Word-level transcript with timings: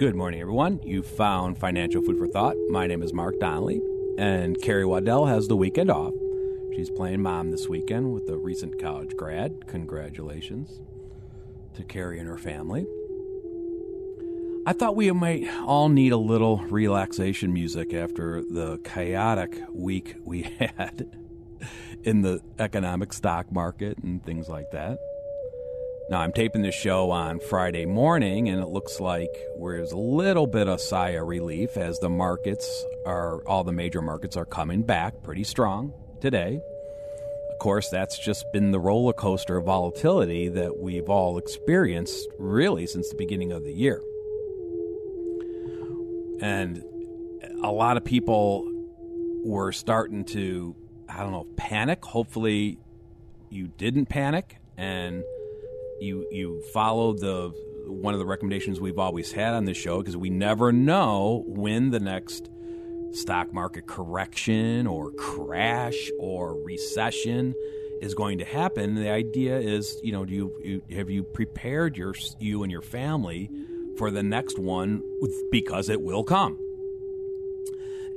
Good 0.00 0.16
morning, 0.16 0.40
everyone. 0.40 0.80
You 0.82 1.02
found 1.02 1.58
Financial 1.58 2.00
Food 2.00 2.16
for 2.16 2.26
Thought. 2.26 2.56
My 2.70 2.86
name 2.86 3.02
is 3.02 3.12
Mark 3.12 3.38
Donnelly, 3.38 3.82
and 4.16 4.58
Carrie 4.62 4.86
Waddell 4.86 5.26
has 5.26 5.46
the 5.46 5.58
weekend 5.58 5.90
off. 5.90 6.14
She's 6.74 6.88
playing 6.88 7.20
mom 7.20 7.50
this 7.50 7.68
weekend 7.68 8.14
with 8.14 8.26
a 8.30 8.38
recent 8.38 8.80
college 8.80 9.14
grad. 9.14 9.66
Congratulations 9.66 10.80
to 11.74 11.84
Carrie 11.84 12.18
and 12.18 12.26
her 12.26 12.38
family. 12.38 12.86
I 14.66 14.72
thought 14.72 14.96
we 14.96 15.12
might 15.12 15.46
all 15.66 15.90
need 15.90 16.12
a 16.12 16.16
little 16.16 16.56
relaxation 16.56 17.52
music 17.52 17.92
after 17.92 18.40
the 18.40 18.80
chaotic 18.82 19.54
week 19.70 20.16
we 20.24 20.44
had 20.78 21.14
in 22.04 22.22
the 22.22 22.40
economic 22.58 23.12
stock 23.12 23.52
market 23.52 23.98
and 23.98 24.24
things 24.24 24.48
like 24.48 24.70
that. 24.72 24.96
Now, 26.10 26.22
I'm 26.22 26.32
taping 26.32 26.62
this 26.62 26.74
show 26.74 27.12
on 27.12 27.38
Friday 27.38 27.86
morning, 27.86 28.48
and 28.48 28.60
it 28.60 28.66
looks 28.66 28.98
like 28.98 29.30
there's 29.60 29.92
a 29.92 29.96
little 29.96 30.48
bit 30.48 30.66
of 30.66 30.80
sigh 30.80 31.10
of 31.10 31.28
relief 31.28 31.76
as 31.76 32.00
the 32.00 32.08
markets 32.10 32.84
are, 33.06 33.46
all 33.46 33.62
the 33.62 33.72
major 33.72 34.02
markets 34.02 34.36
are 34.36 34.44
coming 34.44 34.82
back 34.82 35.22
pretty 35.22 35.44
strong 35.44 35.94
today. 36.20 36.60
Of 37.52 37.58
course, 37.60 37.90
that's 37.90 38.18
just 38.18 38.44
been 38.52 38.72
the 38.72 38.80
roller 38.80 39.12
coaster 39.12 39.56
of 39.56 39.66
volatility 39.66 40.48
that 40.48 40.80
we've 40.80 41.08
all 41.08 41.38
experienced 41.38 42.28
really 42.40 42.88
since 42.88 43.08
the 43.08 43.16
beginning 43.16 43.52
of 43.52 43.62
the 43.62 43.72
year. 43.72 44.02
And 46.40 46.82
a 47.62 47.70
lot 47.70 47.96
of 47.96 48.04
people 48.04 48.68
were 49.44 49.70
starting 49.70 50.24
to, 50.24 50.74
I 51.08 51.18
don't 51.18 51.30
know, 51.30 51.46
panic. 51.56 52.04
Hopefully, 52.04 52.78
you 53.48 53.68
didn't 53.68 54.06
panic 54.06 54.56
and 54.76 55.22
you 56.00 56.26
you 56.30 56.62
follow 56.72 57.12
the 57.12 57.52
one 57.86 58.14
of 58.14 58.20
the 58.20 58.26
recommendations 58.26 58.80
we've 58.80 58.98
always 58.98 59.32
had 59.32 59.54
on 59.54 59.64
this 59.64 59.76
show 59.76 59.98
because 59.98 60.16
we 60.16 60.30
never 60.30 60.72
know 60.72 61.44
when 61.46 61.90
the 61.90 62.00
next 62.00 62.48
stock 63.12 63.52
market 63.52 63.86
correction 63.86 64.86
or 64.86 65.10
crash 65.12 66.10
or 66.18 66.54
recession 66.62 67.54
is 68.00 68.14
going 68.14 68.38
to 68.38 68.44
happen. 68.44 68.94
The 68.94 69.10
idea 69.10 69.58
is, 69.58 69.98
you 70.02 70.12
know, 70.12 70.24
do 70.24 70.32
you, 70.32 70.82
you 70.88 70.96
have 70.96 71.10
you 71.10 71.22
prepared 71.22 71.96
your 71.96 72.14
you 72.38 72.62
and 72.62 72.70
your 72.70 72.82
family 72.82 73.50
for 73.98 74.10
the 74.10 74.22
next 74.22 74.58
one 74.58 75.02
because 75.50 75.88
it 75.88 76.00
will 76.00 76.24
come. 76.24 76.58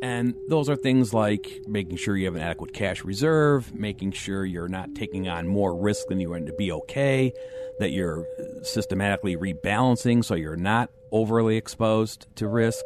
And 0.04 0.36
those 0.50 0.68
are 0.68 0.76
things 0.76 1.14
like 1.14 1.62
making 1.66 1.96
sure 1.96 2.18
you 2.18 2.26
have 2.26 2.36
an 2.36 2.42
adequate 2.42 2.74
cash 2.74 3.06
reserve, 3.06 3.74
making 3.74 4.12
sure 4.12 4.44
you're 4.44 4.68
not 4.68 4.94
taking 4.96 5.30
on 5.30 5.48
more 5.48 5.74
risk 5.74 6.08
than 6.10 6.20
you're 6.20 6.30
going 6.30 6.46
to 6.48 6.54
be 6.54 6.74
okay, 6.74 7.32
that 7.80 7.92
you're 7.92 8.28
systematically 8.64 9.38
rebalancing 9.38 10.22
so 10.26 10.36
you're 10.36 10.58
not 10.58 10.92
overly 11.14 11.56
exposed 11.56 12.28
to 12.36 12.50
risk. 12.50 12.84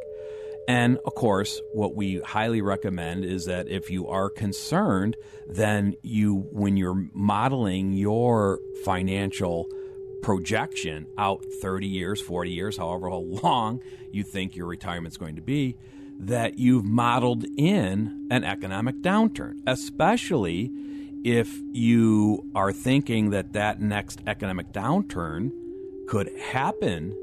And 0.67 1.00
of 1.07 1.16
course, 1.16 1.59
what 1.73 1.95
we 1.95 2.19
highly 2.19 2.61
recommend 2.61 3.25
is 3.25 3.45
that 3.45 3.67
if 3.67 3.89
you 3.89 4.07
are 4.09 4.29
concerned, 4.29 5.16
then 5.49 5.95
you, 6.03 6.47
when 6.51 6.78
you're 6.78 7.07
modeling 7.16 7.94
your 7.94 8.59
financial 8.85 9.66
projection 10.22 11.07
out 11.17 11.44
30 11.63 11.88
years, 11.88 12.22
40 12.22 12.51
years, 12.51 12.78
however 12.78 13.09
long 13.09 13.81
you 14.11 14.23
think 14.23 14.55
your 14.55 14.67
retirement's 14.67 15.17
going 15.17 15.38
to 15.38 15.41
be, 15.41 15.78
that 16.19 16.57
you've 16.57 16.85
modeled 16.85 17.45
in 17.57 18.28
an 18.31 18.44
economic 18.44 18.95
downturn, 19.01 19.59
especially 19.67 20.72
if 21.23 21.61
you 21.73 22.50
are 22.55 22.72
thinking 22.72 23.31
that 23.31 23.53
that 23.53 23.81
next 23.81 24.22
economic 24.28 24.72
downturn 24.72 25.51
could 26.07 26.29
happen 26.39 27.16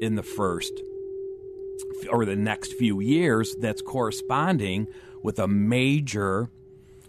in 0.00 0.16
the 0.16 0.22
first 0.22 0.72
or 2.10 2.24
the 2.24 2.36
next 2.36 2.74
few 2.74 3.00
years 3.00 3.54
that's 3.60 3.80
corresponding 3.82 4.86
with 5.22 5.38
a 5.38 5.48
major 5.48 6.50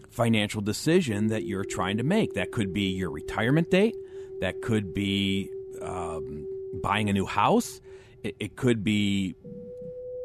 financial 0.09 0.61
decision 0.61 1.27
that 1.27 1.43
you're 1.43 1.65
trying 1.65 1.97
to 1.97 2.03
make. 2.03 2.33
That 2.33 2.51
could 2.51 2.73
be 2.73 2.91
your 2.91 3.09
retirement 3.09 3.71
date, 3.71 3.95
that 4.41 4.61
could 4.61 4.93
be 4.93 5.49
um, 5.81 6.47
buying 6.81 7.09
a 7.09 7.13
new 7.13 7.25
house, 7.25 7.81
it, 8.23 8.35
it 8.39 8.55
could 8.55 8.83
be 8.83 9.35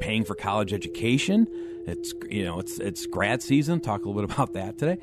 paying 0.01 0.25
for 0.25 0.35
college 0.35 0.73
education. 0.73 1.47
It's 1.87 2.13
you 2.29 2.45
know 2.45 2.59
it's 2.59 2.79
it's 2.79 3.07
grad 3.07 3.43
season. 3.43 3.81
Talk 3.81 4.05
a 4.05 4.09
little 4.09 4.27
bit 4.29 4.35
about 4.35 4.53
that 4.55 4.79
today. 4.79 4.99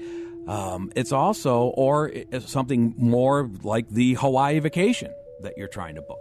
Um, 0.47 0.91
it's 0.95 1.11
also, 1.11 1.73
or 1.75 2.09
it's 2.09 2.51
something 2.51 2.93
more 2.97 3.49
like 3.63 3.89
the 3.89 4.13
Hawaii 4.15 4.59
vacation 4.59 5.11
that 5.41 5.53
you're 5.57 5.67
trying 5.67 5.95
to 5.95 6.01
book. 6.01 6.19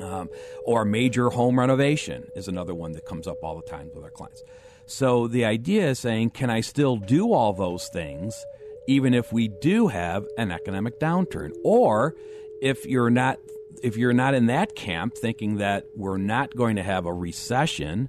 Um, 0.00 0.28
or 0.64 0.84
major 0.84 1.30
home 1.30 1.58
renovation 1.58 2.28
is 2.36 2.46
another 2.46 2.74
one 2.74 2.92
that 2.92 3.04
comes 3.04 3.26
up 3.26 3.38
all 3.42 3.56
the 3.56 3.68
time 3.68 3.90
with 3.94 4.04
our 4.04 4.10
clients. 4.10 4.42
So 4.86 5.26
the 5.26 5.44
idea 5.44 5.90
is 5.90 5.98
saying, 5.98 6.30
can 6.30 6.50
I 6.50 6.60
still 6.60 6.96
do 6.96 7.32
all 7.32 7.52
those 7.52 7.88
things 7.88 8.44
even 8.86 9.14
if 9.14 9.32
we 9.32 9.48
do 9.48 9.88
have 9.88 10.26
an 10.38 10.52
economic 10.52 11.00
downturn? 11.00 11.50
Or 11.64 12.14
if 12.62 12.86
you're 12.86 13.10
not 13.10 13.38
if 13.82 13.96
you're 13.96 14.12
not 14.12 14.34
in 14.34 14.46
that 14.46 14.74
camp 14.74 15.14
thinking 15.16 15.56
that 15.56 15.86
we're 15.94 16.18
not 16.18 16.54
going 16.54 16.76
to 16.76 16.82
have 16.82 17.06
a 17.06 17.12
recession, 17.12 18.08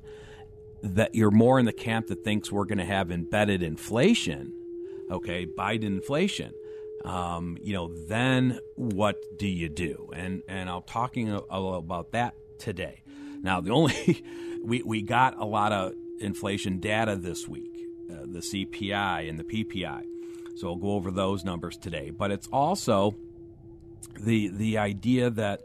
that 0.81 1.15
you're 1.15 1.31
more 1.31 1.59
in 1.59 1.65
the 1.65 1.73
camp 1.73 2.07
that 2.07 2.23
thinks 2.23 2.51
we're 2.51 2.65
going 2.65 2.77
to 2.77 2.85
have 2.85 3.11
embedded 3.11 3.63
inflation, 3.63 4.53
okay, 5.09 5.45
Biden 5.45 5.83
inflation, 5.83 6.53
um, 7.05 7.57
you 7.61 7.73
know, 7.73 7.93
then 8.07 8.59
what 8.75 9.17
do 9.37 9.47
you 9.47 9.69
do? 9.69 10.09
And 10.13 10.43
and 10.47 10.69
I'm 10.69 10.83
talking 10.83 11.31
a, 11.31 11.39
a 11.49 11.73
about 11.77 12.11
that 12.11 12.35
today. 12.59 13.03
Now, 13.41 13.61
the 13.61 13.71
only 13.71 14.23
we 14.63 14.83
we 14.83 15.01
got 15.01 15.37
a 15.37 15.45
lot 15.45 15.71
of 15.71 15.93
inflation 16.19 16.79
data 16.79 17.15
this 17.15 17.47
week, 17.47 17.85
uh, 18.11 18.25
the 18.25 18.39
CPI 18.39 19.29
and 19.29 19.39
the 19.39 19.43
PPI. 19.43 20.03
So 20.55 20.69
I'll 20.69 20.75
go 20.75 20.91
over 20.91 21.11
those 21.11 21.43
numbers 21.43 21.77
today. 21.77 22.11
But 22.11 22.31
it's 22.31 22.47
also 22.47 23.15
the 24.19 24.49
the 24.49 24.77
idea 24.77 25.29
that 25.29 25.61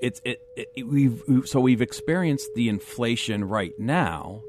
it's 0.00 0.20
it, 0.24 0.40
it, 0.56 0.86
we've 0.86 1.22
so 1.44 1.60
we've 1.60 1.82
experienced 1.82 2.50
the 2.54 2.68
inflation 2.68 3.44
right 3.44 3.72
now 3.78 4.42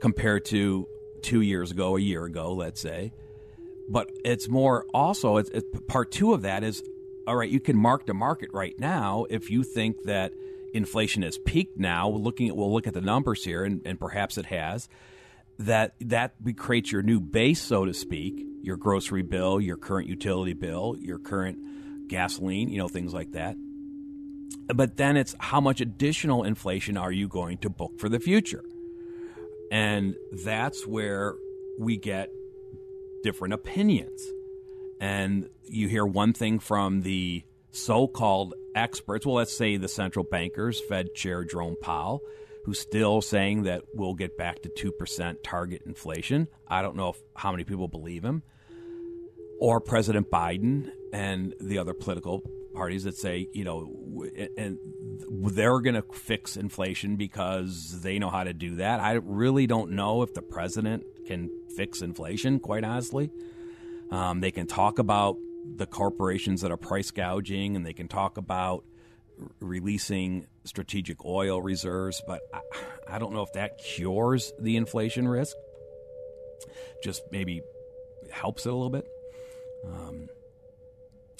compared 0.00 0.44
to 0.46 0.86
two 1.22 1.40
years 1.40 1.70
ago, 1.70 1.96
a 1.96 2.00
year 2.00 2.24
ago, 2.24 2.52
let's 2.52 2.80
say. 2.80 3.12
But 3.88 4.10
it's 4.24 4.48
more 4.48 4.84
also 4.92 5.38
it's, 5.38 5.50
part 5.88 6.10
two 6.10 6.34
of 6.34 6.42
that 6.42 6.62
is 6.62 6.82
all 7.26 7.36
right. 7.36 7.48
You 7.48 7.60
can 7.60 7.76
mark 7.76 8.06
to 8.06 8.14
market 8.14 8.50
right 8.52 8.78
now 8.78 9.26
if 9.30 9.50
you 9.50 9.64
think 9.64 10.04
that 10.04 10.32
inflation 10.74 11.22
has 11.22 11.38
peaked 11.38 11.78
now. 11.78 12.08
Looking 12.08 12.48
at 12.48 12.56
we'll 12.56 12.72
look 12.72 12.86
at 12.86 12.94
the 12.94 13.00
numbers 13.00 13.44
here, 13.44 13.64
and, 13.64 13.80
and 13.84 13.98
perhaps 13.98 14.36
it 14.36 14.46
has. 14.46 14.88
That 15.60 15.94
that 16.00 16.34
creates 16.56 16.92
your 16.92 17.02
new 17.02 17.20
base, 17.20 17.60
so 17.60 17.84
to 17.84 17.92
speak, 17.92 18.44
your 18.62 18.76
grocery 18.76 19.22
bill, 19.22 19.60
your 19.60 19.76
current 19.76 20.08
utility 20.08 20.54
bill, 20.54 20.96
your 21.00 21.18
current 21.18 21.58
gasoline, 22.08 22.68
you 22.68 22.78
know, 22.78 22.88
things 22.88 23.12
like 23.12 23.32
that. 23.32 23.56
But 24.74 24.96
then 24.96 25.16
it's 25.16 25.34
how 25.38 25.60
much 25.60 25.80
additional 25.80 26.44
inflation 26.44 26.96
are 26.96 27.12
you 27.12 27.28
going 27.28 27.58
to 27.58 27.70
book 27.70 27.98
for 27.98 28.08
the 28.08 28.20
future? 28.20 28.64
And 29.70 30.14
that's 30.44 30.86
where 30.86 31.34
we 31.78 31.96
get 31.98 32.30
different 33.22 33.54
opinions. 33.54 34.20
and 35.00 35.48
you 35.64 35.88
hear 35.88 36.04
one 36.04 36.32
thing 36.32 36.58
from 36.58 37.02
the 37.02 37.42
so-called 37.70 38.54
experts. 38.74 39.26
Well, 39.26 39.36
let's 39.36 39.56
say 39.56 39.76
the 39.76 39.88
central 39.88 40.24
bankers, 40.24 40.80
Fed 40.88 41.14
Chair 41.14 41.44
Jerome 41.44 41.76
Powell, 41.80 42.20
who's 42.68 42.78
still 42.78 43.22
saying 43.22 43.62
that 43.62 43.82
we'll 43.94 44.12
get 44.12 44.36
back 44.36 44.60
to 44.60 44.68
two 44.68 44.92
percent 44.92 45.42
target 45.42 45.80
inflation. 45.86 46.46
I 46.68 46.82
don't 46.82 46.96
know 46.96 47.08
if, 47.08 47.16
how 47.34 47.50
many 47.50 47.64
people 47.64 47.88
believe 47.88 48.22
him, 48.22 48.42
or 49.58 49.80
President 49.80 50.30
Biden 50.30 50.90
and 51.10 51.54
the 51.60 51.78
other 51.78 51.94
political 51.94 52.42
parties 52.74 53.04
that 53.04 53.16
say, 53.16 53.48
you 53.54 53.64
know, 53.64 53.90
and 54.58 54.78
they're 55.30 55.80
going 55.80 55.94
to 55.94 56.04
fix 56.12 56.58
inflation 56.58 57.16
because 57.16 58.02
they 58.02 58.18
know 58.18 58.28
how 58.28 58.44
to 58.44 58.52
do 58.52 58.76
that. 58.76 59.00
I 59.00 59.12
really 59.12 59.66
don't 59.66 59.92
know 59.92 60.20
if 60.20 60.34
the 60.34 60.42
president 60.42 61.04
can 61.26 61.50
fix 61.74 62.02
inflation, 62.02 62.60
quite 62.60 62.84
honestly. 62.84 63.30
Um, 64.10 64.40
they 64.40 64.50
can 64.50 64.66
talk 64.66 64.98
about 64.98 65.38
the 65.76 65.86
corporations 65.86 66.60
that 66.60 66.70
are 66.70 66.76
price 66.76 67.10
gouging 67.10 67.76
and 67.76 67.86
they 67.86 67.94
can 67.94 68.08
talk 68.08 68.36
about 68.36 68.84
releasing 69.60 70.46
strategic 70.64 71.24
oil 71.24 71.62
reserves, 71.62 72.22
but 72.26 72.40
I, 72.52 72.60
I 73.08 73.18
don't 73.18 73.32
know 73.32 73.42
if 73.42 73.52
that 73.52 73.78
cures 73.78 74.52
the 74.60 74.76
inflation 74.76 75.28
risk. 75.28 75.56
Just 77.02 77.22
maybe 77.30 77.62
helps 78.30 78.66
it 78.66 78.70
a 78.70 78.74
little 78.74 78.90
bit. 78.90 79.06
Um, 79.86 80.28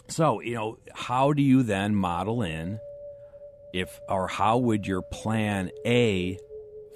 so, 0.08 0.40
you 0.40 0.54
know, 0.54 0.78
how 0.94 1.32
do 1.32 1.42
you 1.42 1.62
then 1.62 1.94
model 1.94 2.42
in 2.42 2.78
if, 3.72 4.00
or 4.08 4.28
how 4.28 4.58
would 4.58 4.86
your 4.86 5.02
plan 5.02 5.70
A 5.84 6.38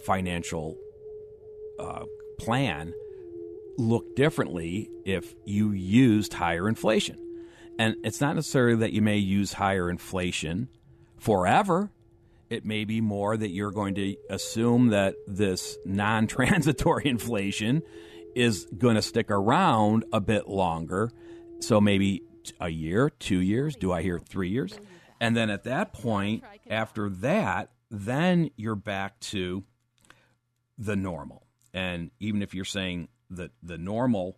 financial 0.05 0.77
uh, 1.79 2.05
plan 2.39 2.95
look 3.77 4.17
differently 4.17 4.89
if 5.05 5.35
you 5.45 5.73
used 5.73 6.33
higher 6.33 6.69
inflation? 6.69 7.19
And 7.79 7.97
it's 8.05 8.21
not 8.21 8.37
necessarily 8.37 8.77
that 8.77 8.93
you 8.93 9.03
may 9.03 9.17
use 9.17 9.53
higher 9.53 9.91
inflation 9.91 10.69
forever. 11.23 11.89
It 12.51 12.65
may 12.67 12.85
be 12.85 13.01
more 13.01 13.37
that 13.37 13.51
you're 13.51 13.71
going 13.71 13.95
to 13.95 14.17
assume 14.29 14.89
that 14.89 15.15
this 15.27 15.79
non 15.87 16.27
transitory 16.27 17.07
inflation 17.09 17.83
is 18.35 18.67
going 18.77 18.97
to 18.97 19.03
stick 19.03 19.31
around 19.31 20.05
a 20.13 20.21
bit 20.21 20.49
longer. 20.49 21.11
So 21.61 21.81
maybe 21.81 22.23
a 22.61 22.69
year, 22.69 23.09
two 23.09 23.39
years? 23.39 23.77
Do 23.77 23.93
I 23.93 24.03
hear 24.03 24.19
three 24.19 24.51
years? 24.51 24.79
And 25.21 25.37
then 25.37 25.49
at 25.49 25.65
that 25.65 25.93
point, 25.93 26.43
after 26.69 27.09
that, 27.09 27.71
then 27.91 28.51
you're 28.57 28.75
back 28.75 29.21
to 29.21 29.63
the 30.77 30.97
normal. 30.97 31.47
And 31.73 32.11
even 32.19 32.43
if 32.43 32.55
you're 32.55 32.65
saying 32.65 33.09
that 33.31 33.53
the 33.63 33.79
normal, 33.79 34.37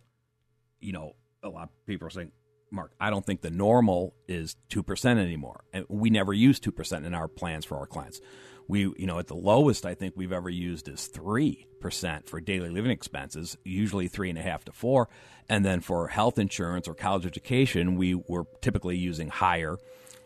you 0.79 0.93
know, 0.93 1.15
a 1.41 1.49
lot 1.49 1.63
of 1.63 1.85
people 1.87 2.07
are 2.07 2.11
saying, 2.11 2.31
Mark, 2.71 2.91
I 2.99 3.09
don't 3.09 3.25
think 3.25 3.41
the 3.41 3.51
normal 3.51 4.15
is 4.27 4.55
2% 4.69 5.17
anymore. 5.17 5.63
And 5.73 5.85
we 5.87 6.09
never 6.09 6.33
use 6.33 6.59
2% 6.59 7.05
in 7.05 7.13
our 7.13 7.27
plans 7.27 7.65
for 7.65 7.77
our 7.77 7.87
clients. 7.87 8.19
We, 8.67 8.81
you 8.97 9.05
know, 9.05 9.19
at 9.19 9.27
the 9.27 9.35
lowest 9.35 9.85
I 9.85 9.93
think 9.93 10.15
we've 10.15 10.31
ever 10.31 10.49
used 10.49 10.87
is 10.87 11.09
3% 11.13 12.27
for 12.27 12.41
daily 12.41 12.69
living 12.69 12.91
expenses, 12.91 13.57
usually 13.63 14.07
three 14.07 14.29
and 14.29 14.39
a 14.39 14.41
half 14.41 14.65
to 14.65 14.71
four. 14.71 15.07
And 15.47 15.63
then 15.63 15.81
for 15.81 16.07
health 16.07 16.39
insurance 16.39 16.87
or 16.87 16.95
college 16.95 17.27
education, 17.27 17.95
we 17.95 18.15
were 18.15 18.45
typically 18.61 18.97
using 18.97 19.29
higher, 19.29 19.77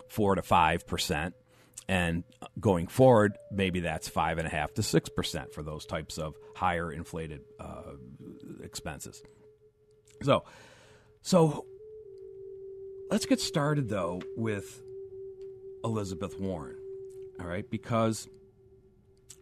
four 0.08 0.36
to 0.36 0.42
5%. 0.42 1.34
And 1.90 2.24
going 2.60 2.88
forward, 2.88 3.38
maybe 3.52 3.82
that's 3.82 4.08
five 4.08 4.38
and 4.38 4.48
a 4.48 4.50
half 4.50 4.74
to 4.76 4.82
6% 4.82 5.54
for 5.54 5.64
those 5.64 5.86
types 5.86 6.18
of 6.18 6.36
higher 6.56 6.92
inflated 6.92 7.42
uh, 7.60 7.94
expenses. 8.64 9.22
So, 10.22 10.44
so 11.22 11.66
let's 13.10 13.26
get 13.26 13.40
started 13.40 13.90
though 13.90 14.22
with 14.36 14.82
Elizabeth 15.84 16.40
Warren. 16.40 16.78
All 17.40 17.48
right, 17.48 17.70
because 17.70 18.28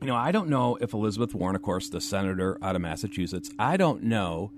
you 0.01 0.07
know, 0.07 0.15
I 0.15 0.31
don't 0.31 0.49
know 0.49 0.77
if 0.79 0.93
Elizabeth 0.93 1.33
Warren, 1.33 1.55
of 1.55 1.63
course, 1.63 1.89
the 1.89 1.99
senator 1.99 2.57
out 2.61 2.75
of 2.75 2.81
Massachusetts, 2.81 3.49
I 3.57 3.77
don't 3.77 4.03
know 4.03 4.51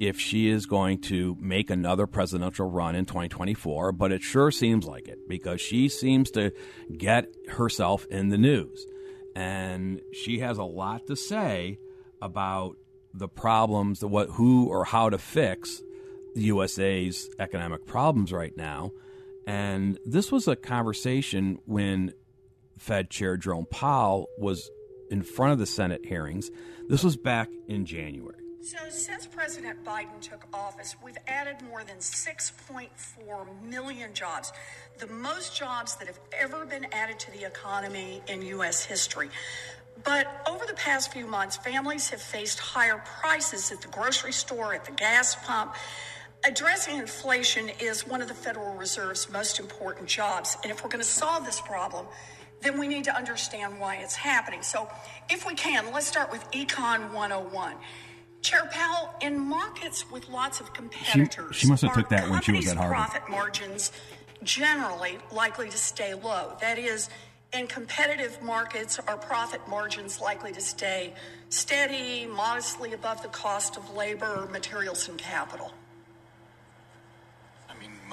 if 0.00 0.20
she 0.20 0.48
is 0.48 0.66
going 0.66 1.00
to 1.00 1.36
make 1.40 1.70
another 1.70 2.06
presidential 2.06 2.68
run 2.68 2.94
in 2.94 3.06
2024, 3.06 3.92
but 3.92 4.12
it 4.12 4.22
sure 4.22 4.50
seems 4.50 4.86
like 4.86 5.08
it 5.08 5.18
because 5.28 5.60
she 5.60 5.88
seems 5.88 6.30
to 6.32 6.52
get 6.98 7.28
herself 7.48 8.04
in 8.10 8.28
the 8.28 8.36
news. 8.36 8.84
And 9.34 10.00
she 10.12 10.40
has 10.40 10.58
a 10.58 10.64
lot 10.64 11.06
to 11.06 11.16
say 11.16 11.78
about 12.20 12.76
the 13.14 13.28
problems, 13.28 14.00
the 14.00 14.08
what, 14.08 14.30
who, 14.30 14.66
or 14.66 14.84
how 14.84 15.08
to 15.08 15.18
fix 15.18 15.80
the 16.34 16.42
USA's 16.42 17.30
economic 17.38 17.86
problems 17.86 18.32
right 18.32 18.56
now. 18.56 18.92
And 19.46 19.98
this 20.04 20.32
was 20.32 20.48
a 20.48 20.56
conversation 20.56 21.58
when 21.66 22.14
Fed 22.78 23.10
Chair 23.10 23.36
Jerome 23.36 23.66
Powell 23.66 24.28
was 24.38 24.70
in 25.10 25.22
front 25.22 25.52
of 25.52 25.58
the 25.58 25.66
Senate 25.66 26.04
hearings. 26.04 26.50
This 26.88 27.04
was 27.04 27.16
back 27.16 27.48
in 27.68 27.86
January. 27.86 28.38
So, 28.62 28.78
since 28.88 29.26
President 29.26 29.84
Biden 29.84 30.18
took 30.22 30.46
office, 30.54 30.96
we've 31.04 31.18
added 31.26 31.56
more 31.68 31.84
than 31.84 31.98
6.4 31.98 32.88
million 33.62 34.14
jobs, 34.14 34.54
the 34.98 35.06
most 35.08 35.54
jobs 35.54 35.96
that 35.96 36.06
have 36.06 36.18
ever 36.32 36.64
been 36.64 36.86
added 36.90 37.18
to 37.18 37.30
the 37.32 37.44
economy 37.44 38.22
in 38.26 38.40
U.S. 38.40 38.82
history. 38.82 39.28
But 40.02 40.26
over 40.48 40.64
the 40.64 40.72
past 40.74 41.12
few 41.12 41.26
months, 41.26 41.58
families 41.58 42.08
have 42.08 42.22
faced 42.22 42.58
higher 42.58 43.02
prices 43.20 43.70
at 43.70 43.82
the 43.82 43.88
grocery 43.88 44.32
store, 44.32 44.72
at 44.72 44.86
the 44.86 44.92
gas 44.92 45.34
pump. 45.44 45.74
Addressing 46.46 46.98
inflation 46.98 47.70
is 47.80 48.06
one 48.06 48.20
of 48.20 48.28
the 48.28 48.34
Federal 48.34 48.74
Reserve's 48.74 49.30
most 49.32 49.58
important 49.58 50.06
jobs. 50.06 50.58
And 50.62 50.70
if 50.70 50.84
we're 50.84 50.90
going 50.90 51.02
to 51.02 51.08
solve 51.08 51.46
this 51.46 51.58
problem, 51.62 52.06
then 52.60 52.78
we 52.78 52.86
need 52.86 53.04
to 53.04 53.16
understand 53.16 53.80
why 53.80 53.96
it's 53.96 54.14
happening. 54.14 54.60
So, 54.60 54.90
if 55.30 55.46
we 55.46 55.54
can, 55.54 55.90
let's 55.90 56.06
start 56.06 56.30
with 56.30 56.44
Econ 56.50 57.14
101. 57.14 57.76
Chair 58.42 58.68
Powell, 58.70 59.14
in 59.22 59.38
markets 59.38 60.10
with 60.10 60.28
lots 60.28 60.60
of 60.60 60.74
competitors, 60.74 61.56
she, 61.56 61.62
she 61.62 61.70
must 61.70 61.82
have 61.82 61.94
took 61.94 62.10
that 62.10 62.28
when 62.28 62.42
she 62.42 62.52
was 62.52 62.68
at 62.68 62.76
Harvard. 62.76 62.96
Profit 62.96 63.22
margins 63.30 63.90
generally 64.42 65.18
likely 65.32 65.70
to 65.70 65.78
stay 65.78 66.12
low. 66.12 66.58
That 66.60 66.78
is, 66.78 67.08
in 67.54 67.66
competitive 67.68 68.42
markets, 68.42 68.98
are 69.08 69.16
profit 69.16 69.66
margins 69.66 70.20
likely 70.20 70.52
to 70.52 70.60
stay 70.60 71.14
steady, 71.48 72.26
modestly 72.26 72.92
above 72.92 73.22
the 73.22 73.28
cost 73.28 73.78
of 73.78 73.94
labor, 73.96 74.46
materials, 74.52 75.08
and 75.08 75.16
capital? 75.16 75.72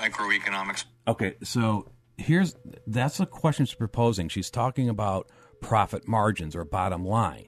Microeconomics. 0.01 0.85
Okay, 1.07 1.35
so 1.43 1.91
here's 2.17 2.55
that's 2.87 3.17
the 3.17 3.25
question 3.25 3.65
she's 3.65 3.75
proposing. 3.75 4.29
She's 4.29 4.49
talking 4.49 4.89
about 4.89 5.29
profit 5.61 6.07
margins 6.07 6.55
or 6.55 6.65
bottom 6.65 7.05
line. 7.05 7.47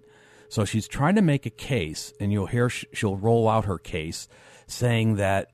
So 0.49 0.65
she's 0.65 0.87
trying 0.87 1.15
to 1.15 1.21
make 1.21 1.45
a 1.45 1.49
case, 1.49 2.13
and 2.19 2.31
you'll 2.31 2.45
hear 2.45 2.69
she'll 2.69 3.17
roll 3.17 3.49
out 3.49 3.65
her 3.65 3.79
case 3.79 4.27
saying 4.67 5.15
that 5.15 5.51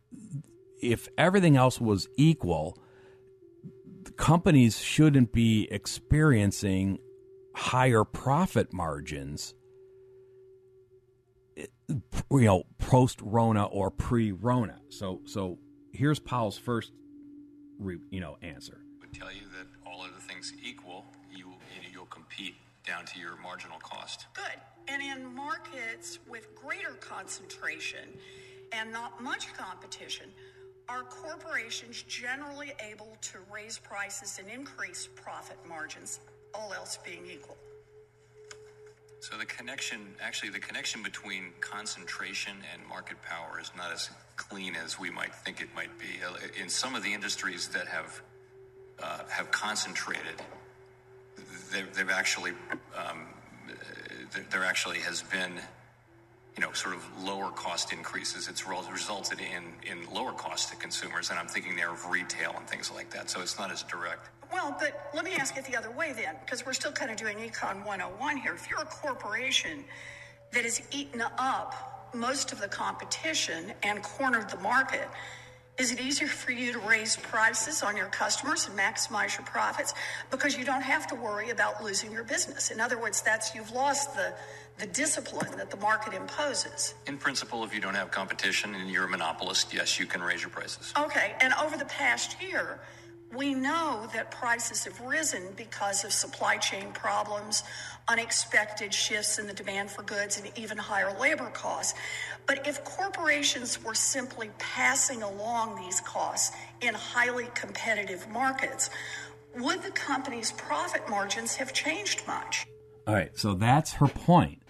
if 0.82 1.08
everything 1.18 1.56
else 1.58 1.80
was 1.80 2.08
equal, 2.18 2.78
companies 4.18 4.80
shouldn't 4.80 5.32
be 5.32 5.68
experiencing 5.72 7.00
higher 7.56 8.04
profit 8.04 8.72
margins 8.72 9.54
eh, 11.58 11.66
you 11.90 12.42
know 12.42 12.64
post 12.78 13.20
rona 13.22 13.66
or 13.66 13.90
pre 13.90 14.32
rona 14.32 14.80
so 14.90 15.22
so 15.26 15.58
here's 15.92 16.20
powell's 16.20 16.58
first 16.58 16.92
you 18.12 18.20
know 18.20 18.38
answer 18.42 18.82
would 19.10 19.20
tell 19.20 19.32
you 19.32 19.42
that 19.58 19.68
all 19.90 20.02
other 20.02 20.20
things 20.28 20.54
equal, 20.64 21.06
you 21.34 21.54
you'll 21.92 22.06
compete 22.06 22.56
down 22.86 23.06
to 23.06 23.20
your 23.20 23.36
marginal 23.42 23.80
cost. 23.80 24.28
Good. 24.34 24.60
And 24.88 25.02
in 25.02 25.36
markets 25.36 26.20
with 26.28 26.54
greater 26.56 26.94
concentration 27.00 28.10
and 28.72 28.92
not 28.92 29.22
much 29.22 29.54
competition, 29.54 30.28
are 30.88 31.04
corporations 31.04 32.02
generally 32.04 32.74
able 32.80 33.16
to 33.22 33.38
raise 33.52 33.78
prices 33.78 34.40
and 34.40 34.50
increase 34.50 35.08
profit 35.16 35.58
margins, 35.68 36.20
all 36.54 36.74
else 36.74 36.98
being 37.06 37.26
equal? 37.32 37.58
So 39.22 39.38
the 39.38 39.46
connection, 39.46 40.00
actually, 40.22 40.50
the 40.50 40.60
connection 40.60 41.04
between 41.04 41.52
concentration 41.60 42.54
and 42.74 42.88
market 42.88 43.22
power 43.22 43.60
is 43.60 43.72
not 43.76 43.92
as 43.92 44.10
clean 44.38 44.76
as 44.76 44.98
we 44.98 45.10
might 45.10 45.36
think 45.36 45.62
it 45.62 45.68
might 45.76 45.98
be. 46.00 46.06
In 46.60 46.70
some 46.70 46.96
of 46.96 47.04
the 47.04 47.14
industries 47.14 47.68
that 47.70 47.88
have 47.88 48.22
uh, 49.02 49.20
have 49.30 49.52
concentrated, 49.52 50.42
there, 51.72 51.86
have 51.98 52.10
actually 52.10 52.52
um, 52.96 53.28
there 54.52 54.64
actually 54.64 55.00
has 55.00 55.22
been 55.24 55.54
you 56.56 56.62
know 56.62 56.72
sort 56.72 56.96
of 56.96 57.04
lower 57.24 57.52
cost 57.52 57.92
increases. 57.92 58.48
It's 58.48 58.66
resulted 58.66 59.40
in 59.40 59.64
in 59.90 60.14
lower 60.14 60.32
cost 60.32 60.70
to 60.70 60.78
consumers, 60.78 61.30
and 61.30 61.38
I'm 61.38 61.48
thinking 61.48 61.76
there 61.76 61.92
of 61.92 62.10
retail 62.10 62.54
and 62.58 62.66
things 62.68 62.90
like 62.90 63.10
that. 63.12 63.30
So 63.30 63.42
it's 63.42 63.60
not 63.60 63.70
as 63.70 63.84
direct. 63.84 64.30
Well, 64.52 64.76
but 64.80 65.10
let 65.14 65.26
me 65.26 65.36
ask 65.36 65.58
it 65.58 65.66
the 65.66 65.78
other 65.78 65.92
way 65.92 66.14
then, 66.14 66.36
because 66.46 66.66
we're 66.66 66.74
still 66.74 66.92
kind 66.92 67.12
of 67.12 67.18
doing 67.18 67.38
Econ 67.38 67.86
101 67.86 68.38
here. 68.38 68.54
If 68.54 68.70
you're 68.70 68.82
a 68.82 68.86
corporation 68.86 69.86
that 70.52 70.64
has 70.64 70.82
eaten 70.92 71.24
up 71.38 72.10
most 72.14 72.52
of 72.52 72.60
the 72.60 72.68
competition 72.68 73.74
and 73.84 74.02
cornered 74.02 74.50
the 74.50 74.58
market 74.58 75.08
Is 75.80 75.94
it 75.94 76.02
easier 76.02 76.28
for 76.28 76.52
you 76.52 76.74
to 76.74 76.80
raise 76.80 77.16
prices 77.16 77.84
on 77.84 77.96
your 77.96 78.08
customers 78.08 78.68
and 78.68 78.78
maximize 78.78 79.38
your 79.38 79.46
profits 79.46 79.94
because 80.30 80.58
you 80.58 80.66
don't 80.66 80.82
have 80.82 81.08
to 81.08 81.16
worry 81.16 81.52
about 81.52 81.82
losing 81.82 82.12
your 82.12 82.26
business? 82.26 82.70
In 82.70 82.82
other 82.82 83.00
words, 83.00 83.22
that's 83.22 83.56
you've 83.56 83.72
lost 83.72 84.14
the 84.14 84.34
the 84.78 84.88
discipline 84.88 85.58
that 85.58 85.70
the 85.72 85.78
market 85.78 86.14
imposes. 86.14 86.96
In 87.08 87.18
principle, 87.18 87.66
if 87.66 87.74
you 87.74 87.82
don't 87.82 87.96
have 87.96 88.12
competition 88.12 88.76
and 88.76 88.90
you're 88.90 89.06
a 89.06 89.10
monopolist, 89.10 89.74
yes, 89.74 90.00
you 90.00 90.06
can 90.06 90.22
raise 90.22 90.42
your 90.42 90.52
prices. 90.52 90.94
Okay, 90.98 91.34
and 91.42 91.54
over 91.62 91.78
the 91.78 91.86
past 91.86 92.42
year, 92.42 92.80
we 93.36 93.54
know 93.54 94.08
that 94.14 94.32
prices 94.32 94.86
have 94.86 95.00
risen 95.02 95.44
because 95.56 96.04
of 96.04 96.12
supply 96.12 96.58
chain 96.58 96.92
problems, 96.94 97.64
unexpected 98.08 98.94
shifts 98.94 99.38
in 99.38 99.46
the 99.46 99.54
demand 99.54 99.92
for 99.92 100.02
goods, 100.02 100.40
and 100.40 100.52
even 100.58 100.78
higher 100.78 101.16
labor 101.20 101.50
costs. 101.54 101.94
But 102.48 102.68
if 102.68 102.84
corporations 102.84 103.84
were 103.84 103.94
simply 103.94 104.50
passing 104.58 105.22
along 105.22 105.76
these 105.76 106.02
costs 106.02 106.56
in 106.82 106.96
highly 106.96 107.48
competitive 107.54 108.28
markets, 108.30 108.90
would 109.56 109.84
the 109.84 109.92
company's 109.92 110.52
profit 110.54 111.08
margins 111.10 111.56
have 111.56 111.74
changed 111.74 112.26
much? 112.26 112.66
All 113.06 113.14
right, 113.14 113.38
so 113.38 113.54
that's 113.54 113.94
her 113.94 114.08
point. 114.08 114.64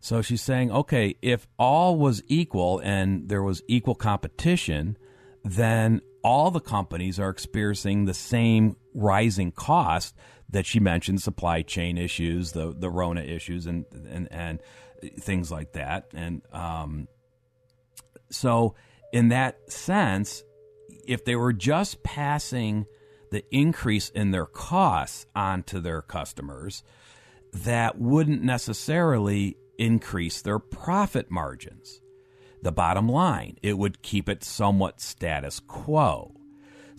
So 0.00 0.22
she's 0.22 0.42
saying, 0.42 0.72
okay, 0.72 1.16
if 1.20 1.46
all 1.58 1.96
was 1.96 2.22
equal 2.26 2.80
and 2.80 3.28
there 3.28 3.42
was 3.42 3.62
equal 3.68 3.94
competition, 3.94 4.96
then 5.44 6.00
all 6.22 6.50
the 6.50 6.60
companies 6.60 7.18
are 7.18 7.30
experiencing 7.30 8.04
the 8.04 8.14
same 8.14 8.76
rising 8.94 9.52
cost 9.52 10.14
that 10.48 10.66
she 10.66 10.80
mentioned 10.80 11.22
supply 11.22 11.62
chain 11.62 11.96
issues 11.96 12.52
the 12.52 12.74
the 12.76 12.90
rona 12.90 13.22
issues 13.22 13.66
and 13.66 13.84
and 14.08 14.28
and 14.30 14.60
things 15.18 15.50
like 15.50 15.72
that. 15.72 16.08
And 16.12 16.42
um, 16.52 17.08
so 18.30 18.74
in 19.12 19.28
that 19.28 19.70
sense 19.70 20.44
if 21.06 21.24
they 21.24 21.36
were 21.36 21.52
just 21.52 22.02
passing 22.02 22.86
the 23.30 23.44
increase 23.54 24.10
in 24.10 24.30
their 24.30 24.46
costs 24.46 25.26
onto 25.34 25.80
their 25.80 26.02
customers 26.02 26.82
that 27.52 27.98
wouldn't 27.98 28.42
necessarily 28.42 29.56
increase 29.78 30.42
their 30.42 30.58
profit 30.58 31.30
margins 31.30 31.99
the 32.62 32.72
bottom 32.72 33.08
line 33.08 33.56
it 33.62 33.78
would 33.78 34.02
keep 34.02 34.28
it 34.28 34.44
somewhat 34.44 35.00
status 35.00 35.60
quo 35.60 36.32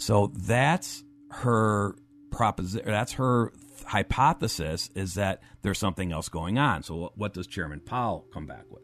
so 0.02 0.32
that's 0.36 1.04
her 1.30 1.96
proposition. 2.32 2.88
That's 2.88 3.14
her 3.14 3.54
hypothesis 3.86 4.90
is 4.96 5.14
that 5.16 5.42
there's 5.62 5.78
something 5.78 6.12
else 6.12 6.30
going 6.30 6.58
on. 6.58 6.82
So 6.82 7.12
what 7.16 7.34
does 7.34 7.46
Chairman 7.46 7.82
Powell 7.82 8.26
come 8.34 8.48
back 8.48 8.66
with? 8.70 8.82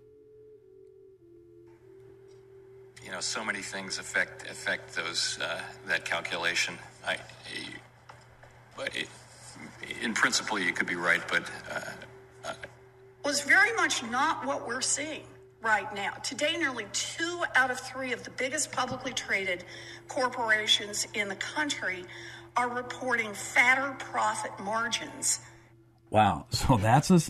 You 3.04 3.12
know, 3.12 3.22
so 3.22 3.44
many 3.44 3.62
things 3.62 4.00
affect 4.00 4.44
affect 4.44 4.96
those 4.96 5.40
uh, 5.42 5.62
that 5.88 6.04
calculation. 6.06 6.78
I, 7.06 7.18
but 8.76 8.96
it, 8.96 9.08
in 10.04 10.14
principle, 10.14 10.60
you 10.60 10.74
could 10.74 10.88
be 10.88 10.96
right, 10.96 11.22
but 11.30 11.50
uh, 11.72 11.80
uh, 12.46 12.54
was 13.24 13.42
very 13.42 13.74
much 13.76 14.04
not 14.04 14.46
what 14.46 14.68
we're 14.68 14.82
seeing 14.82 15.24
right 15.68 15.94
now. 15.94 16.12
Today, 16.24 16.56
nearly 16.58 16.86
two 16.94 17.44
out 17.56 17.70
of 17.70 17.80
three 17.80 18.14
of 18.14 18.24
the 18.24 18.32
biggest 18.32 18.72
publicly 18.72 19.12
traded 19.12 19.66
corporations 20.08 21.06
in 21.14 21.28
the 21.28 21.36
country 21.36 22.06
are 22.56 22.70
reporting 22.70 23.34
fatter 23.34 23.94
profit 24.00 24.52
margins. 24.64 25.40
Wow. 26.10 26.46
So 26.52 26.78
that's 26.78 27.12
a. 27.12 27.22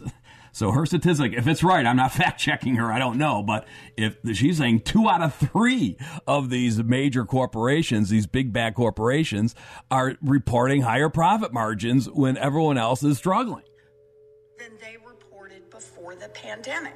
So 0.52 0.72
her 0.72 0.88
statistic, 0.88 1.34
if 1.34 1.46
it's 1.46 1.64
right, 1.64 1.86
I'm 1.86 1.98
not 1.98 2.12
fact 2.14 2.40
checking 2.40 2.78
her, 2.78 2.92
I 2.92 2.98
don't 2.98 3.20
know, 3.20 3.44
but 3.44 3.68
if 3.96 4.18
she's 4.34 4.58
saying 4.58 4.82
two 4.82 5.08
out 5.08 5.22
of 5.22 5.36
three 5.36 5.98
of 6.26 6.50
these 6.50 6.82
major 6.82 7.26
corporations, 7.26 8.10
these 8.10 8.26
big 8.26 8.54
bad 8.54 8.74
corporations, 8.74 9.54
are 9.92 10.16
reporting 10.20 10.82
higher 10.82 11.10
profit 11.10 11.54
margins 11.54 12.10
when 12.10 12.38
everyone 12.38 12.80
else 12.80 13.04
is 13.04 13.20
struggling. 13.20 13.66
Than 14.58 14.72
they 14.82 14.98
reported 15.06 15.70
before 15.70 16.16
the 16.16 16.30
pandemic 16.30 16.96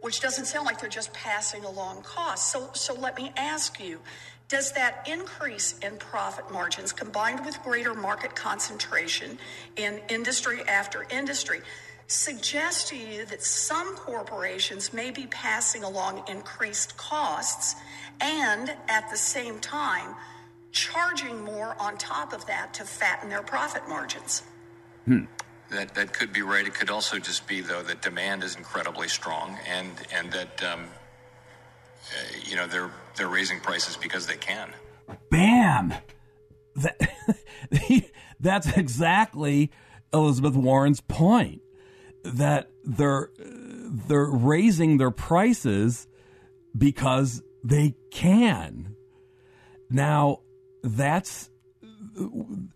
which 0.00 0.20
doesn't 0.20 0.46
sound 0.46 0.66
like 0.66 0.80
they're 0.80 0.88
just 0.88 1.12
passing 1.12 1.64
along 1.64 2.02
costs. 2.02 2.52
So, 2.52 2.70
so 2.72 2.94
let 2.94 3.16
me 3.16 3.32
ask 3.36 3.80
you 3.80 4.00
does 4.48 4.72
that 4.72 5.06
increase 5.08 5.78
in 5.78 5.96
profit 5.96 6.50
margins 6.50 6.92
combined 6.92 7.46
with 7.46 7.62
greater 7.62 7.94
market 7.94 8.34
concentration 8.34 9.38
in 9.76 10.00
industry 10.08 10.60
after 10.66 11.06
industry 11.08 11.60
suggest 12.08 12.88
to 12.88 12.96
you 12.96 13.24
that 13.26 13.40
some 13.44 13.94
corporations 13.94 14.92
may 14.92 15.12
be 15.12 15.28
passing 15.28 15.84
along 15.84 16.24
increased 16.26 16.96
costs 16.96 17.76
and 18.20 18.74
at 18.88 19.08
the 19.08 19.16
same 19.16 19.60
time 19.60 20.16
charging 20.72 21.44
more 21.44 21.76
on 21.78 21.96
top 21.96 22.32
of 22.32 22.44
that 22.46 22.74
to 22.74 22.82
fatten 22.82 23.28
their 23.28 23.42
profit 23.42 23.88
margins? 23.88 24.42
Hmm 25.04 25.26
that 25.70 25.94
that 25.94 26.12
could 26.12 26.32
be 26.32 26.42
right. 26.42 26.66
It 26.66 26.74
could 26.74 26.90
also 26.90 27.18
just 27.18 27.46
be 27.46 27.60
though 27.60 27.82
that 27.82 28.02
demand 28.02 28.42
is 28.42 28.56
incredibly 28.56 29.08
strong, 29.08 29.58
and 29.68 29.90
and 30.12 30.32
that 30.32 30.62
um, 30.64 30.80
uh, 30.80 32.36
you 32.44 32.56
know 32.56 32.66
they're 32.66 32.90
they're 33.16 33.28
raising 33.28 33.60
prices 33.60 33.96
because 33.96 34.26
they 34.26 34.36
can. 34.36 34.72
Bam! 35.30 35.94
That, 36.76 37.00
that's 38.40 38.76
exactly 38.76 39.70
Elizabeth 40.12 40.54
Warren's 40.54 41.00
point. 41.00 41.62
That 42.24 42.70
they're 42.84 43.30
they're 43.38 44.30
raising 44.30 44.98
their 44.98 45.10
prices 45.10 46.06
because 46.76 47.42
they 47.64 47.94
can. 48.10 48.94
Now 49.88 50.40
that's 50.82 51.50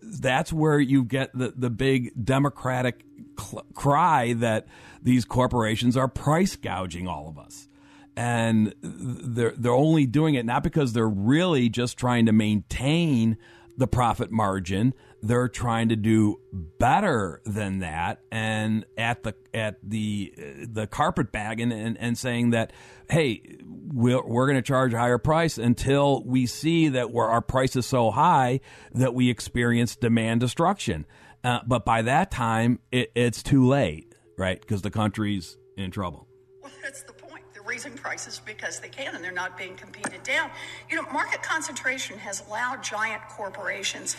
that's 0.02 0.52
where 0.52 0.78
you 0.78 1.04
get 1.04 1.36
the, 1.36 1.52
the 1.56 1.70
big 1.70 2.12
democratic 2.24 3.04
cl- 3.38 3.66
cry 3.74 4.32
that 4.34 4.66
these 5.02 5.24
corporations 5.24 5.96
are 5.96 6.08
price 6.08 6.56
gouging 6.56 7.08
all 7.08 7.28
of 7.28 7.38
us. 7.38 7.68
And 8.16 8.74
they're, 8.80 9.54
they're 9.56 9.72
only 9.72 10.06
doing 10.06 10.34
it 10.34 10.46
not 10.46 10.62
because 10.62 10.92
they're 10.92 11.08
really 11.08 11.68
just 11.68 11.98
trying 11.98 12.26
to 12.26 12.32
maintain 12.32 13.36
the 13.76 13.88
profit 13.88 14.30
margin. 14.30 14.94
They're 15.26 15.48
trying 15.48 15.88
to 15.88 15.96
do 15.96 16.38
better 16.52 17.40
than 17.46 17.78
that, 17.78 18.20
and 18.30 18.84
at 18.98 19.22
the 19.22 19.34
at 19.54 19.78
the 19.82 20.34
the 20.68 20.86
carpet 20.86 21.32
bagging 21.32 21.72
and, 21.72 21.96
and 21.96 22.18
saying 22.18 22.50
that, 22.50 22.74
hey, 23.08 23.40
we're, 23.64 24.22
we're 24.22 24.46
going 24.46 24.58
to 24.58 24.62
charge 24.62 24.92
a 24.92 24.98
higher 24.98 25.16
price 25.16 25.56
until 25.56 26.22
we 26.24 26.44
see 26.44 26.88
that 26.88 27.10
we 27.10 27.20
our 27.20 27.40
price 27.40 27.74
is 27.74 27.86
so 27.86 28.10
high 28.10 28.60
that 28.92 29.14
we 29.14 29.30
experience 29.30 29.96
demand 29.96 30.40
destruction. 30.40 31.06
Uh, 31.42 31.60
but 31.66 31.86
by 31.86 32.02
that 32.02 32.30
time, 32.30 32.78
it, 32.92 33.10
it's 33.14 33.42
too 33.42 33.66
late, 33.66 34.14
right? 34.36 34.60
Because 34.60 34.82
the 34.82 34.90
country's 34.90 35.56
in 35.78 35.90
trouble. 35.90 36.28
Well, 36.62 36.70
that's 36.82 37.02
the 37.02 37.14
point. 37.14 37.44
They're 37.54 37.62
raising 37.62 37.92
prices 37.92 38.42
because 38.44 38.78
they 38.78 38.90
can 38.90 39.14
and 39.14 39.24
they're 39.24 39.32
not 39.32 39.56
being 39.56 39.74
competed 39.74 40.22
down. 40.22 40.50
You 40.90 40.96
know, 40.96 41.10
market 41.12 41.42
concentration 41.42 42.18
has 42.18 42.42
allowed 42.46 42.82
giant 42.82 43.22
corporations 43.30 44.16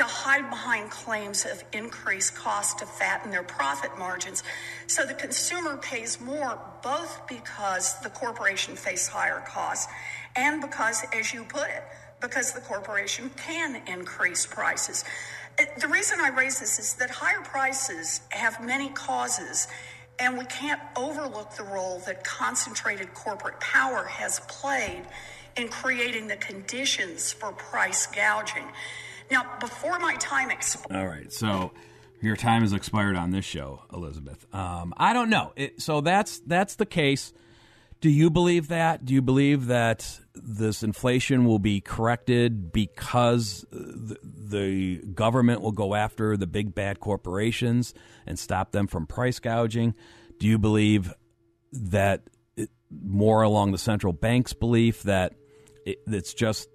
to 0.00 0.06
hide 0.06 0.48
behind 0.48 0.90
claims 0.90 1.44
of 1.44 1.62
increased 1.74 2.34
cost 2.34 2.78
to 2.78 2.86
fatten 2.86 3.30
their 3.30 3.42
profit 3.42 3.90
margins. 3.98 4.42
So 4.86 5.04
the 5.04 5.12
consumer 5.12 5.76
pays 5.76 6.18
more 6.18 6.58
both 6.82 7.20
because 7.28 8.00
the 8.00 8.08
corporation 8.08 8.76
faces 8.76 9.08
higher 9.08 9.42
costs 9.46 9.92
and 10.36 10.62
because, 10.62 11.04
as 11.12 11.34
you 11.34 11.44
put 11.44 11.68
it, 11.68 11.82
because 12.18 12.52
the 12.52 12.62
corporation 12.62 13.30
can 13.36 13.82
increase 13.86 14.46
prices. 14.46 15.04
Uh, 15.58 15.64
the 15.78 15.88
reason 15.88 16.18
I 16.18 16.30
raise 16.30 16.60
this 16.60 16.78
is 16.78 16.94
that 16.94 17.10
higher 17.10 17.42
prices 17.42 18.22
have 18.30 18.64
many 18.64 18.88
causes 18.88 19.68
and 20.18 20.38
we 20.38 20.46
can't 20.46 20.80
overlook 20.96 21.56
the 21.56 21.64
role 21.64 21.98
that 22.06 22.24
concentrated 22.24 23.12
corporate 23.12 23.60
power 23.60 24.04
has 24.04 24.40
played 24.48 25.02
in 25.56 25.68
creating 25.68 26.26
the 26.26 26.36
conditions 26.36 27.32
for 27.32 27.52
price 27.52 28.06
gouging. 28.06 28.64
Now, 29.30 29.46
before 29.60 29.98
my 29.98 30.16
time 30.16 30.50
expires. 30.50 30.96
All 30.96 31.06
right. 31.06 31.32
So 31.32 31.72
your 32.20 32.36
time 32.36 32.62
has 32.62 32.72
expired 32.72 33.16
on 33.16 33.30
this 33.30 33.44
show, 33.44 33.82
Elizabeth. 33.92 34.46
Um, 34.54 34.92
I 34.96 35.12
don't 35.12 35.30
know. 35.30 35.52
It, 35.56 35.80
so 35.80 36.00
that's 36.00 36.40
that's 36.40 36.76
the 36.76 36.86
case. 36.86 37.32
Do 38.00 38.08
you 38.08 38.30
believe 38.30 38.68
that? 38.68 39.04
Do 39.04 39.12
you 39.12 39.20
believe 39.20 39.66
that 39.66 40.20
this 40.34 40.82
inflation 40.82 41.44
will 41.44 41.58
be 41.58 41.82
corrected 41.82 42.72
because 42.72 43.66
the, 43.70 44.16
the, 44.22 44.96
government 45.12 45.60
will 45.60 45.72
go 45.72 45.94
after 45.94 46.36
the 46.36 46.46
big 46.46 46.74
bad 46.74 46.98
corporations 46.98 47.92
and 48.26 48.38
stop 48.38 48.72
them 48.72 48.86
from 48.86 49.06
price 49.06 49.38
gouging? 49.38 49.94
Do 50.38 50.46
you 50.46 50.58
believe 50.58 51.12
that 51.72 52.22
it, 52.56 52.70
more 52.90 53.42
along 53.42 53.72
the 53.72 53.78
central 53.78 54.14
bank's 54.14 54.54
belief 54.54 55.02
that 55.02 55.34
it, 55.84 55.98
it's 56.06 56.34
just 56.34 56.68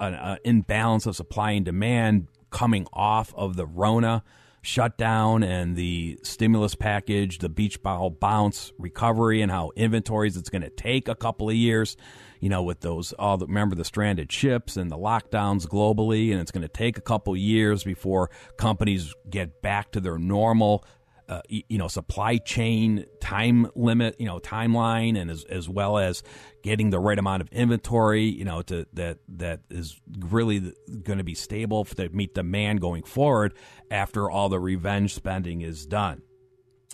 an 0.00 0.38
imbalance 0.44 1.06
of 1.06 1.16
supply 1.16 1.52
and 1.52 1.64
demand 1.64 2.28
coming 2.50 2.86
off 2.92 3.34
of 3.34 3.56
the 3.56 3.66
Rona 3.66 4.22
shutdown 4.64 5.42
and 5.42 5.76
the 5.76 6.18
stimulus 6.22 6.74
package, 6.74 7.38
the 7.38 7.48
beach 7.48 7.82
ball 7.82 8.10
bounce 8.10 8.72
recovery, 8.78 9.42
and 9.42 9.52
how 9.52 9.70
inventories 9.76 10.36
it's 10.36 10.48
going 10.48 10.62
to 10.62 10.70
take 10.70 11.08
a 11.08 11.14
couple 11.14 11.48
of 11.48 11.54
years. 11.54 11.96
You 12.40 12.48
know, 12.48 12.62
with 12.62 12.80
those 12.80 13.12
all 13.14 13.36
the 13.36 13.46
remember 13.46 13.76
the 13.76 13.84
stranded 13.84 14.32
ships 14.32 14.76
and 14.76 14.90
the 14.90 14.98
lockdowns 14.98 15.66
globally, 15.66 16.32
and 16.32 16.40
it's 16.40 16.50
going 16.50 16.62
to 16.62 16.68
take 16.68 16.98
a 16.98 17.02
couple 17.02 17.36
years 17.36 17.84
before 17.84 18.30
companies 18.58 19.14
get 19.28 19.62
back 19.62 19.92
to 19.92 20.00
their 20.00 20.18
normal 20.18 20.84
uh, 21.28 21.40
you 21.48 21.78
know 21.78 21.88
supply 21.88 22.36
chain 22.36 23.04
time 23.20 23.66
limit 23.74 24.16
you 24.18 24.26
know 24.26 24.38
timeline 24.38 25.18
and 25.20 25.30
as, 25.30 25.44
as 25.44 25.68
well 25.68 25.98
as 25.98 26.22
getting 26.62 26.90
the 26.90 26.98
right 26.98 27.18
amount 27.18 27.40
of 27.40 27.48
inventory 27.48 28.24
you 28.24 28.44
know 28.44 28.62
to 28.62 28.86
that 28.92 29.18
that 29.28 29.60
is 29.70 30.00
really 30.18 30.72
going 31.02 31.18
to 31.18 31.24
be 31.24 31.34
stable 31.34 31.84
to 31.84 32.08
meet 32.10 32.34
demand 32.34 32.80
going 32.80 33.02
forward 33.02 33.54
after 33.90 34.30
all 34.30 34.48
the 34.48 34.60
revenge 34.60 35.14
spending 35.14 35.62
is 35.62 35.86
done. 35.86 36.22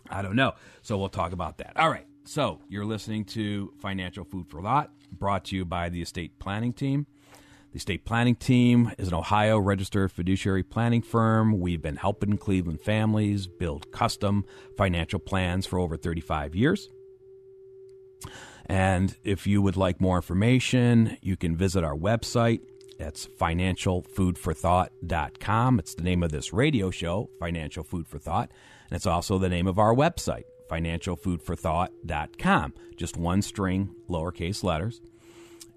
I 0.09 0.23
don't 0.23 0.37
know. 0.37 0.53
So 0.83 0.99
we'll 0.99 1.09
talk 1.09 1.33
about 1.33 1.59
that. 1.59 1.73
All 1.77 1.91
right. 1.91 2.07
So 2.25 2.61
you're 2.69 2.85
listening 2.85 3.25
to 3.27 3.73
financial 3.81 4.25
food 4.25 4.49
for 4.49 4.63
thought 4.63 4.91
brought 5.13 5.47
to 5.47 5.57
you 5.57 5.65
by 5.65 5.89
the 5.89 6.03
estate 6.03 6.39
planning 6.39 6.73
team 6.73 7.07
the 7.73 7.79
state 7.79 8.05
planning 8.05 8.35
team 8.35 8.91
is 8.99 9.07
an 9.09 9.15
Ohio 9.15 9.59
registered 9.59 10.11
fiduciary 10.11 10.65
planning 10.65 11.03
firm. 11.03 11.61
We've 11.61 11.81
been 11.81 11.95
helping 11.97 12.37
Cleveland 12.37 12.81
families 12.81 13.47
build 13.47 13.93
custom 13.93 14.45
financial 14.77 15.21
plans 15.21 15.67
for 15.67 15.79
over 15.79 15.97
35 15.97 16.57
years. 16.57 16.89
And 18.67 19.17
if 19.23 19.47
you 19.47 19.62
would 19.62 19.77
like 19.77 20.00
more 20.00 20.17
information, 20.17 21.17
you 21.23 21.37
can 21.37 21.57
visit 21.57 21.85
our 21.85 21.95
website. 21.95 22.62
That's 22.99 23.27
financialfoodforthought.com. 23.27 25.79
It's 25.79 25.95
the 25.95 26.03
name 26.03 26.25
of 26.25 26.33
this 26.33 26.53
radio 26.53 26.91
show, 26.91 27.31
Financial 27.39 27.85
Food 27.85 28.09
for 28.09 28.19
Thought. 28.19 28.50
And 28.91 28.97
it's 28.97 29.07
also 29.07 29.39
the 29.39 29.49
name 29.49 29.69
of 29.69 29.79
our 29.79 29.95
website, 29.95 30.43
financialfoodforthought.com. 30.69 32.75
Just 32.97 33.17
one 33.17 33.43
string, 33.43 33.95
lowercase 34.09 34.65
letters 34.65 35.00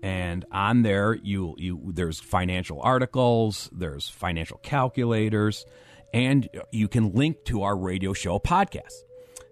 and 0.03 0.43
on 0.51 0.83
there 0.83 1.15
you 1.15 1.55
you 1.57 1.91
there's 1.93 2.19
financial 2.19 2.81
articles, 2.81 3.69
there's 3.71 4.09
financial 4.09 4.59
calculators, 4.61 5.65
and 6.13 6.49
you 6.71 6.89
can 6.89 7.13
link 7.13 7.45
to 7.45 7.63
our 7.63 7.75
radio 7.75 8.11
show 8.11 8.37
podcast. 8.37 9.03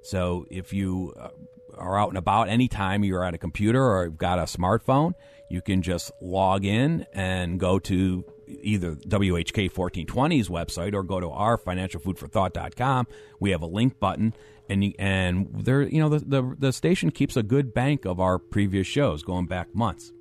So 0.03 0.46
if 0.51 0.74
you 0.74 1.13
uh, 1.17 1.29
are 1.77 1.98
out 1.98 2.10
and 2.10 2.17
about 2.17 2.50
anytime 2.50 3.05
you're 3.05 3.24
at 3.24 3.34
a 3.34 3.38
computer 3.38 3.81
or 3.81 4.05
you've 4.05 4.17
got 4.17 4.39
a 4.39 4.43
smartphone, 4.43 5.13
you 5.50 5.62
can 5.62 5.81
just 5.81 6.12
log 6.22 6.65
in 6.65 7.05
and 7.13 7.58
go 7.58 7.79
to 7.79 8.25
either 8.48 8.96
WHK 8.96 9.72
1420's 9.72 10.50
website 10.50 10.93
or 10.93 11.03
go 11.03 11.22
to 11.22 11.29
our 11.29 11.58
financialfoodforthought.com. 11.58 13.08
We 13.39 13.51
have 13.51 13.62
a 13.62 13.67
link 13.67 14.00
button 14.01 14.34
and 14.67 14.93
and 15.00 15.48
there 15.63 15.81
you 15.81 16.01
know 16.01 16.10
the, 16.10 16.20
the 16.20 16.55
the 16.60 16.74
station 16.74 17.10
keeps 17.10 17.38
a 17.38 17.43
good 17.43 17.74
bank 17.74 18.03
of 18.03 18.20
our 18.20 18.38
previous 18.38 18.86
shows 18.86 19.24
going 19.24 19.46
back 19.46 19.74
months. 19.74 20.12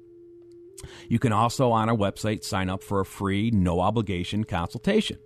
You 1.09 1.19
can 1.19 1.33
also, 1.33 1.73
on 1.73 1.89
our 1.89 1.97
website, 1.97 2.45
sign 2.45 2.71
up 2.71 2.83
for 2.83 3.01
a 3.01 3.05
free, 3.05 3.51
no 3.51 3.81
obligation 3.81 4.45
consultation. 4.45 5.19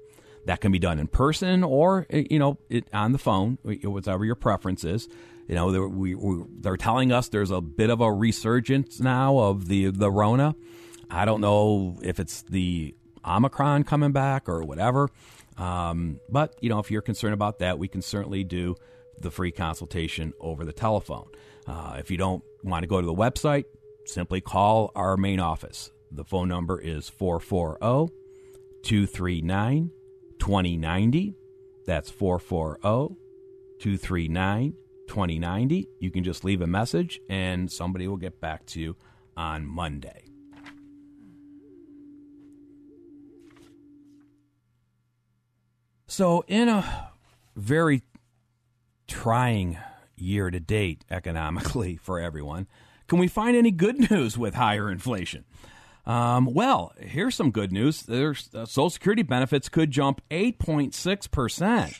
That 0.46 0.60
can 0.60 0.72
be 0.72 0.78
done 0.78 0.98
in 0.98 1.06
person 1.06 1.64
or, 1.64 2.06
eh, 2.10 2.24
you 2.30 2.38
know, 2.38 2.58
it, 2.68 2.88
on 2.92 3.12
the 3.12 3.18
phone, 3.18 3.58
whatever 3.62 4.24
your 4.24 4.34
preference 4.34 4.84
is. 4.84 5.08
You 5.48 5.54
know, 5.54 5.70
they're, 5.70 5.88
we, 5.88 6.16
they're 6.60 6.76
telling 6.76 7.12
us 7.12 7.28
there's 7.28 7.50
a 7.50 7.60
bit 7.60 7.90
of 7.90 8.00
a 8.00 8.12
resurgence 8.12 9.00
now 9.00 9.38
of 9.38 9.68
the, 9.68 9.90
the 9.90 10.10
Rona. 10.10 10.54
I 11.10 11.24
don't 11.24 11.40
know 11.40 11.98
if 12.02 12.18
it's 12.18 12.42
the 12.42 12.94
Omicron 13.24 13.84
coming 13.84 14.12
back 14.12 14.48
or 14.48 14.64
whatever. 14.64 15.08
Um, 15.56 16.20
but, 16.28 16.56
you 16.60 16.68
know, 16.68 16.78
if 16.78 16.90
you're 16.90 17.02
concerned 17.02 17.34
about 17.34 17.60
that, 17.60 17.78
we 17.78 17.88
can 17.88 18.02
certainly 18.02 18.44
do 18.44 18.74
the 19.18 19.30
free 19.30 19.52
consultation 19.52 20.32
over 20.40 20.64
the 20.64 20.72
telephone. 20.72 21.28
Uh, 21.66 21.96
if 21.98 22.10
you 22.10 22.16
don't 22.16 22.42
want 22.62 22.82
to 22.82 22.86
go 22.86 23.00
to 23.00 23.06
the 23.06 23.14
website, 23.14 23.64
simply 24.04 24.40
call 24.40 24.90
our 24.94 25.16
main 25.16 25.40
office. 25.40 25.90
The 26.10 26.24
phone 26.24 26.48
number 26.48 26.80
is 26.80 27.08
440 27.08 28.12
239 28.82 29.90
2090. 30.38 31.34
That's 31.86 32.10
440 32.10 33.16
239 33.80 34.74
2090. 35.08 35.88
You 36.00 36.10
can 36.10 36.24
just 36.24 36.44
leave 36.44 36.60
a 36.60 36.66
message 36.66 37.20
and 37.28 37.70
somebody 37.70 38.08
will 38.08 38.16
get 38.16 38.40
back 38.40 38.66
to 38.66 38.80
you 38.80 38.96
on 39.36 39.66
Monday. 39.66 40.24
So, 46.06 46.44
in 46.46 46.68
a 46.68 47.10
very 47.56 48.02
trying 49.08 49.78
year 50.16 50.48
to 50.50 50.60
date 50.60 51.04
economically 51.10 51.96
for 52.02 52.20
everyone, 52.20 52.68
can 53.08 53.18
we 53.18 53.28
find 53.28 53.56
any 53.56 53.70
good 53.70 54.10
news 54.10 54.36
with 54.38 54.54
higher 54.54 54.90
inflation? 54.90 55.44
Um, 56.06 56.52
well, 56.52 56.92
here's 56.98 57.34
some 57.34 57.50
good 57.50 57.72
news. 57.72 58.02
There's 58.02 58.50
uh, 58.54 58.66
Social 58.66 58.90
Security 58.90 59.22
benefits 59.22 59.68
could 59.68 59.90
jump 59.90 60.20
8.6 60.30 61.30
percent. 61.30 61.98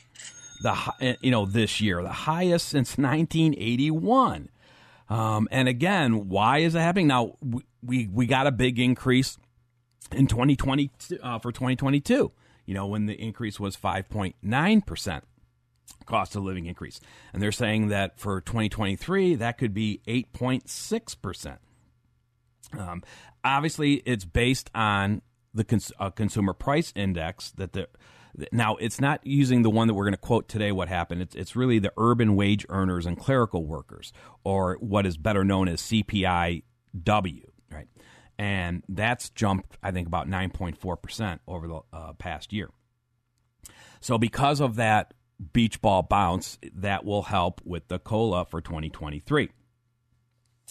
The 0.61 0.75
eh, 1.01 1.15
you 1.21 1.31
know 1.31 1.45
this 1.45 1.81
year, 1.81 2.01
the 2.01 2.09
highest 2.09 2.69
since 2.69 2.97
1981. 2.97 4.49
Um, 5.09 5.47
and 5.51 5.67
again, 5.67 6.29
why 6.29 6.59
is 6.59 6.75
it 6.75 6.79
happening 6.79 7.07
now? 7.07 7.37
We, 7.41 7.63
we 7.83 8.07
we 8.07 8.25
got 8.27 8.47
a 8.47 8.51
big 8.51 8.79
increase 8.79 9.37
in 10.11 10.27
2020 10.27 10.91
uh, 11.21 11.39
for 11.39 11.51
2022. 11.51 12.31
You 12.65 12.73
know 12.73 12.87
when 12.87 13.07
the 13.07 13.13
increase 13.13 13.59
was 13.59 13.75
5.9 13.75 14.85
percent 14.85 15.23
cost 16.05 16.35
of 16.35 16.43
living 16.43 16.65
increase. 16.65 16.99
And 17.33 17.41
they're 17.41 17.51
saying 17.51 17.89
that 17.89 18.19
for 18.19 18.41
2023, 18.41 19.35
that 19.35 19.57
could 19.57 19.73
be 19.73 20.01
8.6%. 20.07 21.57
Um, 22.77 23.03
obviously, 23.43 23.95
it's 24.05 24.25
based 24.25 24.69
on 24.73 25.21
the 25.53 25.63
cons- 25.63 25.93
uh, 25.99 26.09
consumer 26.09 26.53
price 26.53 26.91
index 26.95 27.51
that 27.51 27.73
the 27.73 27.87
now 28.51 28.75
it's 28.75 28.99
not 28.99 29.25
using 29.25 29.61
the 29.61 29.69
one 29.69 29.87
that 29.87 29.93
we're 29.93 30.03
going 30.03 30.13
to 30.13 30.17
quote 30.17 30.49
today 30.49 30.71
what 30.71 30.89
happened 30.89 31.21
it's, 31.21 31.35
it's 31.35 31.55
really 31.55 31.79
the 31.79 31.93
urban 31.97 32.35
wage 32.35 32.65
earners 32.67 33.05
and 33.05 33.17
clerical 33.17 33.65
workers 33.65 34.11
or 34.43 34.77
what 34.81 35.05
is 35.05 35.15
better 35.15 35.45
known 35.45 35.69
as 35.69 35.81
cpiw 35.81 36.61
right 37.71 37.87
and 38.37 38.83
that's 38.89 39.29
jumped 39.29 39.77
i 39.81 39.91
think 39.91 40.05
about 40.05 40.27
9.4% 40.27 41.39
over 41.47 41.67
the 41.67 41.79
uh, 41.93 42.13
past 42.13 42.51
year 42.51 42.69
so 44.01 44.17
because 44.17 44.59
of 44.59 44.75
that 44.75 45.13
beach 45.53 45.81
ball 45.81 46.01
bounce 46.01 46.57
that 46.73 47.03
will 47.03 47.23
help 47.23 47.61
with 47.65 47.87
the 47.87 47.99
cola 47.99 48.45
for 48.45 48.61
2023 48.61 49.49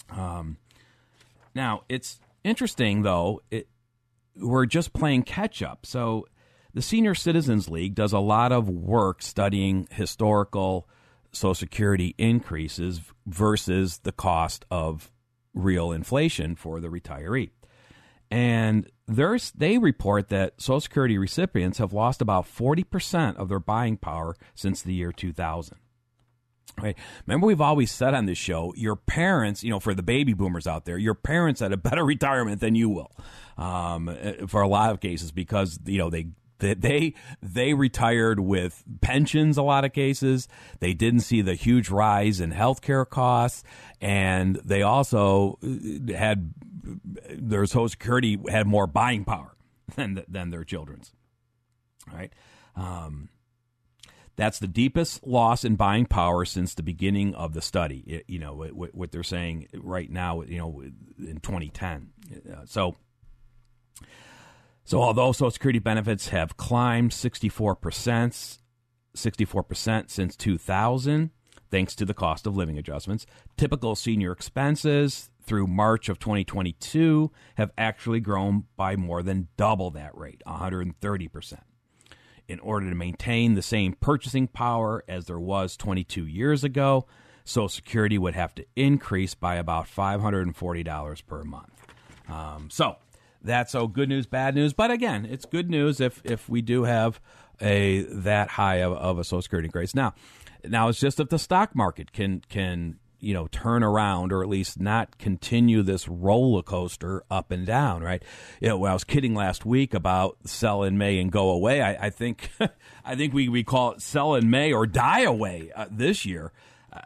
um, 0.09 0.57
now 1.53 1.83
it's 1.87 2.19
interesting 2.43 3.03
though 3.03 3.41
it, 3.51 3.67
we're 4.35 4.65
just 4.65 4.93
playing 4.93 5.23
catch 5.23 5.61
up. 5.61 5.85
So 5.85 6.27
the 6.73 6.81
senior 6.81 7.15
citizens 7.15 7.69
league 7.69 7.95
does 7.95 8.13
a 8.13 8.19
lot 8.19 8.51
of 8.51 8.69
work 8.69 9.21
studying 9.21 9.87
historical 9.91 10.87
social 11.31 11.55
security 11.55 12.15
increases 12.17 13.01
versus 13.25 13.99
the 13.99 14.11
cost 14.11 14.65
of 14.71 15.11
real 15.53 15.91
inflation 15.91 16.55
for 16.55 16.79
the 16.79 16.87
retiree 16.87 17.49
and 18.31 18.89
there's, 19.07 19.51
they 19.51 19.77
report 19.77 20.29
that 20.29 20.61
Social 20.61 20.81
Security 20.81 21.17
recipients 21.17 21.77
have 21.77 21.93
lost 21.93 22.21
about 22.21 22.45
40% 22.45 23.35
of 23.37 23.49
their 23.49 23.59
buying 23.59 23.97
power 23.97 24.35
since 24.55 24.81
the 24.81 24.93
year 24.93 25.11
2000. 25.11 25.77
Right. 26.77 26.97
Remember, 27.25 27.47
we've 27.47 27.61
always 27.61 27.89
said 27.89 28.13
on 28.13 28.25
this 28.25 28.37
show, 28.37 28.73
your 28.75 28.97
parents, 28.97 29.63
you 29.63 29.69
know, 29.69 29.79
for 29.79 29.93
the 29.93 30.03
baby 30.03 30.33
boomers 30.33 30.67
out 30.67 30.83
there, 30.83 30.97
your 30.97 31.13
parents 31.13 31.61
had 31.61 31.71
a 31.71 31.77
better 31.77 32.03
retirement 32.05 32.59
than 32.59 32.75
you 32.75 32.89
will, 32.89 33.11
um, 33.57 34.13
for 34.47 34.61
a 34.61 34.67
lot 34.67 34.91
of 34.91 34.99
cases 34.99 35.31
because 35.31 35.79
you 35.85 35.97
know 35.97 36.09
they 36.09 36.27
they 36.59 37.13
they 37.41 37.73
retired 37.73 38.39
with 38.39 38.83
pensions 39.01 39.57
a 39.57 39.61
lot 39.61 39.83
of 39.83 39.91
cases 39.91 40.47
they 40.79 40.93
didn't 40.93 41.19
see 41.19 41.41
the 41.41 41.53
huge 41.53 41.89
rise 41.89 42.39
in 42.39 42.51
healthcare 42.51 43.07
costs 43.07 43.63
and 43.99 44.55
they 44.63 44.81
also 44.81 45.59
had 46.15 46.53
their 46.85 47.65
Social 47.65 47.89
Security 47.89 48.37
had 48.49 48.67
more 48.67 48.87
buying 48.87 49.25
power 49.25 49.55
than 49.95 50.23
than 50.27 50.49
their 50.51 50.63
children's. 50.63 51.13
Right. 52.11 52.31
Um, 52.75 53.29
that's 54.35 54.59
the 54.59 54.67
deepest 54.67 55.25
loss 55.25 55.63
in 55.63 55.75
buying 55.75 56.05
power 56.05 56.43
since 56.45 56.73
the 56.73 56.83
beginning 56.83 57.33
of 57.35 57.53
the 57.53 57.61
study. 57.61 57.99
It, 58.05 58.25
you 58.27 58.39
know 58.39 58.53
what, 58.53 58.93
what, 58.93 59.11
they're 59.11 59.23
saying 59.23 59.67
right 59.73 60.09
now. 60.09 60.41
You 60.41 60.57
know, 60.57 60.81
in 61.19 61.39
2010. 61.41 62.09
Uh, 62.51 62.55
so, 62.65 62.95
so 64.83 65.01
although 65.01 65.31
Social 65.31 65.51
Security 65.51 65.79
benefits 65.79 66.29
have 66.29 66.57
climbed 66.57 67.13
64 67.13 67.75
percent, 67.75 68.57
64 69.13 69.63
percent 69.63 70.11
since 70.11 70.35
2000, 70.35 71.31
thanks 71.71 71.95
to 71.95 72.05
the 72.05 72.13
cost 72.13 72.45
of 72.45 72.57
living 72.57 72.77
adjustments, 72.77 73.25
typical 73.55 73.95
senior 73.95 74.33
expenses 74.33 75.29
through 75.45 75.67
March 75.67 76.09
of 76.09 76.19
2022 76.19 77.31
have 77.55 77.71
actually 77.77 78.19
grown 78.19 78.65
by 78.75 78.95
more 78.95 79.21
than 79.23 79.47
double 79.57 79.91
that 79.91 80.15
rate, 80.17 80.41
130%. 80.45 81.59
in 82.47 82.59
order 82.59 82.89
to 82.89 82.95
maintain 82.95 83.55
the 83.55 83.61
same 83.61 83.93
purchasing 83.93 84.47
power 84.47 85.03
as 85.07 85.25
there 85.25 85.39
was 85.39 85.75
22 85.75 86.27
years 86.27 86.63
ago, 86.63 87.07
Social 87.43 87.69
Security 87.69 88.17
would 88.17 88.35
have 88.35 88.53
to 88.55 88.65
increase 88.75 89.33
by 89.33 89.55
about 89.55 89.87
$540 89.87 91.25
per 91.25 91.43
month. 91.43 91.87
Um, 92.27 92.69
so 92.69 92.97
that's 93.41 93.71
so 93.71 93.87
good 93.87 94.09
news, 94.09 94.25
bad 94.25 94.55
news. 94.55 94.73
But 94.73 94.91
again, 94.91 95.25
it's 95.25 95.45
good 95.45 95.69
news 95.69 95.99
if 95.99 96.21
if 96.23 96.49
we 96.49 96.61
do 96.61 96.83
have 96.83 97.19
a 97.61 98.01
that 98.03 98.49
high 98.49 98.77
of, 98.77 98.93
of 98.93 99.19
a 99.19 99.23
Social 99.23 99.43
Security 99.43 99.67
increase. 99.67 99.95
Now, 99.95 100.13
now 100.63 100.87
it's 100.89 100.99
just 100.99 101.19
if 101.19 101.29
the 101.29 101.39
stock 101.39 101.75
market 101.75 102.11
can 102.11 102.41
can 102.49 102.99
you 103.25 103.33
know 103.33 103.47
turn 103.47 103.83
around 103.83 104.31
or 104.31 104.43
at 104.43 104.47
least 104.47 104.79
not 104.79 105.17
continue 105.17 105.81
this 105.81 106.07
roller 106.07 106.61
coaster 106.61 107.23
up 107.31 107.49
and 107.49 107.65
down 107.65 108.03
right? 108.03 108.21
You 108.61 108.69
know, 108.69 108.85
i 108.85 108.93
was 108.93 109.03
kidding 109.03 109.33
last 109.33 109.65
week 109.65 109.95
about 109.95 110.37
sell 110.45 110.83
in 110.83 110.97
may 110.97 111.17
and 111.19 111.31
go 111.31 111.49
away 111.49 111.81
i, 111.81 112.05
I 112.05 112.09
think 112.11 112.51
i 113.05 113.15
think 113.15 113.33
we, 113.33 113.49
we 113.49 113.63
call 113.63 113.93
it 113.93 114.01
sell 114.01 114.35
in 114.35 114.49
may 114.51 114.71
or 114.71 114.85
die 114.85 115.21
away 115.21 115.71
uh, 115.75 115.87
this 115.89 116.25
year. 116.25 116.51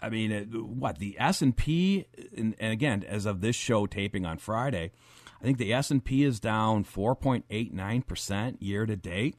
I 0.02 0.10
mean 0.10 0.32
it, 0.32 0.54
what 0.54 1.00
the 1.00 1.16
s&p 1.18 2.06
and, 2.36 2.54
and 2.60 2.74
again 2.74 3.06
as 3.08 3.26
of 3.26 3.40
this 3.40 3.56
show 3.56 3.88
taping 3.88 4.26
on 4.26 4.38
friday 4.38 4.92
i 5.42 5.44
think 5.44 5.58
the 5.58 5.74
s&p 5.74 6.24
is 6.24 6.42
down 6.42 6.84
4.89% 6.84 8.58
year 8.60 8.86
to 8.86 8.96
date. 8.96 9.36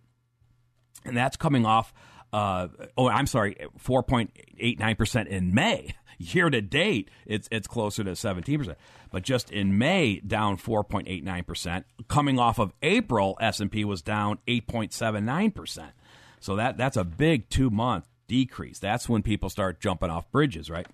And 1.05 1.17
that's 1.17 1.37
coming 1.37 1.67
off 1.67 1.93
uh, 2.33 2.69
oh, 2.97 3.09
I'm 3.09 3.27
sorry, 3.27 3.57
4.89% 3.85 5.27
in 5.27 5.55
May. 5.55 5.95
Year 6.23 6.51
to 6.51 6.61
date, 6.61 7.11
it's 7.25 7.49
it's 7.51 7.67
closer 7.67 8.05
to 8.05 8.11
17%. 8.11 8.77
But 9.11 9.23
just 9.23 9.51
in 9.51 9.79
May, 9.79 10.21
down 10.21 10.59
4.89%. 10.59 11.85
Coming 12.09 12.39
off 12.39 12.59
of 12.59 12.75
April, 12.83 13.39
S&P 13.41 13.87
was 13.87 14.03
down 14.03 14.39
8.79%. 14.47 15.93
So 16.41 16.57
that 16.57 16.77
that's 16.77 16.99
a 16.99 17.05
big 17.05 17.49
two 17.49 17.71
month 17.71 18.07
decrease. 18.29 18.79
That's 18.79 19.09
when 19.09 19.23
people 19.23 19.49
start 19.49 19.81
jumping 19.81 20.11
off 20.11 20.31
bridges, 20.31 20.69
right? 20.69 20.87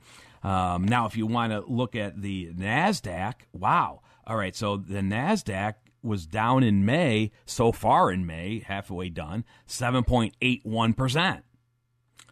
Um, 0.45 0.85
now, 0.85 1.07
if 1.07 1.17
you 1.17 1.27
want 1.27 1.53
to 1.53 1.65
look 1.67 1.97
at 1.97 2.23
the 2.23 2.53
Nasdaq, 2.53 3.35
wow. 3.53 4.03
All 4.29 4.37
right, 4.37 4.55
so 4.55 4.77
the 4.77 5.01
Nasdaq 5.01 5.75
was 6.03 6.25
down 6.25 6.63
in 6.63 6.85
May, 6.85 7.33
so 7.45 7.73
far 7.73 8.13
in 8.13 8.27
May, 8.27 8.61
halfway 8.61 9.09
done, 9.09 9.45
7.81%. 9.67 11.43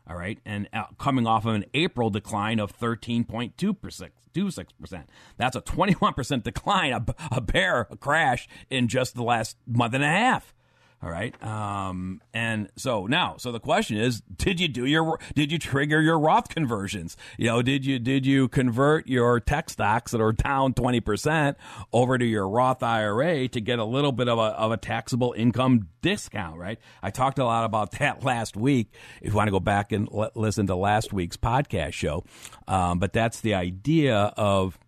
All 0.08 0.16
right. 0.16 0.38
And 0.44 0.68
uh, 0.72 0.84
coming 0.98 1.26
off 1.26 1.46
of 1.46 1.54
an 1.54 1.64
April 1.72 2.10
decline 2.10 2.60
of 2.60 2.78
13.26%. 2.78 5.04
That's 5.36 5.56
a 5.56 5.62
21% 5.62 6.42
decline, 6.42 6.92
a, 6.92 7.04
a 7.32 7.40
bear, 7.40 7.86
a 7.90 7.96
crash 7.96 8.46
in 8.68 8.88
just 8.88 9.14
the 9.14 9.22
last 9.22 9.56
month 9.66 9.94
and 9.94 10.04
a 10.04 10.08
half. 10.08 10.52
All 11.04 11.10
right. 11.10 11.34
Um, 11.44 12.22
and 12.32 12.70
so 12.76 13.06
now, 13.06 13.36
so 13.36 13.52
the 13.52 13.60
question 13.60 13.98
is, 13.98 14.22
did 14.22 14.58
you 14.58 14.68
do 14.68 14.86
your, 14.86 15.18
did 15.34 15.52
you 15.52 15.58
trigger 15.58 16.00
your 16.00 16.18
Roth 16.18 16.48
conversions? 16.48 17.14
You 17.36 17.48
know, 17.48 17.60
did 17.60 17.84
you, 17.84 17.98
did 17.98 18.24
you 18.24 18.48
convert 18.48 19.06
your 19.06 19.38
tech 19.38 19.68
stocks 19.68 20.12
that 20.12 20.22
are 20.22 20.32
down 20.32 20.72
20% 20.72 21.56
over 21.92 22.16
to 22.16 22.24
your 22.24 22.48
Roth 22.48 22.82
IRA 22.82 23.48
to 23.48 23.60
get 23.60 23.78
a 23.78 23.84
little 23.84 24.12
bit 24.12 24.28
of 24.28 24.38
a, 24.38 24.42
of 24.42 24.72
a 24.72 24.78
taxable 24.78 25.34
income 25.36 25.88
discount, 26.00 26.58
right? 26.58 26.78
I 27.02 27.10
talked 27.10 27.38
a 27.38 27.44
lot 27.44 27.66
about 27.66 27.90
that 27.98 28.24
last 28.24 28.56
week. 28.56 28.90
If 29.20 29.32
you 29.32 29.36
want 29.36 29.48
to 29.48 29.52
go 29.52 29.60
back 29.60 29.92
and 29.92 30.08
l- 30.10 30.30
listen 30.34 30.66
to 30.68 30.74
last 30.74 31.12
week's 31.12 31.36
podcast 31.36 31.92
show. 31.92 32.24
Um, 32.66 32.98
but 32.98 33.12
that's 33.12 33.42
the 33.42 33.52
idea 33.52 34.32
of, 34.38 34.78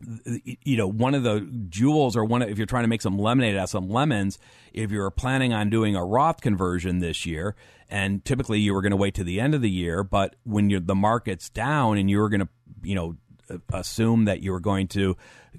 you 0.00 0.76
know, 0.76 0.86
one 0.86 1.14
of 1.14 1.22
the 1.22 1.40
jewels 1.68 2.16
or 2.16 2.24
one 2.24 2.42
of, 2.42 2.48
if 2.48 2.58
you're 2.58 2.66
trying 2.66 2.84
to 2.84 2.88
make 2.88 3.02
some 3.02 3.18
lemonade 3.18 3.56
out 3.56 3.64
of 3.64 3.70
some 3.70 3.88
lemons, 3.88 4.38
if 4.72 4.90
you're 4.90 5.10
planning 5.10 5.52
on 5.52 5.70
doing 5.70 5.96
a 5.96 6.04
Roth 6.04 6.40
conversion 6.40 7.00
this 7.00 7.26
year, 7.26 7.56
and 7.88 8.24
typically 8.24 8.60
you 8.60 8.74
were 8.74 8.82
going 8.82 8.90
to 8.90 8.96
wait 8.96 9.14
to 9.14 9.24
the 9.24 9.40
end 9.40 9.54
of 9.54 9.62
the 9.62 9.70
year, 9.70 10.04
but 10.04 10.36
when 10.44 10.68
the 10.86 10.94
market's 10.94 11.48
down 11.50 11.98
and 11.98 12.08
you 12.08 12.18
were 12.18 12.28
going 12.28 12.40
to, 12.40 12.48
you 12.82 12.94
know, 12.94 13.16
assume 13.72 14.26
that 14.26 14.40
you 14.40 14.52
were 14.52 14.60
going 14.60 14.86
to 14.88 15.16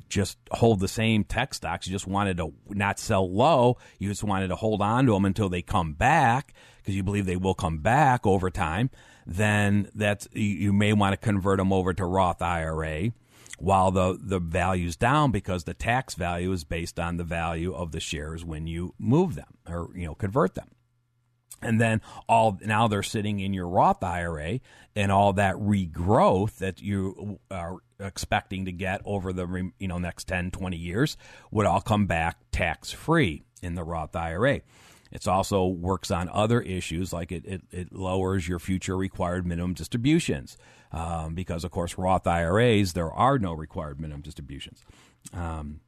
just 0.07 0.37
hold 0.51 0.79
the 0.79 0.87
same 0.87 1.23
tech 1.23 1.53
stocks, 1.53 1.87
you 1.87 1.91
just 1.91 2.07
wanted 2.07 2.37
to 2.37 2.53
not 2.69 2.99
sell 2.99 3.29
low, 3.29 3.77
you 3.97 4.07
just 4.07 4.23
wanted 4.23 4.47
to 4.49 4.55
hold 4.55 4.81
on 4.81 5.05
to 5.05 5.13
them 5.13 5.25
until 5.25 5.49
they 5.49 5.61
come 5.61 5.93
back 5.93 6.53
because 6.77 6.95
you 6.95 7.03
believe 7.03 7.25
they 7.25 7.35
will 7.35 7.55
come 7.55 7.79
back 7.79 8.25
over 8.25 8.49
time, 8.49 8.89
then 9.25 9.89
that's 9.95 10.27
you 10.33 10.71
may 10.71 10.93
want 10.93 11.13
to 11.13 11.17
convert 11.17 11.57
them 11.57 11.73
over 11.73 11.93
to 11.93 12.05
Roth 12.05 12.41
IRA 12.41 13.11
while 13.59 13.91
the 13.91 14.17
the 14.19 14.39
value's 14.39 14.95
down 14.95 15.31
because 15.31 15.63
the 15.63 15.73
tax 15.73 16.15
value 16.15 16.51
is 16.51 16.63
based 16.63 16.99
on 16.99 17.17
the 17.17 17.23
value 17.23 17.73
of 17.73 17.91
the 17.91 17.99
shares 17.99 18.43
when 18.43 18.67
you 18.67 18.93
move 18.97 19.35
them 19.35 19.57
or 19.67 19.89
you 19.95 20.05
know 20.05 20.15
convert 20.15 20.55
them. 20.55 20.69
And 21.61 21.79
then 21.79 22.01
all 22.27 22.57
now 22.63 22.87
they're 22.87 23.03
sitting 23.03 23.41
in 23.41 23.53
your 23.53 23.67
Roth 23.67 24.01
IRA, 24.01 24.61
and 24.95 25.11
all 25.11 25.33
that 25.33 25.55
regrowth 25.55 26.57
that 26.57 26.81
you 26.81 27.39
are 27.51 27.77
expecting 27.99 28.65
to 28.65 28.71
get 28.71 29.01
over 29.03 29.33
the 29.33 29.71
you 29.77 29.87
know 29.87 29.97
next 29.97 30.27
10, 30.29 30.51
20 30.51 30.77
years 30.77 31.17
would 31.51 31.65
all 31.65 31.81
come 31.81 32.07
back 32.07 32.37
tax 32.51 32.91
free 32.91 33.43
in 33.61 33.75
the 33.75 33.83
Roth 33.83 34.15
IRA. 34.15 34.61
It 35.11 35.27
also 35.27 35.65
works 35.65 36.11
on 36.11 36.29
other 36.29 36.61
issues 36.61 37.11
like 37.11 37.31
it, 37.31 37.45
it, 37.45 37.61
it 37.71 37.93
lowers 37.93 38.47
your 38.47 38.59
future 38.59 38.95
required 38.95 39.45
minimum 39.45 39.73
distributions 39.73 40.57
um, 40.91 41.33
because, 41.33 41.63
of 41.63 41.71
course, 41.71 41.97
Roth 41.97 42.27
IRAs, 42.27 42.93
there 42.93 43.11
are 43.11 43.39
no 43.39 43.53
required 43.53 43.99
minimum 43.99 44.21
distributions. 44.21 44.83
Um, 45.33 45.81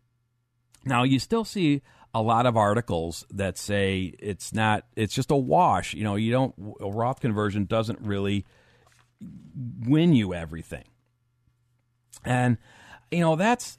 now, 0.86 1.04
you 1.04 1.20
still 1.20 1.46
see 1.46 1.82
a 2.14 2.22
lot 2.22 2.46
of 2.46 2.58
articles 2.58 3.26
that 3.32 3.58
say 3.58 4.14
it's 4.20 4.54
not, 4.54 4.86
it's 4.96 5.14
just 5.14 5.32
a 5.32 5.36
wash. 5.36 5.94
You 5.94 6.04
know, 6.04 6.16
you 6.16 6.32
don't, 6.32 6.56
a 6.80 6.90
Roth 6.90 7.20
conversion 7.20 7.66
doesn't 7.66 8.02
really 8.02 8.46
win 9.86 10.14
you 10.14 10.34
everything. 10.34 10.86
And, 12.26 12.58
you 13.12 13.20
know, 13.20 13.36
that's, 13.36 13.78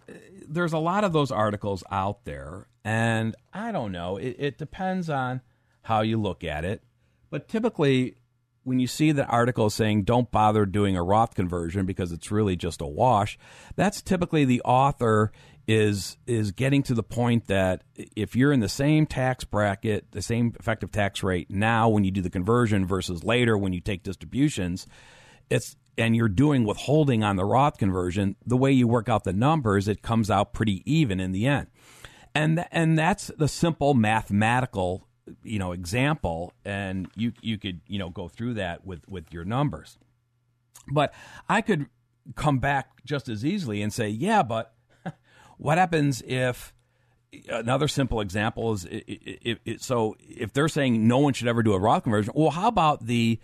there's 0.49 0.73
a 0.73 0.79
lot 0.79 1.05
of 1.05 1.13
those 1.13 1.31
articles 1.31 1.85
out 1.91 2.25
there. 2.25 2.69
And 2.85 3.37
I 3.53 3.73
don't 3.73 3.92
know, 3.92 4.16
it, 4.16 4.37
it 4.38 4.59
depends 4.59 5.09
on 5.09 5.40
how 5.83 6.01
you 6.01 6.21
look 6.21 6.45
at 6.45 6.64
it. 6.64 6.83
But 7.31 7.49
typically, 7.49 8.16
when 8.64 8.79
you 8.79 8.87
see 8.87 9.12
the 9.12 9.27
article 9.27 9.71
saying 9.71 10.05
don't 10.05 10.31
bother 10.31 10.66
doing 10.66 10.97
a 10.97 11.03
Roth 11.03 11.35
conversion 11.35 11.87
because 11.87 12.12
it's 12.12 12.31
really 12.31 12.57
just 12.57 12.81
a 12.81 12.87
wash, 12.87 13.38
that's 13.77 14.03
typically 14.03 14.45
the 14.45 14.62
author 14.62 15.33
is 15.68 16.16
is 16.27 16.51
getting 16.51 16.83
to 16.83 16.95
the 16.95 17.05
point 17.05 17.47
that 17.47 17.85
if 18.16 18.35
you're 18.35 18.53
in 18.53 18.61
the 18.61 18.68
same 18.68 19.07
tax 19.07 19.45
bracket, 19.45 20.11
the 20.11 20.23
same 20.23 20.55
effective 20.59 20.90
tax 20.90 21.23
rate 21.23 21.51
now 21.51 21.88
when 21.88 22.03
you 22.05 22.11
do 22.11 22.21
the 22.21 22.31
conversion 22.31 22.85
versus 22.85 23.23
later 23.23 23.57
when 23.57 23.73
you 23.73 23.81
take 23.81 24.03
distributions, 24.03 24.87
it's 25.51 25.77
and 25.97 26.16
you're 26.16 26.29
doing 26.29 26.64
withholding 26.64 27.23
on 27.23 27.37
the 27.37 27.45
Roth 27.45 27.79
conversion, 27.79 28.37
the 28.47 28.57
way 28.57 28.73
you 28.73 28.88
work 28.88 29.09
out 29.09 29.25
the 29.25 29.33
numbers, 29.33 29.88
it 29.88 30.03
comes 30.03 30.31
out 30.31 30.53
pretty 30.53 30.83
even 30.90 31.21
in 31.21 31.33
the 31.33 31.47
end. 31.47 31.68
And 32.35 32.64
and 32.73 32.99
that's 32.99 33.31
the 33.37 33.49
simple 33.49 33.95
mathematical 33.95 35.07
you 35.42 35.59
know 35.59 35.73
example 35.73 36.53
and 36.64 37.09
you 37.14 37.33
you 37.40 37.59
could 37.59 37.81
you 37.87 37.99
know 37.99 38.11
go 38.11 38.29
through 38.29 38.55
that 38.55 38.85
with 38.85 39.09
with 39.09 39.33
your 39.33 39.45
numbers. 39.45 39.99
But 40.90 41.14
i 41.49 41.61
could 41.61 41.87
come 42.35 42.59
back 42.59 43.05
just 43.05 43.29
as 43.29 43.45
easily 43.45 43.83
and 43.83 43.92
say 43.92 44.09
yeah 44.09 44.42
but 44.42 44.75
what 45.59 45.79
happens 45.79 46.23
if 46.27 46.73
another 47.49 47.88
simple 47.88 48.21
example 48.21 48.73
is 48.73 48.85
it, 48.85 49.05
it, 49.07 49.59
it, 49.64 49.83
so 49.83 50.16
if 50.21 50.53
they're 50.53 50.68
saying 50.68 51.07
no 51.09 51.18
one 51.18 51.33
should 51.33 51.49
ever 51.49 51.62
do 51.62 51.73
a 51.73 51.79
Roth 51.79 52.03
conversion 52.03 52.33
well 52.37 52.51
how 52.51 52.68
about 52.68 53.07
the 53.07 53.38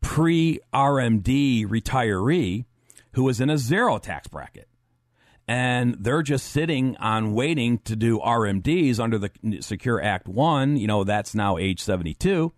pre 0.00 0.60
RMD 0.72 1.66
retiree 1.66 2.64
who 3.12 3.28
is 3.28 3.40
in 3.40 3.50
a 3.50 3.58
zero 3.58 3.98
tax 3.98 4.28
bracket 4.28 4.68
and 5.48 5.96
they're 6.00 6.22
just 6.22 6.50
sitting 6.50 6.96
on 6.96 7.32
waiting 7.32 7.78
to 7.80 7.94
do 7.94 8.18
RMDs 8.18 8.98
under 8.98 9.18
the 9.18 9.30
Secure 9.60 10.02
Act 10.02 10.26
1. 10.26 10.76
You 10.76 10.86
know, 10.86 11.04
that's 11.04 11.34
now 11.34 11.56
age 11.56 11.80
72. 11.80 12.52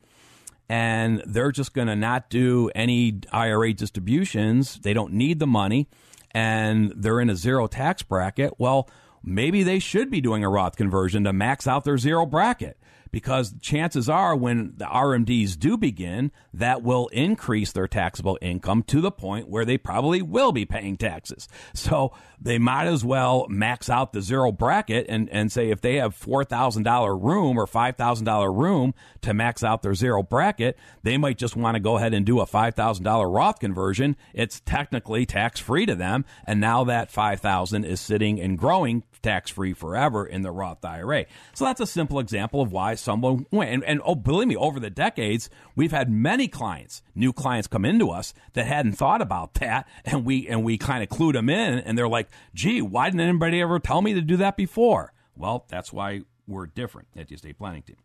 And 0.71 1.23
they're 1.27 1.53
just 1.53 1.75
going 1.75 1.89
to 1.89 1.97
not 1.97 2.31
do 2.31 2.71
any 2.75 3.21
IRA 3.33 3.73
distributions. 3.73 4.79
They 4.81 4.93
don't 4.93 5.13
need 5.13 5.39
the 5.39 5.47
money 5.47 5.89
and 6.33 6.93
they're 6.97 7.21
in 7.21 7.31
a 7.31 7.37
zero 7.37 7.67
tax 7.67 8.03
bracket. 8.03 8.55
Well, 8.59 8.89
maybe 9.23 9.63
they 9.63 9.79
should 9.79 10.11
be 10.11 10.21
doing 10.21 10.45
a 10.45 10.49
Roth 10.49 10.77
conversion 10.77 11.25
to 11.25 11.33
max 11.33 11.67
out 11.67 11.85
their 11.85 11.99
zero 11.99 12.27
bracket 12.27 12.78
because 13.11 13.55
chances 13.61 14.09
are 14.09 14.37
when 14.37 14.75
the 14.77 14.85
RMDs 14.85 15.59
do 15.59 15.77
begin, 15.77 16.31
that 16.53 16.83
will 16.83 17.09
increase 17.09 17.73
their 17.73 17.89
taxable 17.89 18.39
income 18.41 18.83
to 18.85 19.01
the 19.01 19.11
point 19.11 19.49
where 19.49 19.65
they 19.65 19.79
probably 19.79 20.23
will 20.23 20.53
be 20.53 20.65
paying 20.65 20.97
taxes. 20.97 21.49
So 21.89 22.13
they 22.41 22.59
might 22.59 22.87
as 22.87 23.05
well 23.05 23.47
max 23.49 23.89
out 23.89 24.13
the 24.13 24.21
zero 24.21 24.53
bracket 24.53 25.07
and, 25.09 25.29
and 25.31 25.51
say 25.51 25.71
if 25.71 25.81
they 25.81 25.97
have 25.97 26.19
$4,000 26.19 27.23
room 27.23 27.59
or 27.59 27.67
$5,000 27.67 28.57
room 28.57 28.95
to 29.23 29.35
max 29.35 29.65
out 29.65 29.83
their 29.83 29.95
zero 29.95 30.23
bracket, 30.23 30.77
they 31.03 31.17
might 31.17 31.39
just 31.39 31.57
want 31.57 31.77
to 31.77 31.81
go 31.81 31.97
ahead 31.97 32.15
and 32.15 32.27
do 32.27 32.41
a 32.41 32.47
$5,000 32.47 33.35
Roth 33.35 33.59
conversion. 33.59 34.17
It's 34.35 34.61
technically 34.61 35.25
tax 35.25 35.61
free 35.61 35.87
to 35.87 35.95
them. 35.95 36.25
And 36.47 36.61
now 36.61 36.85
that 36.85 37.11
5,000 37.11 37.85
is 37.85 38.01
sitting 38.01 38.41
and 38.41 38.59
growing 38.59 39.05
tax 39.23 39.51
free 39.51 39.73
forever 39.73 40.27
in 40.27 40.43
the 40.43 40.51
Roth 40.51 40.85
IRA. 40.85 41.27
So 41.55 41.65
that's 41.65 41.81
a 41.81 41.87
simple 41.87 42.19
example 42.19 42.61
of 42.61 42.73
why 42.73 42.95
someone 42.95 43.47
went. 43.51 43.71
And, 43.71 43.85
and, 43.85 44.01
oh, 44.05 44.15
believe 44.15 44.49
me, 44.49 44.57
over 44.57 44.81
the 44.81 44.91
decades, 44.91 45.51
we've 45.75 45.93
had 45.93 46.11
many 46.11 46.49
clients, 46.49 47.03
new 47.15 47.33
clients 47.33 47.69
come 47.69 47.85
into 47.85 48.11
us 48.11 48.35
that 48.55 48.67
hadn't 48.67 48.93
thought 48.93 49.23
about 49.23 49.55
that. 49.55 49.89
And 50.05 50.25
we, 50.25 50.49
and 50.49 50.65
we 50.65 50.79
kind 50.79 51.03
of 51.03 51.09
clued 51.09 51.35
them 51.35 51.49
in 51.49 51.79
and 51.79 51.97
they're 51.97 52.09
like, 52.09 52.29
gee, 52.55 52.81
why 52.83 53.11
didn't 53.11 53.21
anybody 53.21 53.61
ever 53.61 53.79
tell 53.79 54.03
me 54.03 54.15
to 54.15 54.21
do 54.21 54.37
that 54.39 54.57
before? 54.57 55.13
Well, 55.37 55.67
that's 55.69 55.93
why 55.93 56.23
we're 56.47 56.67
different 56.67 57.09
at 57.17 57.29
the 57.29 57.35
estate 57.35 57.59
planning 57.59 57.83
team. 57.83 57.97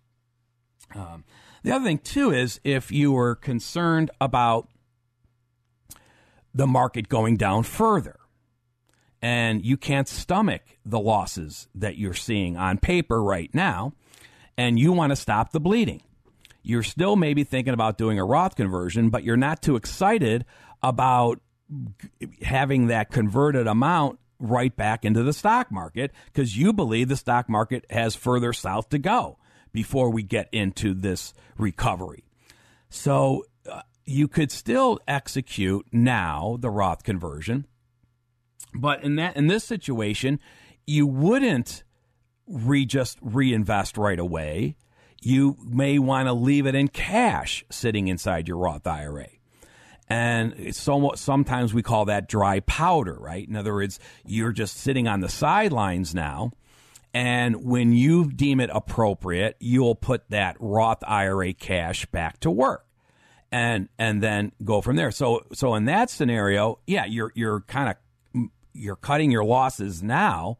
Um, 0.95 1.23
the 1.63 1.71
other 1.71 1.85
thing, 1.85 1.99
too, 1.99 2.31
is 2.31 2.59
if 2.63 2.91
you 2.91 3.13
were 3.13 3.35
concerned 3.35 4.11
about 4.19 4.67
the 6.53 6.67
market 6.67 7.09
going 7.09 7.37
down 7.37 7.63
further 7.63 8.17
and 9.23 9.65
you 9.65 9.77
can't 9.77 10.09
stomach 10.09 10.61
the 10.85 10.99
losses 10.99 11.69
that 11.73 11.97
you're 11.97 12.13
seeing 12.13 12.57
on 12.57 12.77
paper 12.77 13.23
right 13.23 13.49
now, 13.53 13.93
and 14.57 14.77
you 14.77 14.91
want 14.91 15.11
to 15.11 15.15
stop 15.15 15.53
the 15.53 15.61
bleeding. 15.61 16.01
You're 16.61 16.83
still 16.83 17.15
maybe 17.15 17.45
thinking 17.45 17.73
about 17.73 17.97
doing 17.97 18.19
a 18.19 18.25
Roth 18.25 18.55
conversion, 18.55 19.09
but 19.09 19.23
you're 19.23 19.37
not 19.37 19.61
too 19.61 19.77
excited 19.77 20.43
about 20.83 21.39
having 22.41 22.87
that 22.87 23.11
converted 23.11 23.65
amount 23.65 24.19
right 24.39 24.75
back 24.75 25.05
into 25.05 25.23
the 25.23 25.31
stock 25.31 25.71
market 25.71 26.11
because 26.25 26.57
you 26.57 26.73
believe 26.73 27.07
the 27.07 27.15
stock 27.15 27.47
market 27.47 27.85
has 27.89 28.15
further 28.15 28.51
south 28.51 28.89
to 28.89 28.99
go 28.99 29.37
before 29.71 30.09
we 30.09 30.21
get 30.21 30.49
into 30.51 30.93
this 30.93 31.33
recovery. 31.57 32.25
So 32.89 33.45
uh, 33.71 33.83
you 34.05 34.27
could 34.27 34.51
still 34.51 34.99
execute 35.07 35.87
now 35.93 36.57
the 36.59 36.69
Roth 36.69 37.03
conversion, 37.03 37.67
but 38.75 39.03
in 39.03 39.15
that 39.15 39.35
in 39.35 39.47
this 39.47 39.63
situation, 39.63 40.39
you 40.85 41.07
wouldn't 41.07 41.83
re 42.47 42.85
just 42.85 43.17
reinvest 43.21 43.97
right 43.97 44.19
away. 44.19 44.75
You 45.21 45.57
may 45.63 45.99
want 45.99 46.27
to 46.27 46.33
leave 46.33 46.65
it 46.65 46.75
in 46.75 46.89
cash 46.89 47.63
sitting 47.69 48.07
inside 48.07 48.47
your 48.47 48.57
Roth 48.57 48.85
IRA. 48.85 49.27
And 50.09 50.75
somewhat, 50.75 51.17
sometimes 51.17 51.73
we 51.73 51.81
call 51.81 52.05
that 52.05 52.27
dry 52.27 52.59
powder, 52.59 53.17
right? 53.17 53.47
In 53.47 53.55
other 53.55 53.73
words, 53.73 53.99
you're 54.25 54.51
just 54.51 54.75
sitting 54.75 55.07
on 55.07 55.21
the 55.21 55.29
sidelines 55.29 56.13
now 56.13 56.51
and 57.13 57.63
when 57.63 57.93
you 57.93 58.31
deem 58.31 58.59
it 58.59 58.71
appropriate, 58.73 59.55
you'll 59.59 59.95
put 59.95 60.29
that 60.29 60.57
Roth 60.59 61.03
IRA 61.05 61.53
cash 61.53 62.05
back 62.07 62.39
to 62.39 62.49
work. 62.49 62.85
And 63.51 63.87
and 63.99 64.23
then 64.23 64.51
go 64.63 64.81
from 64.81 64.95
there. 64.95 65.11
So 65.11 65.45
so 65.53 65.75
in 65.75 65.85
that 65.85 66.09
scenario, 66.09 66.79
yeah, 66.87 67.05
you're 67.05 67.31
you're 67.35 67.61
kind 67.61 67.87
of 67.87 67.97
you're 68.73 68.95
cutting 68.95 69.31
your 69.31 69.43
losses 69.43 70.03
now, 70.03 70.57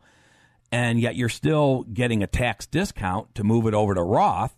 and 0.71 0.99
yet 0.99 1.15
you're 1.15 1.29
still 1.29 1.83
getting 1.93 2.23
a 2.23 2.27
tax 2.27 2.65
discount 2.65 3.33
to 3.35 3.43
move 3.43 3.67
it 3.67 3.73
over 3.73 3.93
to 3.93 4.01
Roth. 4.01 4.55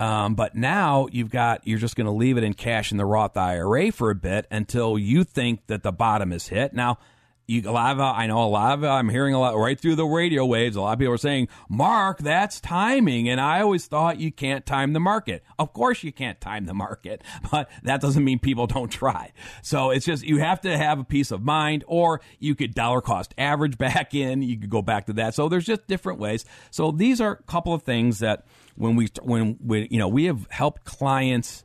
Um, 0.00 0.34
but 0.34 0.54
now 0.56 1.06
you've 1.12 1.30
got 1.30 1.66
you're 1.66 1.78
just 1.78 1.94
going 1.96 2.06
to 2.06 2.12
leave 2.12 2.36
it 2.36 2.44
in 2.44 2.54
cash 2.54 2.90
in 2.90 2.98
the 2.98 3.04
Roth 3.04 3.36
IRA 3.36 3.92
for 3.92 4.10
a 4.10 4.14
bit 4.14 4.46
until 4.50 4.98
you 4.98 5.22
think 5.24 5.66
that 5.68 5.82
the 5.82 5.92
bottom 5.92 6.32
is 6.32 6.48
hit. 6.48 6.72
Now 6.72 6.98
you, 7.46 7.68
a 7.68 7.72
lot 7.72 7.92
of, 7.92 8.00
I 8.00 8.26
know 8.26 8.42
a 8.42 8.48
lot 8.48 8.78
of, 8.78 8.84
I'm 8.84 9.08
hearing 9.08 9.34
a 9.34 9.40
lot 9.40 9.56
right 9.56 9.78
through 9.78 9.96
the 9.96 10.06
radio 10.06 10.46
waves. 10.46 10.76
A 10.76 10.80
lot 10.80 10.94
of 10.94 10.98
people 10.98 11.14
are 11.14 11.18
saying, 11.18 11.48
Mark, 11.68 12.18
that's 12.18 12.60
timing. 12.60 13.28
And 13.28 13.40
I 13.40 13.60
always 13.60 13.86
thought 13.86 14.18
you 14.18 14.32
can't 14.32 14.64
time 14.64 14.92
the 14.94 15.00
market. 15.00 15.44
Of 15.58 15.72
course 15.72 16.02
you 16.02 16.12
can't 16.12 16.40
time 16.40 16.64
the 16.64 16.74
market, 16.74 17.22
but 17.50 17.68
that 17.82 18.00
doesn't 18.00 18.24
mean 18.24 18.38
people 18.38 18.66
don't 18.66 18.88
try. 18.90 19.32
So 19.62 19.90
it's 19.90 20.06
just, 20.06 20.24
you 20.24 20.38
have 20.38 20.62
to 20.62 20.76
have 20.76 20.98
a 20.98 21.04
peace 21.04 21.30
of 21.30 21.42
mind 21.42 21.84
or 21.86 22.20
you 22.38 22.54
could 22.54 22.74
dollar 22.74 23.00
cost 23.00 23.34
average 23.36 23.76
back 23.84 24.14
in. 24.14 24.42
You 24.42 24.58
could 24.58 24.70
go 24.70 24.82
back 24.82 25.06
to 25.06 25.12
that. 25.14 25.34
So 25.34 25.48
there's 25.48 25.66
just 25.66 25.86
different 25.86 26.18
ways. 26.18 26.44
So 26.70 26.90
these 26.90 27.20
are 27.20 27.32
a 27.32 27.42
couple 27.42 27.74
of 27.74 27.82
things 27.82 28.20
that 28.20 28.46
when 28.76 28.96
we, 28.96 29.08
when 29.22 29.58
we, 29.64 29.86
you 29.90 29.98
know, 29.98 30.08
we 30.08 30.24
have 30.24 30.46
helped 30.50 30.84
clients, 30.84 31.64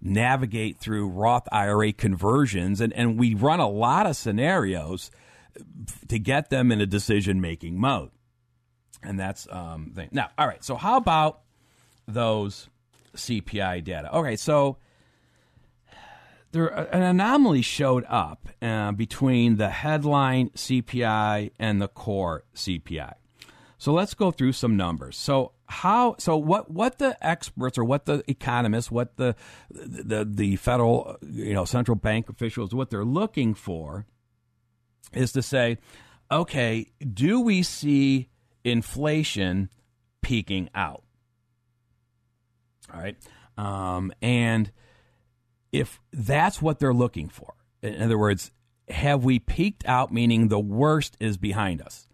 navigate 0.00 0.78
through 0.78 1.08
Roth 1.08 1.48
IRA 1.50 1.92
conversions, 1.92 2.80
and, 2.80 2.92
and 2.92 3.18
we 3.18 3.34
run 3.34 3.60
a 3.60 3.68
lot 3.68 4.06
of 4.06 4.16
scenarios 4.16 5.10
to 6.08 6.18
get 6.18 6.50
them 6.50 6.70
in 6.70 6.80
a 6.80 6.86
decision 6.86 7.40
making 7.40 7.80
mode. 7.80 8.10
And 9.02 9.18
that's 9.18 9.46
um 9.50 9.92
thing. 9.94 10.08
Now, 10.12 10.30
all 10.36 10.46
right. 10.46 10.62
So 10.64 10.74
how 10.74 10.96
about 10.96 11.40
those 12.06 12.68
CPI 13.14 13.84
data? 13.84 14.14
Okay, 14.16 14.36
so 14.36 14.78
there 16.52 16.66
an 16.66 17.02
anomaly 17.02 17.62
showed 17.62 18.04
up 18.08 18.48
uh, 18.62 18.92
between 18.92 19.56
the 19.56 19.68
headline 19.68 20.50
CPI 20.50 21.52
and 21.58 21.80
the 21.80 21.88
core 21.88 22.44
CPI. 22.54 23.14
So 23.78 23.92
let's 23.92 24.14
go 24.14 24.32
through 24.32 24.52
some 24.52 24.76
numbers. 24.76 25.16
So 25.16 25.52
how 25.66 26.16
so 26.18 26.36
what 26.36 26.70
what 26.70 26.98
the 26.98 27.16
experts 27.24 27.78
or 27.78 27.84
what 27.84 28.06
the 28.06 28.24
economists, 28.28 28.90
what 28.90 29.16
the 29.16 29.36
the 29.70 30.28
the 30.28 30.56
federal 30.56 31.16
you 31.22 31.54
know 31.54 31.64
central 31.64 31.94
bank 31.94 32.28
officials 32.28 32.74
what 32.74 32.90
they're 32.90 33.04
looking 33.04 33.54
for 33.54 34.04
is 35.12 35.32
to 35.32 35.42
say, 35.42 35.78
okay, 36.30 36.86
do 37.14 37.40
we 37.40 37.62
see 37.62 38.28
inflation 38.64 39.70
peaking 40.22 40.68
out? 40.74 41.04
All 42.92 43.00
right. 43.00 43.16
Um, 43.56 44.12
and 44.20 44.72
if 45.72 46.00
that's 46.12 46.60
what 46.60 46.80
they're 46.80 46.94
looking 46.94 47.28
for, 47.28 47.54
in 47.82 48.02
other 48.02 48.18
words, 48.18 48.50
have 48.88 49.24
we 49.24 49.38
peaked 49.38 49.84
out, 49.86 50.12
meaning 50.12 50.48
the 50.48 50.58
worst 50.58 51.16
is 51.20 51.36
behind 51.36 51.80
us? 51.80 52.07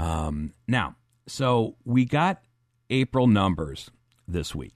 Um, 0.00 0.54
now, 0.66 0.96
so 1.26 1.76
we 1.84 2.06
got 2.06 2.40
April 2.88 3.26
numbers 3.26 3.90
this 4.26 4.54
week 4.54 4.72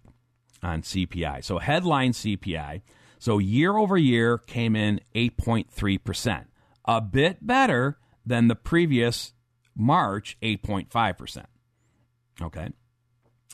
on 0.62 0.82
CPI. 0.82 1.42
So 1.42 1.58
headline 1.58 2.12
CPI. 2.12 2.82
So 3.18 3.38
year 3.38 3.74
over 3.78 3.96
year 3.96 4.37
came 4.37 4.76
in 4.76 5.00
8.3%, 5.14 6.44
a 6.84 7.00
bit 7.00 7.46
better 7.46 7.98
than 8.26 8.48
the 8.48 8.54
previous 8.54 9.32
March 9.74 10.37
8.5%. 10.42 11.46
Okay. 12.42 12.68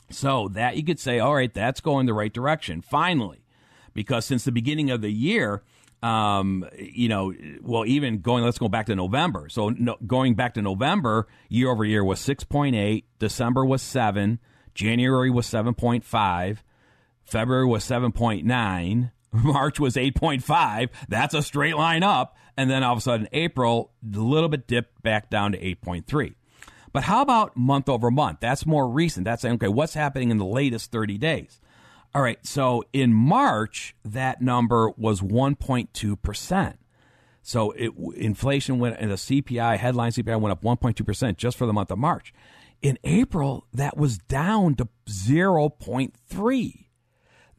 So 0.09 0.49
that 0.49 0.75
you 0.75 0.83
could 0.83 0.99
say, 0.99 1.19
all 1.19 1.35
right, 1.35 1.53
that's 1.53 1.79
going 1.79 2.05
the 2.05 2.13
right 2.13 2.33
direction 2.33 2.81
finally. 2.81 3.45
Because 3.93 4.25
since 4.25 4.43
the 4.43 4.51
beginning 4.51 4.89
of 4.89 4.99
the 4.99 5.11
year, 5.11 5.63
um, 6.01 6.67
you 6.77 7.09
know, 7.09 7.33
well, 7.61 7.85
even 7.85 8.21
going, 8.21 8.43
let's 8.43 8.57
go 8.57 8.67
back 8.67 8.87
to 8.87 8.95
November. 8.95 9.49
So 9.49 9.69
no, 9.69 9.97
going 10.05 10.35
back 10.35 10.55
to 10.55 10.61
November, 10.61 11.27
year 11.49 11.69
over 11.69 11.85
year 11.85 12.03
was 12.03 12.19
6.8, 12.19 13.03
December 13.19 13.65
was 13.65 13.81
7, 13.81 14.39
January 14.73 15.29
was 15.29 15.45
7.5, 15.47 16.57
February 17.23 17.65
was 17.65 17.83
7.9, 17.83 19.11
March 19.31 19.79
was 19.79 19.95
8.5. 19.95 20.89
That's 21.07 21.33
a 21.33 21.41
straight 21.41 21.75
line 21.75 22.03
up. 22.03 22.35
And 22.57 22.69
then 22.69 22.83
all 22.83 22.93
of 22.93 22.97
a 22.97 23.01
sudden, 23.01 23.29
April, 23.31 23.91
a 24.03 24.19
little 24.19 24.49
bit 24.49 24.67
dipped 24.67 25.01
back 25.03 25.29
down 25.29 25.53
to 25.53 25.57
8.3. 25.57 26.35
But 26.93 27.03
how 27.03 27.21
about 27.21 27.55
month 27.55 27.87
over 27.87 28.11
month? 28.11 28.39
That's 28.41 28.65
more 28.65 28.89
recent. 28.89 29.23
That's 29.23 29.41
saying, 29.41 29.55
okay, 29.55 29.69
what's 29.69 29.93
happening 29.93 30.31
in 30.31 30.37
the 30.37 30.45
latest 30.45 30.91
30 30.91 31.17
days? 31.17 31.61
All 32.13 32.21
right, 32.21 32.45
so 32.45 32.83
in 32.91 33.13
March, 33.13 33.95
that 34.03 34.41
number 34.41 34.89
was 34.97 35.21
1.2%. 35.21 36.73
So 37.41 37.71
it, 37.71 37.91
inflation 38.15 38.79
went, 38.79 38.97
and 38.99 39.11
the 39.11 39.15
CPI, 39.15 39.77
headline 39.77 40.11
CPI 40.11 40.39
went 40.39 40.51
up 40.51 40.61
1.2% 40.61 41.37
just 41.37 41.57
for 41.57 41.65
the 41.65 41.73
month 41.73 41.89
of 41.89 41.97
March. 41.97 42.33
In 42.81 42.97
April, 43.03 43.65
that 43.73 43.95
was 43.95 44.17
down 44.17 44.75
to 44.75 44.89
0.3. 45.07 46.85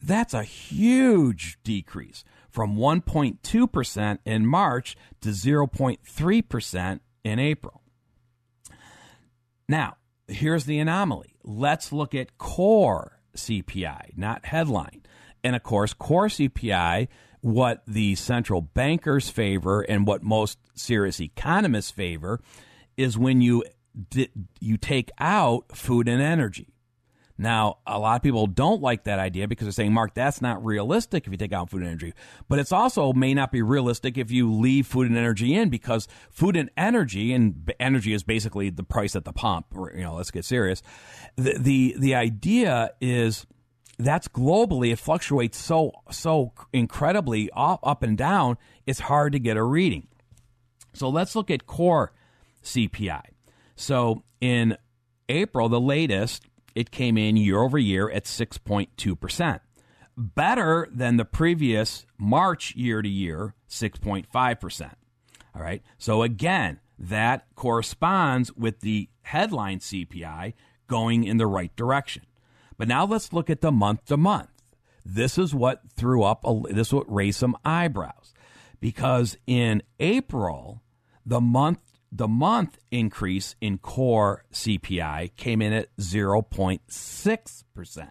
That's 0.03 0.35
a 0.35 0.43
huge 0.43 1.59
decrease 1.65 2.25
from 2.51 2.77
1.2% 2.77 4.19
in 4.25 4.47
March 4.47 4.97
to 5.21 5.31
0.3% 5.31 7.01
in 7.25 7.39
April. 7.39 7.83
Now, 9.69 9.97
here's 10.29 10.65
the 10.65 10.79
anomaly. 10.79 11.37
Let's 11.43 11.93
look 11.93 12.15
at 12.15 12.37
core 12.37 13.22
CPI, 13.37 14.17
not 14.17 14.47
headline. 14.47 15.03
And 15.45 15.57
of 15.57 15.63
course, 15.63 15.93
core 15.93 16.29
CPI, 16.29 17.09
what 17.41 17.83
the 17.87 18.15
central 18.15 18.61
bankers 18.61 19.29
favor 19.29 19.83
and 19.83 20.07
what 20.07 20.23
most 20.23 20.59
serious 20.75 21.21
economists 21.21 21.91
favor 21.91 22.41
is 22.97 23.19
when 23.19 23.41
you 23.41 23.65
you 24.61 24.77
take 24.79 25.11
out 25.19 25.77
food 25.77 26.09
and 26.09 26.23
energy. 26.23 26.72
Now, 27.39 27.79
a 27.87 27.99
lot 27.99 28.17
of 28.17 28.23
people 28.23 28.47
don't 28.47 28.83
like 28.83 29.05
that 29.05 29.19
idea 29.19 29.49
because 29.49 29.67
they're 29.67 29.73
saying, 29.73 29.93
Mark, 29.93 30.15
that's 30.15 30.41
not 30.43 30.65
realistic 30.65 31.27
if 31.27 31.33
you 31.33 31.37
take 31.37 31.53
out 31.53 31.71
food 31.71 31.81
and 31.81 31.91
energy. 31.91 32.15
But 32.49 32.59
it's 32.59 32.73
also 32.73 33.13
may 33.13 33.35
not 33.35 33.51
be 33.51 33.63
realistic 33.63 34.19
if 34.19 34.31
you 34.31 34.53
leave 34.53 34.87
food 34.87 35.09
and 35.09 35.17
energy 35.17 35.55
in 35.55 35.69
because 35.69 36.09
food 36.31 36.57
and 36.57 36.71
energy, 36.77 37.33
and 37.33 37.73
energy 37.81 38.13
is 38.13 38.23
basically 38.23 38.71
the 38.71 38.85
price 38.85 39.17
at 39.17 39.25
the 39.25 39.33
pump. 39.33 39.67
You 39.75 40.03
know, 40.03 40.15
let's 40.15 40.31
get 40.31 40.45
serious. 40.45 40.83
The 41.37 41.57
the, 41.59 41.97
the 41.99 42.15
idea 42.15 42.93
is 43.01 43.47
that's 43.99 44.29
globally. 44.29 44.93
It 44.93 44.99
fluctuates 44.99 45.59
so 45.59 45.93
so 46.11 46.53
incredibly 46.73 47.51
up, 47.57 47.81
up 47.83 48.03
and 48.03 48.17
down. 48.17 48.59
It's 48.87 49.01
hard 49.01 49.33
to 49.33 49.39
get 49.39 49.57
a 49.57 49.63
reading. 49.63 50.09
So 50.93 51.09
let's 51.09 51.35
look 51.35 51.51
at 51.51 51.67
core 51.67 52.13
CPI. 52.63 53.23
So 53.75 54.23
in 54.41 54.77
April, 55.29 55.69
the 55.69 55.81
latest, 55.81 56.47
it 56.75 56.91
came 56.91 57.17
in 57.17 57.37
year 57.37 57.61
over 57.61 57.79
year 57.79 58.11
at 58.11 58.25
6.2%. 58.25 59.61
Better 60.17 60.89
than 60.93 61.17
the 61.17 61.25
previous 61.25 62.07
March 62.19 62.75
year 62.77 63.03
to 63.03 63.09
year, 63.09 63.55
6.5%. 63.69 64.93
All 65.55 65.63
right. 65.63 65.83
So 65.99 66.23
again, 66.23 66.81
that 66.99 67.47
corresponds 67.55 68.53
with 68.55 68.81
the 68.81 69.09
headline 69.23 69.81
CPI 69.81 70.55
going 70.87 71.25
in 71.25 71.37
the 71.39 71.47
right 71.47 71.75
direction. 71.77 72.25
But 72.77 72.89
now 72.89 73.05
let's 73.05 73.33
look 73.33 73.51
at 73.51 73.61
the 73.61 73.73
month 73.73 74.05
to 74.07 74.17
month. 74.17 74.51
This 75.05 75.39
is 75.39 75.55
what 75.55 75.83
threw 75.97 76.23
up, 76.23 76.45
a, 76.45 76.61
this 76.71 76.89
is 76.89 76.95
what 76.95 77.13
raised 77.13 77.39
some 77.39 77.57
eyebrows. 77.65 78.35
Because 78.81 79.37
in 79.47 79.83
April, 80.01 80.83
the 81.25 81.41
month 81.41 81.79
the 82.15 82.29
month 82.29 82.79
increase 82.91 83.57
in 83.63 83.79
core 83.79 84.45
CPI 84.53 85.35
came 85.37 85.63
in 85.63 85.73
at 85.73 85.97
0.6%. 85.97 88.11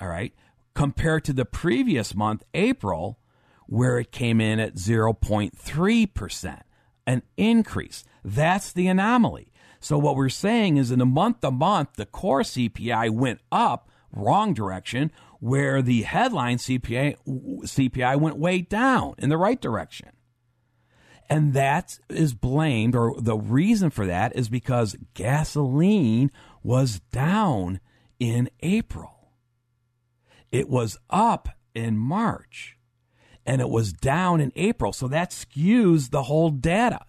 All 0.00 0.08
right. 0.08 0.32
Compared 0.74 1.24
to 1.24 1.34
the 1.34 1.44
previous 1.44 2.14
month, 2.14 2.42
April, 2.54 3.18
where 3.66 3.98
it 3.98 4.10
came 4.10 4.40
in 4.40 4.58
at 4.58 4.76
0.3%, 4.76 6.60
an 7.06 7.22
increase. 7.36 8.04
That's 8.24 8.72
the 8.72 8.88
anomaly. 8.88 9.52
So, 9.78 9.98
what 9.98 10.16
we're 10.16 10.30
saying 10.30 10.78
is 10.78 10.90
in 10.90 10.98
the 10.98 11.06
month 11.06 11.42
to 11.42 11.50
month, 11.50 11.90
the 11.96 12.06
core 12.06 12.40
CPI 12.40 13.10
went 13.10 13.40
up, 13.52 13.90
wrong 14.10 14.54
direction, 14.54 15.12
where 15.38 15.82
the 15.82 16.02
headline 16.02 16.56
CPI, 16.56 17.16
CPI 17.26 18.18
went 18.18 18.38
way 18.38 18.62
down 18.62 19.14
in 19.18 19.28
the 19.28 19.36
right 19.36 19.60
direction. 19.60 20.13
And 21.28 21.54
that 21.54 21.98
is 22.10 22.34
blamed, 22.34 22.94
or 22.94 23.14
the 23.18 23.36
reason 23.36 23.90
for 23.90 24.06
that 24.06 24.36
is 24.36 24.48
because 24.48 24.96
gasoline 25.14 26.30
was 26.62 27.00
down 27.12 27.80
in 28.18 28.50
April. 28.60 29.30
It 30.52 30.68
was 30.68 30.98
up 31.10 31.48
in 31.74 31.98
March 31.98 32.76
and 33.46 33.60
it 33.60 33.68
was 33.68 33.92
down 33.92 34.40
in 34.40 34.52
April. 34.54 34.92
So 34.92 35.08
that 35.08 35.30
skews 35.30 36.10
the 36.10 36.24
whole 36.24 36.50
data. 36.50 37.00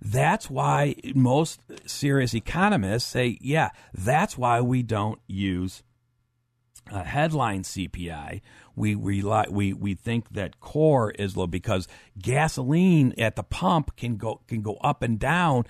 That's 0.00 0.50
why 0.50 0.96
most 1.14 1.60
serious 1.86 2.34
economists 2.34 3.08
say, 3.08 3.38
yeah, 3.40 3.70
that's 3.94 4.36
why 4.36 4.60
we 4.60 4.82
don't 4.82 5.20
use 5.26 5.82
a 6.90 7.04
headline 7.04 7.62
CPI 7.62 8.40
we 8.76 8.94
rely 8.94 9.46
we 9.50 9.72
we 9.72 9.94
think 9.94 10.30
that 10.30 10.60
core 10.60 11.10
is 11.12 11.36
low 11.36 11.46
because 11.46 11.86
gasoline 12.18 13.14
at 13.18 13.36
the 13.36 13.42
pump 13.42 13.96
can 13.96 14.16
go 14.16 14.40
can 14.48 14.62
go 14.62 14.76
up 14.76 15.02
and 15.02 15.18
down 15.18 15.64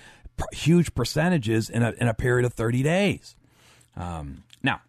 huge 0.52 0.94
percentages 0.94 1.70
in 1.70 1.82
a 1.82 1.92
in 1.92 2.08
a 2.08 2.14
period 2.14 2.44
of 2.44 2.54
30 2.54 2.82
days. 2.82 3.36
Um, 3.96 4.44
now, 4.62 4.80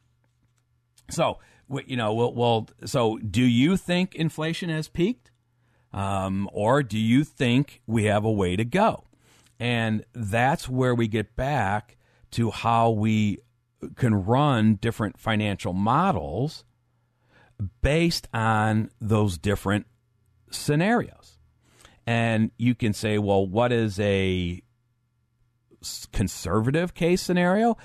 so 1.09 1.39
you 1.87 1.97
know, 1.97 2.13
well, 2.13 2.33
well, 2.33 2.69
so 2.85 3.17
do 3.17 3.43
you 3.43 3.75
think 3.75 4.15
inflation 4.15 4.69
has 4.69 4.87
peaked, 4.87 5.31
um, 5.93 6.49
or 6.53 6.83
do 6.83 6.97
you 6.97 7.23
think 7.23 7.81
we 7.87 8.05
have 8.05 8.23
a 8.23 8.31
way 8.31 8.55
to 8.55 8.63
go? 8.63 9.03
And 9.59 10.03
that's 10.13 10.69
where 10.69 10.93
we 10.93 11.07
get 11.07 11.35
back 11.35 11.97
to 12.31 12.51
how 12.51 12.89
we 12.91 13.39
can 13.95 14.15
run 14.15 14.75
different 14.75 15.19
financial 15.19 15.73
models 15.73 16.63
based 17.81 18.27
on 18.33 18.89
those 18.99 19.37
different 19.37 19.85
scenarios. 20.51 21.37
And 22.07 22.51
you 22.57 22.75
can 22.75 22.93
say, 22.93 23.17
well, 23.17 23.45
what 23.45 23.71
is 23.71 23.99
a 23.99 24.61
conservative 26.11 26.93
case 26.93 27.21
scenario? 27.21 27.77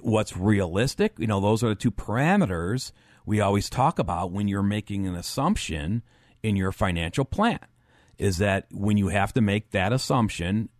What's 0.00 0.36
realistic? 0.36 1.14
You 1.18 1.26
know, 1.26 1.40
those 1.40 1.62
are 1.62 1.68
the 1.68 1.74
two 1.74 1.90
parameters 1.90 2.92
we 3.24 3.40
always 3.40 3.68
talk 3.68 3.98
about 3.98 4.30
when 4.30 4.48
you're 4.48 4.62
making 4.62 5.06
an 5.06 5.14
assumption 5.14 6.02
in 6.42 6.56
your 6.56 6.72
financial 6.72 7.24
plan. 7.24 7.58
Is 8.18 8.38
that 8.38 8.66
when 8.70 8.96
you 8.96 9.08
have 9.08 9.34
to 9.34 9.42
make 9.42 9.72
that 9.72 9.92
assumption, 9.92 10.70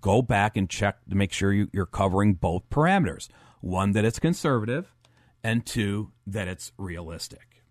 go 0.00 0.22
back 0.22 0.56
and 0.56 0.68
check 0.68 0.98
to 1.08 1.14
make 1.14 1.32
sure 1.32 1.52
you're 1.52 1.86
covering 1.86 2.34
both 2.34 2.68
parameters. 2.70 3.28
One, 3.62 3.92
that 3.92 4.04
it's 4.04 4.18
conservative, 4.18 4.92
and 5.44 5.64
two, 5.64 6.10
that 6.26 6.48
it's 6.48 6.72
realistic. 6.78 7.62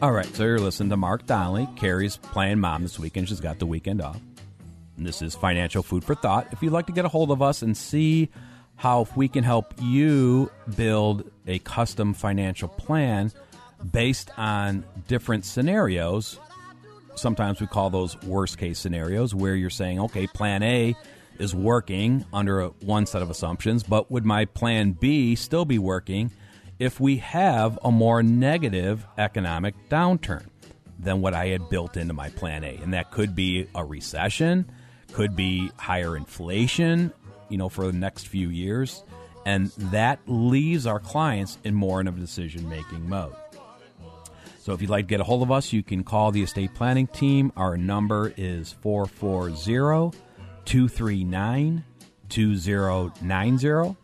All 0.00 0.12
right, 0.12 0.26
so 0.36 0.44
you're 0.44 0.60
listening 0.60 0.90
to 0.90 0.96
Mark 0.96 1.26
Donnelly. 1.26 1.68
Carrie's 1.74 2.16
playing 2.16 2.60
mom 2.60 2.82
this 2.82 2.96
weekend. 2.96 3.28
She's 3.28 3.40
got 3.40 3.58
the 3.58 3.66
weekend 3.66 4.00
off. 4.00 4.20
And 4.96 5.04
this 5.04 5.20
is 5.20 5.34
Financial 5.34 5.82
Food 5.82 6.04
for 6.04 6.14
Thought. 6.14 6.46
If 6.52 6.62
you'd 6.62 6.72
like 6.72 6.86
to 6.86 6.92
get 6.92 7.04
a 7.04 7.08
hold 7.08 7.32
of 7.32 7.42
us 7.42 7.62
and 7.62 7.76
see 7.76 8.30
how 8.76 9.08
we 9.16 9.26
can 9.26 9.42
help 9.42 9.74
you 9.82 10.48
build 10.76 11.28
a 11.48 11.58
custom 11.58 12.14
financial 12.14 12.68
plan 12.68 13.32
based 13.90 14.30
on 14.38 14.84
different 15.08 15.44
scenarios, 15.44 16.38
sometimes 17.16 17.60
we 17.60 17.66
call 17.66 17.90
those 17.90 18.16
worst 18.22 18.58
case 18.58 18.78
scenarios 18.78 19.34
where 19.34 19.56
you're 19.56 19.70
saying, 19.70 19.98
okay, 19.98 20.28
plan 20.28 20.62
A 20.62 20.94
is 21.40 21.54
working 21.54 22.24
under 22.32 22.60
a, 22.60 22.68
one 22.80 23.06
set 23.06 23.22
of 23.22 23.30
assumptions, 23.30 23.82
but 23.82 24.10
would 24.10 24.24
my 24.24 24.44
plan 24.44 24.92
B 24.92 25.34
still 25.34 25.64
be 25.64 25.78
working 25.78 26.30
if 26.78 27.00
we 27.00 27.18
have 27.18 27.78
a 27.82 27.90
more 27.90 28.22
negative 28.22 29.06
economic 29.18 29.74
downturn 29.88 30.46
than 30.98 31.20
what 31.20 31.34
I 31.34 31.48
had 31.48 31.68
built 31.68 31.96
into 31.96 32.14
my 32.14 32.30
plan 32.30 32.64
A? 32.64 32.78
And 32.82 32.94
that 32.94 33.10
could 33.10 33.34
be 33.34 33.66
a 33.74 33.84
recession, 33.84 34.70
could 35.12 35.36
be 35.36 35.70
higher 35.76 36.16
inflation, 36.16 37.12
you 37.48 37.58
know, 37.58 37.68
for 37.68 37.86
the 37.86 37.92
next 37.92 38.28
few 38.28 38.48
years. 38.48 39.02
And 39.44 39.68
that 39.78 40.18
leaves 40.26 40.86
our 40.86 40.98
clients 40.98 41.58
in 41.64 41.74
more 41.74 42.00
of 42.00 42.08
a 42.08 42.20
decision 42.20 42.68
making 42.68 43.08
mode. 43.08 43.34
So 44.58 44.72
if 44.72 44.80
you'd 44.80 44.90
like 44.90 45.04
to 45.04 45.08
get 45.08 45.20
a 45.20 45.24
hold 45.24 45.44
of 45.44 45.52
us, 45.52 45.72
you 45.72 45.84
can 45.84 46.02
call 46.02 46.32
the 46.32 46.42
estate 46.42 46.74
planning 46.74 47.06
team. 47.06 47.52
Our 47.56 47.76
number 47.76 48.34
is 48.36 48.72
440 48.72 49.54
239 50.66 51.82
2090. 52.28 53.96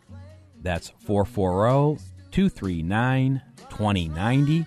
That's 0.61 0.89
440 1.05 2.01
239 2.31 3.41
2090. 3.69 4.65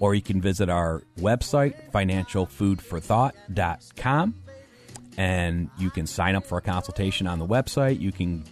Or 0.00 0.12
you 0.14 0.22
can 0.22 0.40
visit 0.40 0.68
our 0.68 1.02
website, 1.18 1.92
financialfoodforthought.com, 1.92 4.34
and 5.16 5.70
you 5.78 5.90
can 5.90 6.08
sign 6.08 6.34
up 6.34 6.44
for 6.44 6.58
a 6.58 6.62
consultation 6.62 7.28
on 7.28 7.38
the 7.38 7.46
website. 7.46 8.00
You 8.00 8.10
can 8.10 8.42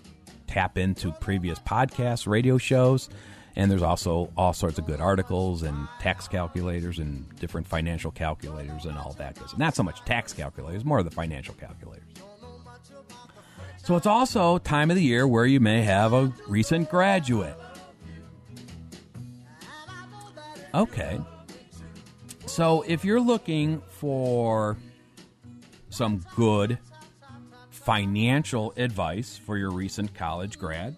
tap 0.47 0.79
into 0.79 1.11
previous 1.13 1.59
podcasts, 1.59 2.29
radio 2.29 2.59
shows, 2.59 3.09
and 3.57 3.69
there's 3.71 3.83
also 3.83 4.31
all 4.37 4.53
sorts 4.53 4.79
of 4.79 4.87
good 4.87 5.01
articles 5.01 5.63
and 5.63 5.89
tax 6.01 6.29
calculators 6.29 7.01
and 7.01 7.29
different 7.39 7.67
financial 7.67 8.13
calculators 8.13 8.85
and 8.85 8.97
all 8.97 9.15
that. 9.15 9.37
Not 9.59 9.75
so 9.75 9.83
much 9.83 10.01
tax 10.05 10.33
calculators, 10.33 10.85
more 10.85 11.01
of 11.01 11.05
the 11.05 11.11
financial 11.11 11.55
calculators. 11.55 12.05
So 13.83 13.97
it's 13.97 14.07
also 14.07 14.59
time 14.59 14.91
of 14.91 14.97
the 14.97 15.03
year 15.03 15.27
where 15.27 15.45
you 15.45 15.59
may 15.59 15.83
have 15.83 16.13
a 16.13 16.33
recent 16.47 16.89
graduate. 16.89 17.57
Okay. 20.73 21.21
So 22.47 22.85
if 22.87 23.05
you're 23.05 23.21
looking 23.21 23.83
for 23.89 24.77
some 25.91 26.25
good 26.37 26.79
financial 27.71 28.73
advice 28.77 29.37
for 29.37 29.59
your 29.59 29.73
recent 29.73 30.15
college 30.15 30.61
grad, 30.61 30.97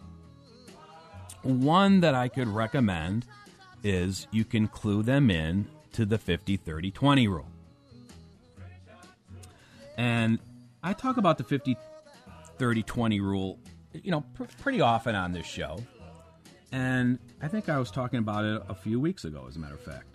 one 1.42 2.00
that 2.00 2.14
I 2.14 2.28
could 2.28 2.48
recommend 2.48 3.24
is 3.82 4.26
you 4.30 4.44
can 4.44 4.68
clue 4.68 5.02
them 5.02 5.30
in 5.30 5.66
to 5.92 6.04
the 6.04 6.18
50 6.18 6.58
30 6.58 6.90
20 6.90 7.28
rule. 7.28 7.46
And 9.96 10.38
I 10.82 10.92
talk 10.92 11.16
about 11.16 11.38
the 11.38 11.44
50 11.44 11.76
30 12.58 12.82
20 12.82 13.20
rule, 13.20 13.58
you 13.92 14.10
know, 14.10 14.22
pr- 14.34 14.44
pretty 14.60 14.80
often 14.80 15.14
on 15.14 15.32
this 15.32 15.46
show. 15.46 15.78
And 16.72 17.18
I 17.40 17.48
think 17.48 17.68
I 17.68 17.78
was 17.78 17.90
talking 17.90 18.18
about 18.18 18.44
it 18.44 18.62
a 18.68 18.74
few 18.74 18.98
weeks 18.98 19.24
ago, 19.24 19.46
as 19.48 19.56
a 19.56 19.58
matter 19.60 19.74
of 19.74 19.80
fact. 19.80 20.06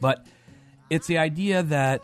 But 0.00 0.26
it's 0.90 1.06
the 1.06 1.18
idea 1.18 1.62
that 1.62 2.02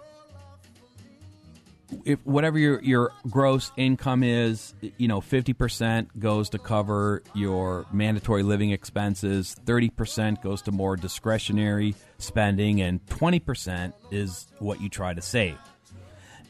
if 2.04 2.24
whatever 2.24 2.58
your 2.58 2.82
your 2.82 3.12
gross 3.30 3.70
income 3.76 4.22
is, 4.22 4.74
you 4.96 5.08
know, 5.08 5.20
50% 5.20 6.08
goes 6.18 6.50
to 6.50 6.58
cover 6.58 7.22
your 7.34 7.86
mandatory 7.92 8.42
living 8.42 8.70
expenses, 8.70 9.56
30% 9.64 10.42
goes 10.42 10.62
to 10.62 10.72
more 10.72 10.96
discretionary 10.96 11.94
spending 12.18 12.80
and 12.80 13.04
20% 13.06 13.92
is 14.10 14.46
what 14.58 14.80
you 14.80 14.88
try 14.88 15.14
to 15.14 15.22
save. 15.22 15.58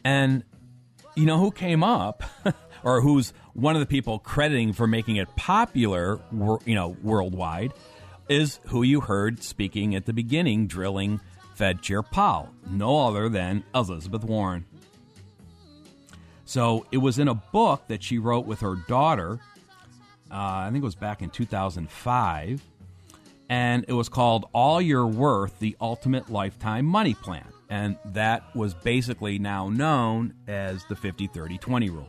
And 0.04 0.44
you 1.16 1.26
know 1.26 1.38
who 1.38 1.50
came 1.50 1.82
up, 1.82 2.22
or 2.84 3.00
who's 3.00 3.32
one 3.54 3.74
of 3.74 3.80
the 3.80 3.86
people 3.86 4.18
crediting 4.18 4.72
for 4.72 4.86
making 4.86 5.16
it 5.16 5.34
popular, 5.34 6.20
you 6.64 6.74
know, 6.74 6.96
worldwide, 7.02 7.72
is 8.28 8.60
who 8.66 8.82
you 8.82 9.00
heard 9.00 9.42
speaking 9.42 9.94
at 9.94 10.06
the 10.06 10.12
beginning, 10.12 10.66
drilling 10.66 11.20
Fed 11.54 11.82
Chair 11.82 12.02
Powell, 12.02 12.50
no 12.68 13.08
other 13.08 13.28
than 13.28 13.64
Elizabeth 13.74 14.22
Warren. 14.24 14.66
So 16.44 16.86
it 16.92 16.98
was 16.98 17.18
in 17.18 17.28
a 17.28 17.34
book 17.34 17.88
that 17.88 18.02
she 18.02 18.18
wrote 18.18 18.46
with 18.46 18.60
her 18.60 18.76
daughter. 18.76 19.40
Uh, 20.30 20.34
I 20.34 20.68
think 20.70 20.82
it 20.82 20.84
was 20.84 20.94
back 20.94 21.22
in 21.22 21.30
2005. 21.30 22.62
And 23.48 23.84
it 23.88 23.92
was 23.92 24.08
called 24.08 24.48
All 24.52 24.80
Your 24.80 25.06
Worth 25.06 25.58
The 25.60 25.76
Ultimate 25.80 26.30
Lifetime 26.30 26.84
Money 26.84 27.14
Plan. 27.14 27.46
And 27.68 27.98
that 28.04 28.54
was 28.54 28.74
basically 28.74 29.38
now 29.38 29.68
known 29.68 30.34
as 30.46 30.84
the 30.84 30.96
50 30.96 31.26
30 31.26 31.58
20 31.58 31.90
rule. 31.90 32.08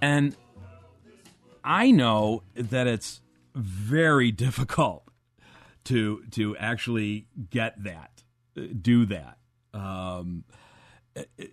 And 0.00 0.36
I 1.62 1.90
know 1.90 2.42
that 2.54 2.86
it's 2.86 3.22
very 3.54 4.30
difficult 4.46 5.04
to 5.84 6.22
to 6.32 6.56
actually 6.56 7.26
get 7.50 7.82
that, 7.84 8.22
do 8.80 9.06
that. 9.06 9.38
Um, 9.72 10.44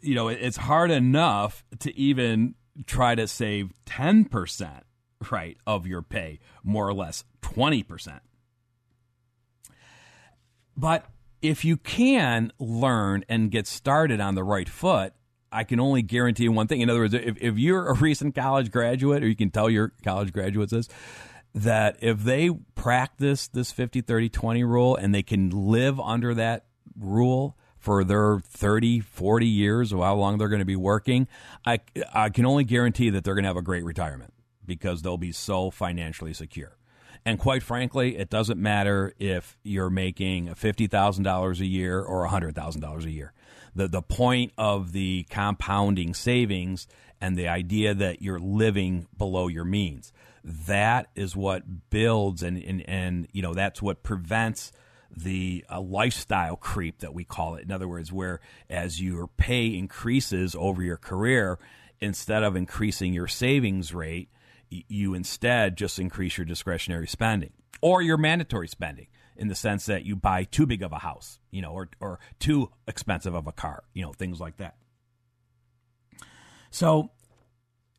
you 0.02 0.16
know, 0.16 0.28
it's 0.28 0.58
hard 0.58 0.92
enough 0.92 1.64
to 1.80 1.96
even 1.98 2.56
try 2.86 3.16
to 3.16 3.28
save 3.28 3.72
ten 3.86 4.26
percent, 4.26 4.84
right, 5.32 5.58
of 5.68 5.86
your 5.86 6.02
pay, 6.02 6.40
more 6.64 6.88
or 6.88 6.94
less 6.94 7.24
twenty 7.42 7.84
percent. 7.84 8.22
But 10.76 11.06
if 11.42 11.66
you 11.66 11.78
can 11.78 12.52
learn 12.60 13.26
and 13.28 13.52
get 13.52 13.68
started 13.68 14.20
on 14.20 14.36
the 14.36 14.44
right 14.44 14.70
foot, 14.70 15.14
I 15.52 15.64
can 15.64 15.80
only 15.80 16.02
guarantee 16.02 16.48
one 16.48 16.68
thing. 16.68 16.82
In 16.82 16.90
other 16.90 17.00
words, 17.00 17.14
if, 17.14 17.38
if 17.42 17.58
you're 17.58 17.88
a 17.88 17.94
recent 17.94 18.36
college 18.36 18.72
graduate, 18.72 19.24
or 19.24 19.28
you 19.28 19.36
can 19.36 19.50
tell 19.50 19.70
your 19.70 19.92
college 20.04 20.32
graduates 20.32 20.72
this, 20.72 20.88
that 21.54 21.98
if 22.02 22.24
they 22.24 22.50
practice 22.76 23.48
this 23.48 23.72
50 23.72 24.02
30 24.02 24.30
20 24.30 24.64
rule 24.64 24.96
and 24.96 25.14
they 25.14 25.24
can 25.24 25.50
live 25.50 26.00
under 26.00 26.34
that 26.34 26.66
rule 26.98 27.58
for 27.78 28.04
their 28.04 28.40
30 28.40 29.02
40 29.02 29.48
years 29.48 29.92
or 29.92 30.06
how 30.06 30.16
long 30.16 30.38
they're 30.38 30.48
going 30.48 30.60
to 30.60 30.66
be 30.66 30.78
working 30.78 31.28
I, 31.66 31.80
I 32.14 32.30
can 32.30 32.46
only 32.46 32.64
guarantee 32.64 33.10
that 33.10 33.26
they're 33.26 33.34
going 33.36 33.44
to 33.44 33.50
have 33.50 33.58
a 33.58 33.62
great 33.62 33.84
retirement 33.84 34.34
because 34.66 35.02
they'll 35.02 35.18
be 35.18 35.34
so 35.34 35.72
financially 35.72 36.34
secure 36.34 36.78
and 37.26 37.40
quite 37.40 37.64
frankly 37.64 38.18
it 38.18 38.30
doesn't 38.30 38.60
matter 38.60 39.14
if 39.20 39.58
you're 39.64 39.90
making 39.90 40.48
$50000 40.48 41.60
a 41.60 41.66
year 41.66 42.02
or 42.02 42.28
$100000 42.28 43.06
a 43.06 43.12
year. 43.12 43.34
The, 43.74 43.88
the 43.88 44.02
point 44.02 44.52
of 44.58 44.92
the 44.92 45.26
compounding 45.30 46.14
savings 46.14 46.88
and 47.22 47.38
the 47.38 47.48
idea 47.48 47.94
that 47.94 48.22
you're 48.22 48.40
living 48.40 49.08
below 49.18 49.48
your 49.48 49.64
means. 49.64 50.12
That 50.44 51.08
is 51.16 51.36
what 51.36 51.90
builds 51.90 52.42
and, 52.42 52.58
and, 52.58 52.82
and 52.90 53.28
you 53.32 53.44
know 53.44 53.54
that's 53.54 53.82
what 53.82 54.02
prevents 54.02 54.72
the 55.16 55.64
uh, 55.70 55.80
lifestyle 55.80 56.56
creep 56.56 57.00
that 57.00 57.14
we 57.14 57.24
call 57.24 57.56
it. 57.56 57.64
In 57.64 57.72
other 57.72 57.88
words 57.88 58.12
where 58.12 58.40
as 58.70 59.02
your 59.02 59.28
pay 59.28 59.68
increases 59.68 60.56
over 60.58 60.82
your 60.82 60.98
career 60.98 61.60
instead 62.00 62.44
of 62.44 62.56
increasing 62.56 63.14
your 63.14 63.28
savings 63.28 63.94
rate 63.94 64.30
you 64.72 65.14
instead 65.14 65.78
just 65.78 66.00
increase 66.00 66.38
your 66.38 66.46
discretionary 66.46 67.08
spending 67.08 67.52
or 67.82 68.02
your 68.02 68.18
mandatory 68.18 68.68
spending 68.68 69.08
in 69.36 69.48
the 69.48 69.56
sense 69.56 69.86
that 69.86 70.06
you 70.06 70.16
buy 70.16 70.44
too 70.44 70.66
big 70.66 70.82
of 70.82 70.92
a 70.92 71.00
house 71.00 71.40
you 71.52 71.62
know 71.62 71.72
or, 71.72 71.90
or 72.00 72.20
too 72.40 72.70
expensive 72.88 73.34
of 73.34 73.48
a 73.48 73.52
car 73.52 73.84
you 73.94 74.02
know 74.02 74.14
things 74.14 74.40
like 74.40 74.58
that. 74.58 74.76
So 76.70 77.12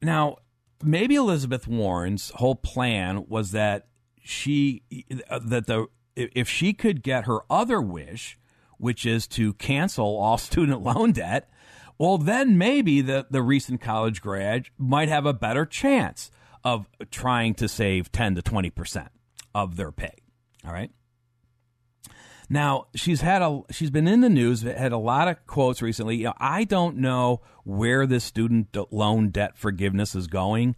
now 0.01 0.39
maybe 0.83 1.15
Elizabeth 1.15 1.69
Warren's 1.69 2.31
whole 2.37 2.57
plan 2.57 3.27
was 3.29 3.53
that 3.53 3.87
she 4.23 4.83
that 5.31 5.67
the 5.67 5.87
if 6.15 6.49
she 6.49 6.73
could 6.73 7.03
get 7.03 7.25
her 7.25 7.41
other 7.51 7.81
wish, 7.81 8.39
which 8.79 9.07
is 9.07 9.27
to 9.29 9.55
cancel 9.55 10.05
all 10.05 10.39
student 10.39 10.83
loan 10.83 11.13
debt, 11.13 11.51
well 11.99 12.19
then 12.19 12.59
maybe 12.59 13.01
the 13.01 13.27
the 13.31 13.43
recent 13.43 13.81
college 13.81 14.21
grad 14.21 14.67
might 14.79 15.09
have 15.09 15.27
a 15.27 15.33
better 15.35 15.65
chance 15.65 16.31
of 16.65 16.89
trying 17.11 17.55
to 17.55 17.69
save 17.69 18.13
10 18.13 18.37
to 18.37 18.43
20% 18.43 19.09
of 19.55 19.77
their 19.77 19.93
pay. 19.93 20.15
All 20.65 20.73
right? 20.73 20.91
Now 22.49 22.89
she's 22.95 23.23
had 23.23 23.41
a 23.41 23.63
she's 23.71 23.91
been 23.91 24.07
in 24.07 24.21
the 24.21 24.29
news, 24.29 24.61
had 24.61 24.93
a 24.93 24.99
lot 24.99 25.27
of 25.27 25.47
quotes 25.47 25.81
recently. 25.81 26.17
You 26.17 26.25
know, 26.25 26.35
I 26.39 26.65
don't 26.65 26.99
know 26.99 27.41
where 27.65 28.07
this 28.07 28.25
student 28.25 28.77
loan 28.93 29.31
debt 29.31 29.57
forgiveness 29.57 30.15
is 30.15 30.27
going. 30.27 30.77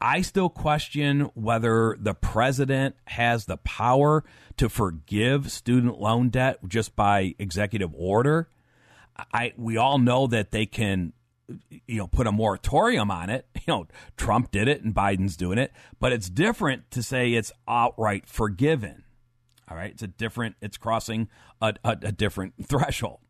I 0.00 0.20
still 0.20 0.48
question 0.48 1.30
whether 1.34 1.96
the 1.98 2.14
president 2.14 2.94
has 3.06 3.46
the 3.46 3.56
power 3.56 4.22
to 4.58 4.68
forgive 4.68 5.50
student 5.50 5.98
loan 5.98 6.28
debt 6.28 6.58
just 6.68 6.94
by 6.94 7.34
executive 7.40 7.90
order. 7.92 8.48
I 9.32 9.54
we 9.56 9.76
all 9.76 9.98
know 9.98 10.28
that 10.28 10.52
they 10.52 10.66
can 10.66 11.12
you 11.48 11.98
know 11.98 12.06
put 12.06 12.26
a 12.26 12.32
moratorium 12.32 13.10
on 13.10 13.30
it. 13.30 13.46
You 13.64 13.74
know, 13.74 13.86
Trump 14.16 14.50
did 14.50 14.66
it 14.66 14.82
and 14.82 14.92
Biden's 14.92 15.36
doing 15.36 15.56
it, 15.56 15.72
but 16.00 16.12
it's 16.12 16.28
different 16.28 16.90
to 16.90 17.00
say 17.00 17.34
it's 17.34 17.52
outright 17.68 18.26
forgiven. 18.26 19.04
All 19.70 19.76
right, 19.76 19.92
it's 19.92 20.02
a 20.02 20.08
different. 20.08 20.56
It's 20.60 20.76
crossing 20.76 21.28
a, 21.60 21.74
a, 21.84 21.96
a 22.02 22.12
different 22.12 22.54
threshold. 22.66 23.20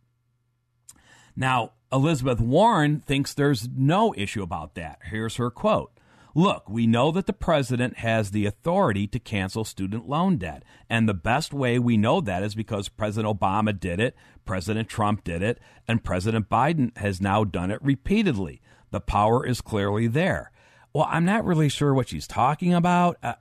Now, 1.36 1.72
Elizabeth 1.92 2.40
Warren 2.40 3.00
thinks 3.00 3.34
there's 3.34 3.68
no 3.68 4.14
issue 4.16 4.42
about 4.42 4.74
that. 4.76 5.00
Here's 5.04 5.36
her 5.36 5.50
quote. 5.50 5.92
Look, 6.34 6.68
we 6.68 6.86
know 6.86 7.10
that 7.10 7.26
the 7.26 7.32
president 7.32 7.98
has 7.98 8.30
the 8.30 8.46
authority 8.46 9.06
to 9.08 9.18
cancel 9.18 9.64
student 9.64 10.08
loan 10.08 10.38
debt. 10.38 10.64
And 10.88 11.08
the 11.08 11.14
best 11.14 11.52
way 11.52 11.78
we 11.78 11.96
know 11.96 12.20
that 12.20 12.42
is 12.42 12.54
because 12.54 12.88
President 12.88 13.38
Obama 13.38 13.78
did 13.78 14.00
it, 14.00 14.16
President 14.44 14.88
Trump 14.88 15.24
did 15.24 15.42
it, 15.42 15.60
and 15.86 16.02
President 16.02 16.48
Biden 16.48 16.96
has 16.96 17.20
now 17.20 17.44
done 17.44 17.70
it 17.70 17.82
repeatedly. 17.82 18.60
The 18.90 19.00
power 19.00 19.46
is 19.46 19.60
clearly 19.60 20.06
there. 20.06 20.50
Well, 20.94 21.06
I'm 21.08 21.24
not 21.24 21.44
really 21.44 21.68
sure 21.68 21.94
what 21.94 22.08
she's 22.08 22.26
talking 22.26 22.74
about. 22.74 23.18
Uh, 23.22 23.34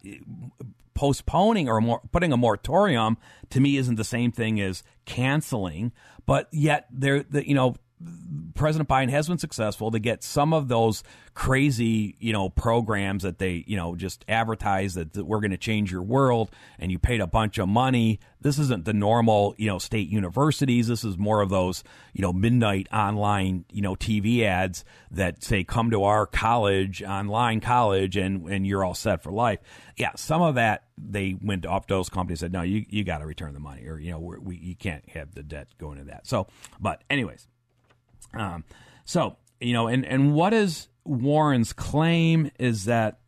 postponing 0.93 1.67
or 1.67 1.81
more, 1.81 2.01
putting 2.11 2.31
a 2.31 2.37
moratorium 2.37 3.17
to 3.49 3.59
me 3.59 3.77
isn't 3.77 3.95
the 3.95 4.03
same 4.03 4.31
thing 4.31 4.59
as 4.61 4.83
canceling. 5.05 5.91
But 6.25 6.47
yet, 6.51 6.87
there, 6.91 7.23
the, 7.23 7.47
you 7.47 7.55
know, 7.55 7.75
President 8.55 8.87
Biden 8.89 9.09
has 9.09 9.27
been 9.27 9.37
successful 9.37 9.91
to 9.91 9.99
get 9.99 10.23
some 10.23 10.53
of 10.53 10.67
those 10.67 11.03
crazy, 11.33 12.15
you 12.19 12.33
know, 12.33 12.49
programs 12.49 13.23
that 13.23 13.39
they, 13.39 13.63
you 13.65 13.75
know, 13.75 13.95
just 13.95 14.25
advertise 14.27 14.93
that, 14.93 15.13
that 15.13 15.25
we're 15.25 15.39
going 15.39 15.51
to 15.51 15.57
change 15.57 15.91
your 15.91 16.01
world 16.01 16.51
and 16.77 16.91
you 16.91 16.99
paid 16.99 17.21
a 17.21 17.27
bunch 17.27 17.57
of 17.57 17.67
money. 17.67 18.19
This 18.41 18.59
isn't 18.59 18.85
the 18.85 18.93
normal, 18.93 19.55
you 19.57 19.67
know, 19.67 19.79
state 19.79 20.09
universities. 20.09 20.87
This 20.87 21.03
is 21.03 21.17
more 21.17 21.41
of 21.41 21.49
those, 21.49 21.83
you 22.13 22.21
know, 22.21 22.33
midnight 22.33 22.87
online, 22.93 23.65
you 23.71 23.81
know, 23.81 23.95
TV 23.95 24.43
ads 24.43 24.83
that 25.11 25.43
say 25.43 25.63
come 25.63 25.91
to 25.91 26.03
our 26.03 26.25
college, 26.25 27.01
online 27.01 27.61
college 27.61 28.17
and 28.17 28.47
and 28.47 28.67
you're 28.67 28.83
all 28.83 28.93
set 28.93 29.23
for 29.23 29.31
life. 29.31 29.59
Yeah, 29.97 30.11
some 30.15 30.41
of 30.41 30.55
that 30.55 30.83
they 30.97 31.35
went 31.41 31.65
off 31.65 31.87
those 31.87 32.09
companies 32.09 32.41
said, 32.41 32.51
"No, 32.51 32.61
you 32.61 32.85
you 32.89 33.03
got 33.03 33.19
to 33.19 33.25
return 33.25 33.53
the 33.53 33.59
money 33.59 33.87
or 33.87 33.99
you 33.99 34.11
know, 34.11 34.19
we 34.19 34.57
you 34.57 34.75
can't 34.75 35.07
have 35.09 35.33
the 35.33 35.43
debt 35.43 35.67
going 35.77 35.97
to 35.97 36.05
that." 36.05 36.27
So, 36.27 36.47
but 36.79 37.03
anyways, 37.09 37.47
um, 38.33 38.63
so 39.05 39.37
you 39.59 39.73
know, 39.73 39.87
and 39.87 40.05
and 40.05 40.33
what 40.33 40.53
is 40.53 40.87
Warren's 41.03 41.73
claim 41.73 42.51
is 42.59 42.85
that 42.85 43.19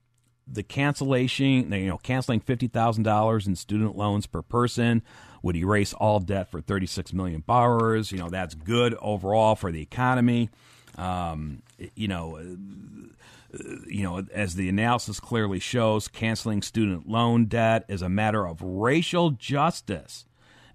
the 0.48 0.64
cancellation, 0.64 1.72
you 1.72 1.88
know, 1.88 1.98
canceling 1.98 2.40
fifty 2.40 2.68
thousand 2.68 3.04
dollars 3.04 3.48
in 3.48 3.56
student 3.56 3.96
loans 3.96 4.26
per 4.26 4.42
person 4.42 5.04
would 5.42 5.56
erase 5.56 5.94
all 5.94 6.20
debt 6.20 6.50
for 6.50 6.62
thirty 6.62 6.88
six 6.88 7.14
million 7.14 7.42
borrowers. 7.42 8.12
You 8.12 8.18
know, 8.18 8.30
that's 8.30 8.56
good 8.56 8.96
overall 9.02 9.56
for 9.56 9.72
the 9.72 9.82
economy. 9.82 10.50
Um, 10.98 11.64
you 11.96 12.08
know, 12.08 12.38
uh, 12.38 13.64
you 13.88 14.04
know, 14.04 14.26
as 14.34 14.56
the 14.56 14.70
analysis 14.70 15.20
clearly 15.20 15.60
shows, 15.60 16.08
canceling 16.08 16.62
student 16.62 17.08
loan 17.08 17.46
debt 17.46 17.86
is 17.88 18.02
a 18.02 18.10
matter 18.10 18.46
of 18.46 18.62
racial 18.62 19.32
justice 19.32 20.26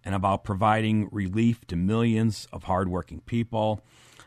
and 0.04 0.14
about 0.14 0.44
providing 0.44 1.08
relief 1.10 1.66
to 1.66 1.76
millions 1.76 2.48
of 2.52 2.64
hardworking 2.64 3.20
people. 3.20 3.82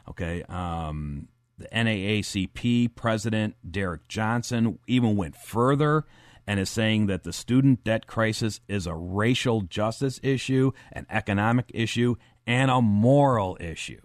Okay. 0.10 0.44
Um, 0.44 1.28
the 1.58 1.68
NAACP 1.68 2.96
president, 2.96 3.56
Derrick 3.70 4.08
Johnson, 4.08 4.80
even 4.88 5.16
went 5.16 5.36
further 5.36 6.06
and 6.48 6.60
is 6.60 6.70
saying 6.70 7.06
that 7.06 7.24
the 7.24 7.32
student 7.32 7.84
debt 7.84 8.08
crisis 8.08 8.60
is 8.68 8.88
a 8.88 8.96
racial 8.96 9.62
justice 9.62 10.20
issue, 10.24 10.72
an 10.92 11.06
economic 11.10 11.72
issue, 11.74 12.16
and 12.48 12.72
a 12.72 12.82
moral 12.82 13.58
issue. 13.60 14.02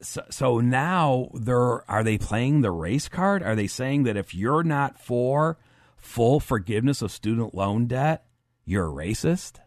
So, 0.00 0.22
so 0.30 0.60
now 0.60 1.28
they're 1.34 1.88
are 1.90 2.02
they 2.02 2.18
playing 2.18 2.60
the 2.60 2.70
race 2.70 3.08
card? 3.08 3.42
Are 3.42 3.54
they 3.54 3.66
saying 3.66 4.04
that 4.04 4.16
if 4.16 4.34
you're 4.34 4.62
not 4.62 5.00
for 5.00 5.58
full 5.96 6.40
forgiveness 6.40 7.02
of 7.02 7.10
student 7.10 7.54
loan 7.54 7.86
debt, 7.86 8.26
you're 8.64 8.88
a 8.88 9.06
racist? 9.06 9.60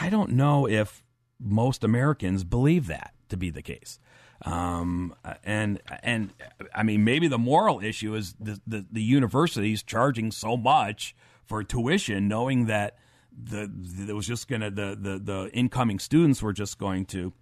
I 0.00 0.08
don't 0.08 0.32
know 0.32 0.68
if 0.68 1.02
most 1.38 1.84
Americans 1.84 2.44
believe 2.44 2.86
that 2.88 3.14
to 3.30 3.36
be 3.36 3.50
the 3.50 3.62
case. 3.62 3.98
Um, 4.44 5.14
and 5.44 5.80
and 6.02 6.32
I 6.74 6.82
mean, 6.82 7.04
maybe 7.04 7.28
the 7.28 7.38
moral 7.38 7.80
issue 7.80 8.14
is 8.14 8.34
the, 8.40 8.60
the, 8.66 8.86
the 8.90 9.02
universities 9.02 9.82
charging 9.82 10.30
so 10.30 10.56
much 10.56 11.14
for 11.44 11.64
tuition, 11.64 12.28
knowing 12.28 12.66
that 12.66 12.96
the, 13.32 13.70
the 13.72 14.14
was 14.14 14.26
just 14.26 14.48
to 14.48 14.70
the, 14.70 14.96
the 15.00 15.18
the 15.18 15.50
incoming 15.52 15.98
students 15.98 16.42
were 16.42 16.52
just 16.52 16.78
going 16.78 17.06
to 17.06 17.32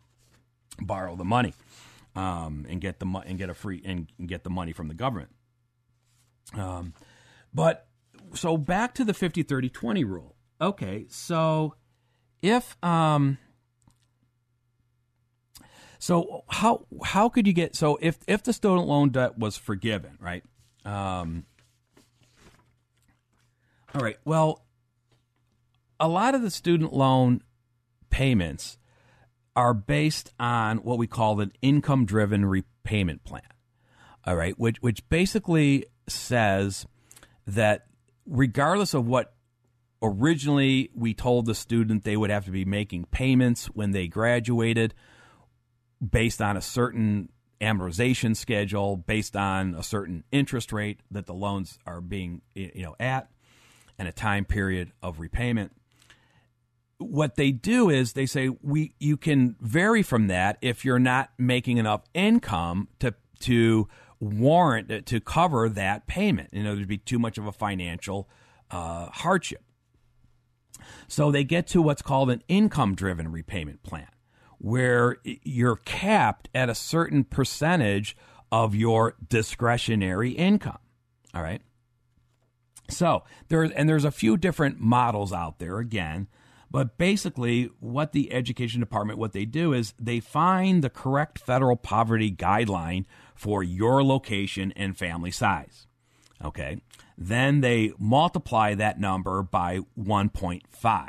borrow 0.80 1.16
the 1.16 1.24
money. 1.24 1.54
um, 2.16 2.66
and 2.68 2.80
get 2.80 2.98
the 2.98 3.06
and 3.26 3.38
get 3.38 3.48
a 3.50 3.54
free 3.54 3.80
and 3.84 4.10
get 4.26 4.44
the 4.44 4.50
money 4.50 4.72
from 4.72 4.88
the 4.88 4.94
government. 4.94 5.30
Um, 6.54 6.94
but 7.54 7.86
so 8.34 8.56
back 8.56 8.94
to 8.94 9.04
the 9.04 9.14
50 9.14 9.42
30 9.42 9.68
20 9.68 10.04
rule. 10.04 10.34
Okay, 10.60 11.06
so 11.08 11.74
if 12.42 12.76
um 12.84 13.38
so 15.98 16.44
how 16.48 16.86
how 17.04 17.28
could 17.28 17.46
you 17.46 17.52
get 17.52 17.74
so 17.74 17.98
if 18.00 18.18
if 18.26 18.42
the 18.42 18.52
student 18.52 18.86
loan 18.86 19.10
debt 19.10 19.38
was 19.38 19.56
forgiven, 19.56 20.18
right? 20.20 20.44
Um 20.84 21.44
All 23.94 24.00
right. 24.00 24.16
Well, 24.24 24.64
a 25.98 26.08
lot 26.08 26.34
of 26.34 26.42
the 26.42 26.50
student 26.50 26.92
loan 26.92 27.42
payments 28.10 28.78
are 29.56 29.74
based 29.74 30.32
on 30.38 30.78
what 30.78 30.98
we 30.98 31.06
call 31.06 31.40
an 31.40 31.52
income 31.60 32.04
driven 32.04 32.44
repayment 32.44 33.24
plan. 33.24 33.42
All 34.24 34.36
right, 34.36 34.56
which 34.58 34.80
which 34.80 35.08
basically 35.08 35.86
says 36.06 36.86
that 37.46 37.86
regardless 38.26 38.94
of 38.94 39.06
what 39.06 39.34
originally 40.02 40.90
we 40.94 41.12
told 41.12 41.46
the 41.46 41.54
student 41.54 42.04
they 42.04 42.16
would 42.16 42.30
have 42.30 42.44
to 42.44 42.50
be 42.50 42.64
making 42.64 43.04
payments 43.06 43.66
when 43.66 43.90
they 43.90 44.06
graduated 44.06 44.94
based 46.06 46.40
on 46.40 46.56
a 46.56 46.60
certain 46.60 47.30
amortization 47.60 48.36
schedule 48.36 48.96
based 48.96 49.36
on 49.36 49.74
a 49.74 49.82
certain 49.82 50.22
interest 50.30 50.72
rate 50.72 51.00
that 51.10 51.26
the 51.26 51.34
loans 51.34 51.78
are 51.86 52.00
being 52.00 52.40
you 52.54 52.82
know 52.82 52.94
at 53.00 53.28
and 53.98 54.06
a 54.06 54.12
time 54.12 54.44
period 54.44 54.92
of 55.02 55.18
repayment. 55.18 55.72
What 56.98 57.36
they 57.36 57.50
do 57.50 57.90
is 57.90 58.12
they 58.12 58.26
say 58.26 58.48
we 58.62 58.94
you 58.98 59.16
can 59.16 59.56
vary 59.60 60.02
from 60.02 60.28
that 60.28 60.58
if 60.60 60.84
you're 60.84 60.98
not 60.98 61.30
making 61.38 61.78
enough 61.78 62.02
income 62.14 62.88
to 63.00 63.14
to 63.40 63.88
warrant 64.20 65.06
to 65.06 65.20
cover 65.20 65.68
that 65.68 66.06
payment. 66.06 66.50
You 66.52 66.62
know 66.62 66.74
there'd 66.74 66.88
be 66.88 66.98
too 66.98 67.18
much 67.18 67.38
of 67.38 67.46
a 67.46 67.52
financial 67.52 68.28
uh, 68.70 69.06
hardship. 69.06 69.62
So 71.08 71.30
they 71.30 71.44
get 71.44 71.66
to 71.68 71.82
what's 71.82 72.02
called 72.02 72.30
an 72.30 72.42
income 72.48 72.94
driven 72.94 73.30
repayment 73.30 73.82
plan, 73.82 74.08
where 74.58 75.16
you're 75.24 75.76
capped 75.76 76.48
at 76.54 76.68
a 76.68 76.74
certain 76.74 77.24
percentage 77.24 78.16
of 78.50 78.74
your 78.74 79.14
discretionary 79.28 80.32
income. 80.32 80.78
All 81.34 81.42
right. 81.42 81.62
So 82.90 83.24
there, 83.48 83.62
and 83.62 83.88
there's 83.88 84.04
a 84.04 84.10
few 84.10 84.36
different 84.36 84.80
models 84.80 85.32
out 85.32 85.58
there 85.58 85.78
again, 85.78 86.26
but 86.70 86.98
basically 86.98 87.70
what 87.80 88.12
the 88.12 88.32
education 88.32 88.80
department, 88.80 89.18
what 89.18 89.32
they 89.32 89.44
do 89.44 89.72
is 89.72 89.94
they 89.98 90.20
find 90.20 90.82
the 90.82 90.90
correct 90.90 91.38
federal 91.38 91.76
poverty 91.76 92.30
guideline 92.30 93.04
for 93.34 93.62
your 93.62 94.02
location 94.02 94.72
and 94.74 94.96
family 94.96 95.30
size. 95.30 95.86
Okay. 96.42 96.80
Then 97.16 97.60
they 97.60 97.92
multiply 97.98 98.74
that 98.74 99.00
number 99.00 99.42
by 99.42 99.80
1.5. 99.98 101.08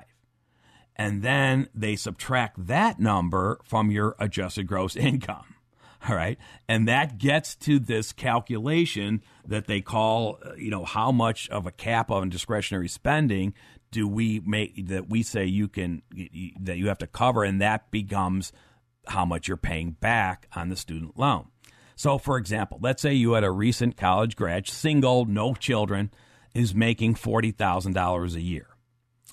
And 1.00 1.22
then 1.22 1.70
they 1.74 1.95
subtract 1.95 2.68
that 2.68 3.00
number 3.00 3.62
from 3.64 3.89
your 3.89 4.18
adjusted 4.20 4.68
gross 4.68 4.97
income. 4.97 5.56
All 6.10 6.16
right. 6.16 6.38
And 6.68 6.89
that 6.89 7.18
gets 7.18 7.56
to 7.56 7.80
this 7.80 8.12
calculation 8.12 9.24
that 9.47 9.66
they 9.66 9.80
call, 9.80 10.39
uh, 10.45 10.56
you 10.56 10.70
know, 10.70 10.84
how 10.84 11.14
much 11.14 11.47
of 11.50 11.66
a 11.66 11.72
cap 11.72 12.12
on 12.12 12.28
discretionary 12.28 12.89
spending 12.89 13.54
do 13.91 14.10
we 14.10 14.41
make 14.45 14.88
that 14.88 15.10
we 15.10 15.24
say 15.24 15.45
you 15.45 15.70
can, 15.70 16.02
that 16.60 16.78
you 16.78 16.89
have 16.89 16.97
to 16.97 17.08
cover. 17.08 17.45
And 17.45 17.62
that 17.62 17.91
becomes 17.91 18.52
how 19.08 19.24
much 19.24 19.47
you're 19.47 19.56
paying 19.56 19.91
back 19.91 20.50
on 20.54 20.68
the 20.68 20.76
student 20.76 21.18
loan. 21.18 21.47
So, 21.95 22.18
for 22.18 22.38
example, 22.38 22.78
let's 22.82 23.02
say 23.02 23.14
you 23.14 23.34
had 23.34 23.45
a 23.45 23.52
recent 23.52 23.95
college 23.95 24.36
grad, 24.36 24.68
single, 24.68 25.24
no 25.24 25.54
children, 25.54 26.12
is 26.54 26.76
making 26.76 27.16
$40,000 27.16 28.36
a 28.36 28.41
year. 28.41 28.68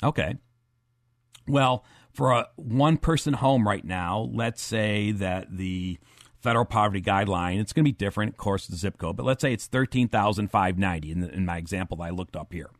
Okay. 0.02 0.36
Well, 1.48 1.84
for 2.12 2.32
a 2.32 2.48
one 2.56 2.96
person 2.96 3.34
home 3.34 3.66
right 3.66 3.84
now, 3.84 4.28
let's 4.32 4.62
say 4.62 5.12
that 5.12 5.56
the 5.56 5.98
federal 6.40 6.64
poverty 6.64 7.02
guideline, 7.02 7.60
it's 7.60 7.72
going 7.72 7.84
to 7.84 7.90
be 7.90 7.96
different, 7.96 8.32
of 8.32 8.36
course, 8.36 8.66
the 8.66 8.76
zip 8.76 8.98
code, 8.98 9.16
but 9.16 9.26
let's 9.26 9.42
say 9.42 9.52
it's 9.52 9.66
13,590 9.66 11.12
in, 11.12 11.24
in 11.24 11.44
my 11.44 11.56
example 11.56 11.98
that 11.98 12.04
I 12.04 12.10
looked 12.10 12.36
up 12.36 12.52
here. 12.52 12.70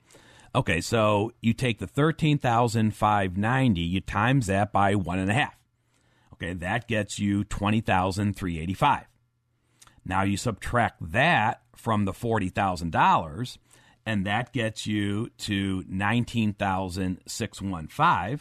Okay, 0.54 0.80
so 0.80 1.32
you 1.42 1.52
take 1.52 1.78
the 1.78 1.86
13,590, 1.86 3.80
you 3.80 4.00
times 4.00 4.46
that 4.46 4.72
by 4.72 4.94
one 4.94 5.18
and 5.18 5.30
a 5.30 5.34
half. 5.34 5.54
Okay, 6.32 6.54
that 6.54 6.88
gets 6.88 7.18
you 7.18 7.44
20,385. 7.44 9.04
Now 10.04 10.22
you 10.22 10.36
subtract 10.36 11.12
that 11.12 11.62
from 11.74 12.04
the 12.04 12.12
$40,000 12.12 13.58
and 14.06 14.24
that 14.24 14.52
gets 14.52 14.86
you 14.86 15.30
to 15.38 15.84
19,615 15.88 18.40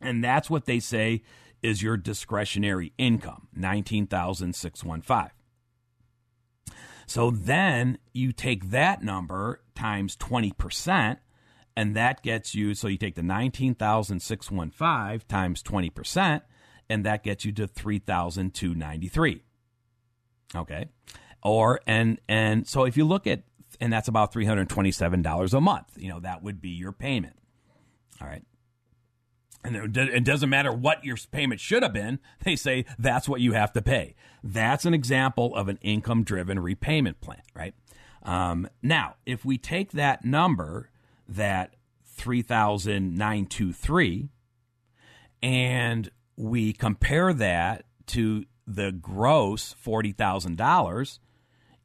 and 0.00 0.22
that's 0.24 0.48
what 0.48 0.66
they 0.66 0.80
say 0.80 1.22
is 1.62 1.82
your 1.82 1.96
discretionary 1.96 2.92
income, 2.96 3.48
19,615. 3.54 5.30
So 7.06 7.30
then 7.30 7.98
you 8.12 8.32
take 8.32 8.70
that 8.70 9.02
number 9.02 9.62
times 9.74 10.16
20% 10.16 11.18
and 11.76 11.96
that 11.96 12.22
gets 12.22 12.54
you 12.54 12.74
so 12.74 12.88
you 12.88 12.96
take 12.96 13.14
the 13.14 13.22
19,615 13.22 15.20
times 15.28 15.62
20% 15.62 16.42
and 16.88 17.04
that 17.04 17.22
gets 17.22 17.44
you 17.44 17.52
to 17.52 17.66
3,293. 17.66 19.42
Okay. 20.54 20.88
Or 21.42 21.80
and 21.86 22.20
and 22.28 22.66
so 22.68 22.84
if 22.84 22.96
you 22.96 23.04
look 23.04 23.26
at 23.26 23.42
and 23.80 23.92
that's 23.92 24.08
about 24.08 24.32
$327 24.32 25.54
a 25.54 25.60
month, 25.60 25.86
you 25.96 26.08
know, 26.08 26.20
that 26.20 26.42
would 26.42 26.60
be 26.60 26.70
your 26.70 26.92
payment. 26.92 27.36
All 28.20 28.28
right. 28.28 28.42
And 29.62 29.94
it 29.96 30.24
doesn't 30.24 30.48
matter 30.48 30.72
what 30.72 31.04
your 31.04 31.18
payment 31.30 31.60
should 31.60 31.82
have 31.82 31.92
been, 31.92 32.18
they 32.44 32.56
say 32.56 32.86
that's 32.98 33.28
what 33.28 33.42
you 33.42 33.52
have 33.52 33.74
to 33.74 33.82
pay. 33.82 34.14
That's 34.42 34.86
an 34.86 34.94
example 34.94 35.54
of 35.54 35.68
an 35.68 35.78
income 35.82 36.24
driven 36.24 36.58
repayment 36.58 37.20
plan, 37.20 37.42
right? 37.54 37.74
Um, 38.22 38.68
now, 38.82 39.16
if 39.26 39.44
we 39.44 39.58
take 39.58 39.90
that 39.92 40.24
number, 40.24 40.88
that 41.28 41.76
3,923, 42.16 44.30
and 45.42 46.10
we 46.36 46.72
compare 46.72 47.34
that 47.34 47.84
to 48.06 48.46
the 48.66 48.92
gross 48.92 49.74
$40,000, 49.84 51.18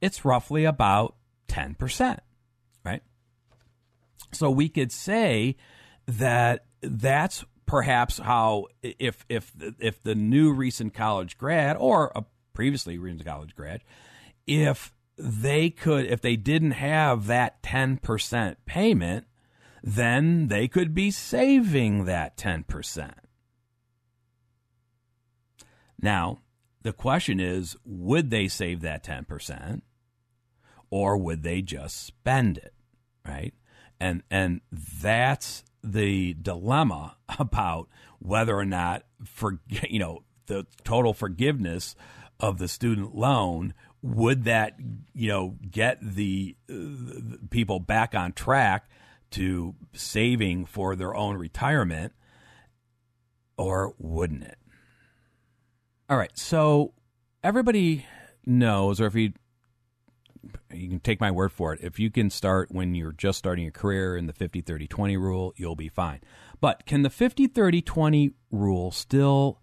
it's 0.02 0.26
roughly 0.26 0.66
about 0.66 1.16
10%, 1.48 2.20
right? 2.84 3.02
So 4.32 4.52
we 4.52 4.70
could 4.70 4.92
say 4.92 5.56
that 6.08 6.66
that's 6.82 7.44
perhaps 7.66 8.20
how 8.20 8.68
if 8.82 9.26
if 9.30 9.52
if 9.80 10.02
the 10.04 10.16
new 10.16 10.54
recent 10.54 10.94
college 10.94 11.38
grad 11.38 11.76
or 11.80 12.12
a 12.16 12.24
previously 12.54 12.98
recent 12.98 13.26
college 13.26 13.56
grad 13.56 13.82
if 14.48 14.94
they 15.18 15.70
could 15.70 16.06
if 16.06 16.22
they 16.22 16.36
didn't 16.36 16.72
have 16.72 17.28
that 17.28 17.62
10% 17.64 18.56
payment 18.66 19.26
then 19.86 20.48
they 20.48 20.68
could 20.68 20.96
be 20.96 21.12
saving 21.12 22.06
that 22.06 22.36
10%. 22.38 23.14
Now, 26.02 26.40
the 26.82 26.92
question 26.92 27.40
is 27.40 27.78
would 27.86 28.32
they 28.32 28.48
save 28.48 28.82
that 28.82 29.04
10% 29.04 29.82
or 30.90 31.18
would 31.18 31.44
they 31.44 31.62
just 31.62 32.04
spend 32.04 32.58
it, 32.58 32.74
right? 33.26 33.54
And 34.00 34.24
and 34.30 34.62
that's 34.72 35.64
the 35.92 36.34
dilemma 36.42 37.18
about 37.40 37.90
whether 38.20 38.56
or 38.58 38.66
not 38.66 39.04
for 39.24 39.60
you 39.90 40.00
know 40.00 40.24
the 40.48 40.66
total 40.84 41.14
forgiveness 41.14 41.96
of 42.40 42.58
the 42.58 42.68
student 42.68 43.16
loan 43.16 43.74
would 44.02 44.44
that 44.44 44.78
you 45.14 45.30
know 45.30 45.56
get 45.70 45.98
the, 46.02 46.56
the 46.68 47.40
people 47.50 47.80
back 47.80 48.14
on 48.14 48.32
track 48.34 48.90
to 49.32 49.74
saving 49.94 50.66
for 50.66 50.96
their 50.96 51.16
own 51.16 51.38
retirement 51.38 52.14
or 53.58 53.94
wouldn't 53.98 54.44
it 54.44 54.58
all 56.10 56.18
right. 56.18 56.38
So 56.38 56.94
everybody 57.44 58.06
knows, 58.46 59.02
or 59.02 59.08
if 59.08 59.16
you 59.16 59.34
you 60.76 60.90
can 60.90 61.00
take 61.00 61.22
my 61.22 61.32
word 61.32 61.52
for 61.52 61.74
it. 61.74 61.80
If 61.82 62.00
you 62.00 62.10
can 62.10 62.30
start 62.30 62.72
when 62.72 62.96
you're 62.96 63.12
just 63.12 63.38
starting 63.38 63.64
your 63.64 63.72
career 63.72 64.18
in 64.18 64.28
the 64.28 64.34
50 64.34 64.62
30 64.62 64.88
20 64.88 65.18
rule, 65.18 65.54
you'll 65.56 65.76
be 65.76 65.90
fine. 65.90 66.22
But 66.62 66.86
can 66.86 67.02
the 67.02 67.10
50 67.10 67.48
30 67.48 67.82
20 67.82 68.32
rule 68.52 68.92
still 68.92 69.62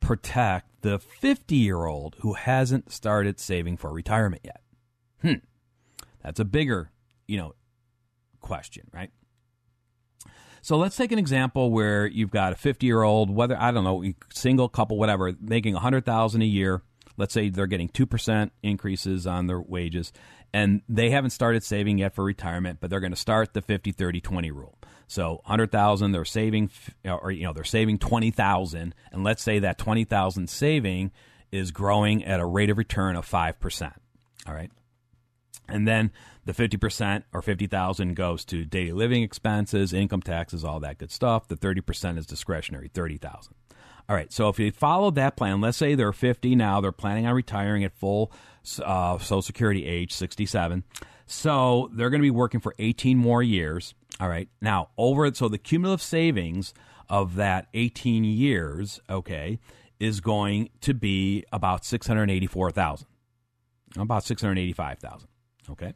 protect 0.00 0.82
the 0.82 0.98
50 0.98 1.56
year 1.56 1.84
old 1.84 2.16
who 2.20 2.34
hasn't 2.34 2.92
started 2.92 3.40
saving 3.40 3.76
for 3.76 3.92
retirement 3.92 4.42
yet? 4.44 4.60
Hmm. 5.22 5.44
That's 6.22 6.40
a 6.40 6.44
bigger, 6.44 6.90
you 7.26 7.38
know, 7.38 7.54
question, 8.40 8.88
right? 8.92 9.10
So 10.62 10.76
let's 10.76 10.96
take 10.96 11.12
an 11.12 11.18
example 11.18 11.70
where 11.70 12.06
you've 12.06 12.30
got 12.30 12.52
a 12.52 12.56
50 12.56 12.86
year 12.86 13.02
old, 13.02 13.30
whether 13.30 13.56
I 13.58 13.70
don't 13.70 13.84
know, 13.84 14.04
single 14.34 14.68
couple, 14.68 14.98
whatever, 14.98 15.32
making 15.40 15.74
100,000 15.74 16.42
a 16.42 16.44
year. 16.44 16.82
let's 17.16 17.34
say 17.34 17.48
they're 17.48 17.66
getting 17.66 17.88
2% 17.88 18.50
increases 18.62 19.26
on 19.26 19.46
their 19.46 19.60
wages, 19.60 20.12
and 20.52 20.82
they 20.88 21.10
haven't 21.10 21.30
started 21.30 21.62
saving 21.62 21.98
yet 21.98 22.14
for 22.14 22.24
retirement, 22.24 22.78
but 22.80 22.90
they're 22.90 23.00
going 23.00 23.12
to 23.12 23.16
start 23.16 23.52
the 23.52 23.62
50 23.62 23.92
30 23.92 24.20
20 24.20 24.50
rule. 24.50 24.78
So 25.06 25.40
100,000 25.44 26.12
they're 26.12 26.24
saving 26.24 26.70
or 27.04 27.30
you 27.30 27.44
know 27.44 27.52
they're 27.52 27.64
saving 27.64 27.98
20,000 27.98 28.94
and 29.12 29.24
let's 29.24 29.42
say 29.42 29.58
that 29.60 29.78
20,000 29.78 30.48
saving 30.48 31.12
is 31.50 31.70
growing 31.70 32.24
at 32.24 32.40
a 32.40 32.46
rate 32.46 32.70
of 32.70 32.78
return 32.78 33.16
of 33.16 33.28
5%. 33.28 33.92
All 34.46 34.54
right? 34.54 34.70
And 35.68 35.86
then 35.86 36.10
the 36.44 36.52
50% 36.52 37.24
or 37.32 37.42
50,000 37.42 38.14
goes 38.14 38.44
to 38.46 38.64
daily 38.64 38.92
living 38.92 39.22
expenses, 39.22 39.92
income 39.92 40.22
taxes, 40.22 40.64
all 40.64 40.80
that 40.80 40.98
good 40.98 41.10
stuff. 41.10 41.48
The 41.48 41.56
30% 41.56 42.18
is 42.18 42.26
discretionary, 42.26 42.88
30,000. 42.88 43.54
All 44.08 44.16
right, 44.16 44.32
so 44.32 44.48
if 44.48 44.58
you 44.58 44.72
follow 44.72 45.10
that 45.12 45.36
plan, 45.36 45.60
let's 45.60 45.76
say 45.76 45.94
they're 45.94 46.12
50 46.12 46.54
now, 46.54 46.80
they're 46.80 46.92
planning 46.92 47.26
on 47.26 47.34
retiring 47.34 47.84
at 47.84 47.92
full 47.92 48.32
uh, 48.82 49.18
Social 49.18 49.42
Security 49.42 49.84
age, 49.84 50.14
67. 50.14 50.82
So 51.26 51.90
they're 51.92 52.08
going 52.08 52.22
to 52.22 52.26
be 52.26 52.30
working 52.30 52.60
for 52.60 52.74
18 52.78 53.18
more 53.18 53.42
years. 53.42 53.94
All 54.18 54.28
right, 54.28 54.48
now 54.62 54.88
over, 54.96 55.32
so 55.34 55.48
the 55.48 55.58
cumulative 55.58 56.02
savings 56.02 56.72
of 57.08 57.36
that 57.36 57.68
18 57.74 58.24
years, 58.24 58.98
okay, 59.10 59.58
is 60.00 60.20
going 60.20 60.70
to 60.80 60.94
be 60.94 61.44
about 61.52 61.84
684,000, 61.84 63.06
about 63.96 64.24
685,000. 64.24 65.28
Okay. 65.70 65.92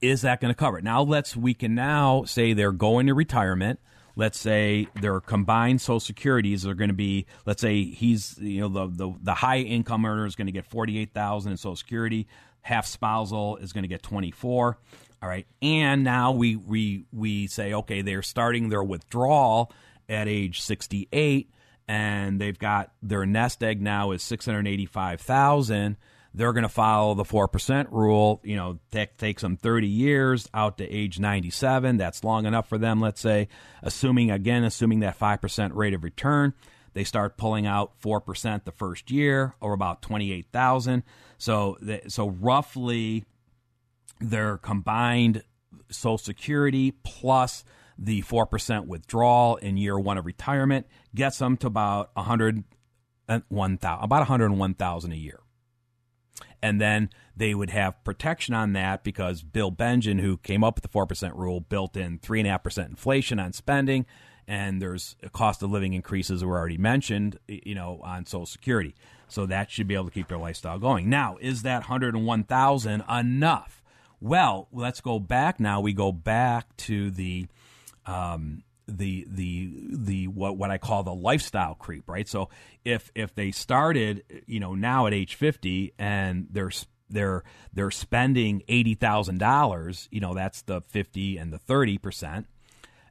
Is 0.00 0.22
that 0.22 0.40
going 0.40 0.52
to 0.52 0.58
cover 0.58 0.78
it? 0.78 0.84
Now 0.84 1.02
let's 1.02 1.36
we 1.36 1.54
can 1.54 1.74
now 1.74 2.24
say 2.24 2.52
they're 2.52 2.72
going 2.72 3.06
to 3.06 3.14
retirement 3.14 3.78
let's 4.16 4.38
say 4.38 4.88
their 5.00 5.20
combined 5.20 5.80
social 5.80 6.00
securities 6.00 6.66
are 6.66 6.74
going 6.74 6.90
to 6.90 6.94
be 6.94 7.26
let's 7.46 7.60
say 7.60 7.84
he's 7.84 8.38
you 8.38 8.60
know 8.60 8.68
the 8.68 8.86
the, 8.88 9.14
the 9.22 9.34
high 9.34 9.58
income 9.58 10.04
earner 10.04 10.26
is 10.26 10.36
going 10.36 10.46
to 10.46 10.52
get 10.52 10.66
48,000 10.66 11.52
in 11.52 11.58
social 11.58 11.76
security 11.76 12.26
half 12.62 12.86
spousal 12.86 13.56
is 13.56 13.72
going 13.72 13.82
to 13.82 13.88
get 13.88 14.02
24 14.02 14.78
all 15.22 15.28
right. 15.28 15.46
And 15.62 16.02
now 16.02 16.32
we 16.32 16.56
we 16.56 17.04
we 17.12 17.46
say 17.46 17.72
okay 17.72 18.02
they're 18.02 18.22
starting 18.22 18.68
their 18.68 18.82
withdrawal 18.82 19.72
at 20.08 20.26
age 20.26 20.60
68 20.60 21.48
and 21.86 22.40
they've 22.40 22.58
got 22.58 22.92
their 23.02 23.24
nest 23.24 23.62
egg 23.62 23.80
now 23.80 24.10
is 24.10 24.22
685,000 24.22 25.96
they're 26.34 26.52
going 26.52 26.62
to 26.62 26.68
follow 26.68 27.14
the 27.14 27.24
4% 27.24 27.90
rule. 27.90 28.40
You 28.42 28.56
know, 28.56 28.78
that 28.90 29.18
takes 29.18 29.42
them 29.42 29.56
30 29.56 29.86
years 29.86 30.48
out 30.54 30.78
to 30.78 30.88
age 30.88 31.18
97. 31.18 31.96
That's 31.96 32.24
long 32.24 32.46
enough 32.46 32.68
for 32.68 32.78
them, 32.78 33.00
let's 33.00 33.20
say, 33.20 33.48
assuming, 33.82 34.30
again, 34.30 34.64
assuming 34.64 35.00
that 35.00 35.18
5% 35.18 35.74
rate 35.74 35.94
of 35.94 36.04
return. 36.04 36.54
They 36.94 37.04
start 37.04 37.36
pulling 37.36 37.66
out 37.66 38.00
4% 38.02 38.64
the 38.64 38.72
first 38.72 39.10
year, 39.10 39.54
or 39.60 39.72
about 39.72 40.02
28,000. 40.02 41.02
So, 41.38 41.78
so 42.08 42.28
roughly 42.28 43.24
their 44.20 44.58
combined 44.58 45.42
Social 45.90 46.18
Security 46.18 46.92
plus 47.02 47.64
the 47.98 48.22
4% 48.22 48.86
withdrawal 48.86 49.56
in 49.56 49.76
year 49.76 49.98
one 49.98 50.18
of 50.18 50.26
retirement 50.26 50.86
gets 51.14 51.38
them 51.38 51.56
to 51.58 51.66
about 51.66 52.10
101,000, 52.14 54.04
about 54.04 54.20
101,000 54.20 55.12
a 55.12 55.16
year 55.16 55.41
and 56.62 56.80
then 56.80 57.10
they 57.36 57.54
would 57.54 57.70
have 57.70 58.02
protection 58.04 58.54
on 58.54 58.72
that 58.74 59.02
because 59.02 59.42
Bill 59.42 59.72
Bengen, 59.72 60.20
who 60.20 60.36
came 60.36 60.62
up 60.62 60.76
with 60.76 60.82
the 60.82 60.88
four 60.88 61.06
percent 61.06 61.34
rule, 61.34 61.60
built 61.60 61.96
in 61.96 62.18
three 62.18 62.40
and 62.40 62.46
a 62.46 62.52
half 62.52 62.62
percent 62.62 62.90
inflation 62.90 63.38
on 63.38 63.52
spending, 63.52 64.06
and 64.46 64.80
there's 64.80 65.16
a 65.22 65.28
cost 65.28 65.62
of 65.62 65.70
living 65.70 65.92
increases 65.92 66.44
were 66.44 66.58
already 66.58 66.78
mentioned, 66.78 67.38
you 67.48 67.74
know, 67.74 68.00
on 68.02 68.26
Social 68.26 68.46
Security. 68.46 68.94
So 69.28 69.46
that 69.46 69.70
should 69.70 69.88
be 69.88 69.94
able 69.94 70.04
to 70.06 70.10
keep 70.10 70.28
their 70.28 70.38
lifestyle 70.38 70.78
going. 70.78 71.08
Now, 71.08 71.38
is 71.40 71.62
that 71.62 71.84
hundred 71.84 72.14
and 72.14 72.26
one 72.26 72.44
thousand 72.44 73.02
enough? 73.10 73.82
Well, 74.20 74.68
let's 74.72 75.00
go 75.00 75.18
back 75.18 75.58
now. 75.58 75.80
We 75.80 75.92
go 75.94 76.12
back 76.12 76.76
to 76.78 77.10
the 77.10 77.46
um, 78.06 78.62
the 78.86 79.26
the 79.28 79.72
the 79.90 80.28
what 80.28 80.56
what 80.56 80.70
I 80.70 80.78
call 80.78 81.02
the 81.02 81.14
lifestyle 81.14 81.74
creep, 81.74 82.08
right? 82.08 82.28
So 82.28 82.48
if 82.84 83.10
if 83.14 83.34
they 83.34 83.50
started, 83.50 84.24
you 84.46 84.60
know, 84.60 84.74
now 84.74 85.06
at 85.06 85.14
age 85.14 85.34
50 85.34 85.94
and 85.98 86.48
they're 86.50 86.70
they're 87.08 87.44
they're 87.72 87.90
spending 87.90 88.62
$80,000, 88.68 90.08
you 90.10 90.20
know, 90.20 90.34
that's 90.34 90.62
the 90.62 90.80
50 90.80 91.36
and 91.36 91.52
the 91.52 91.58
30%. 91.58 92.46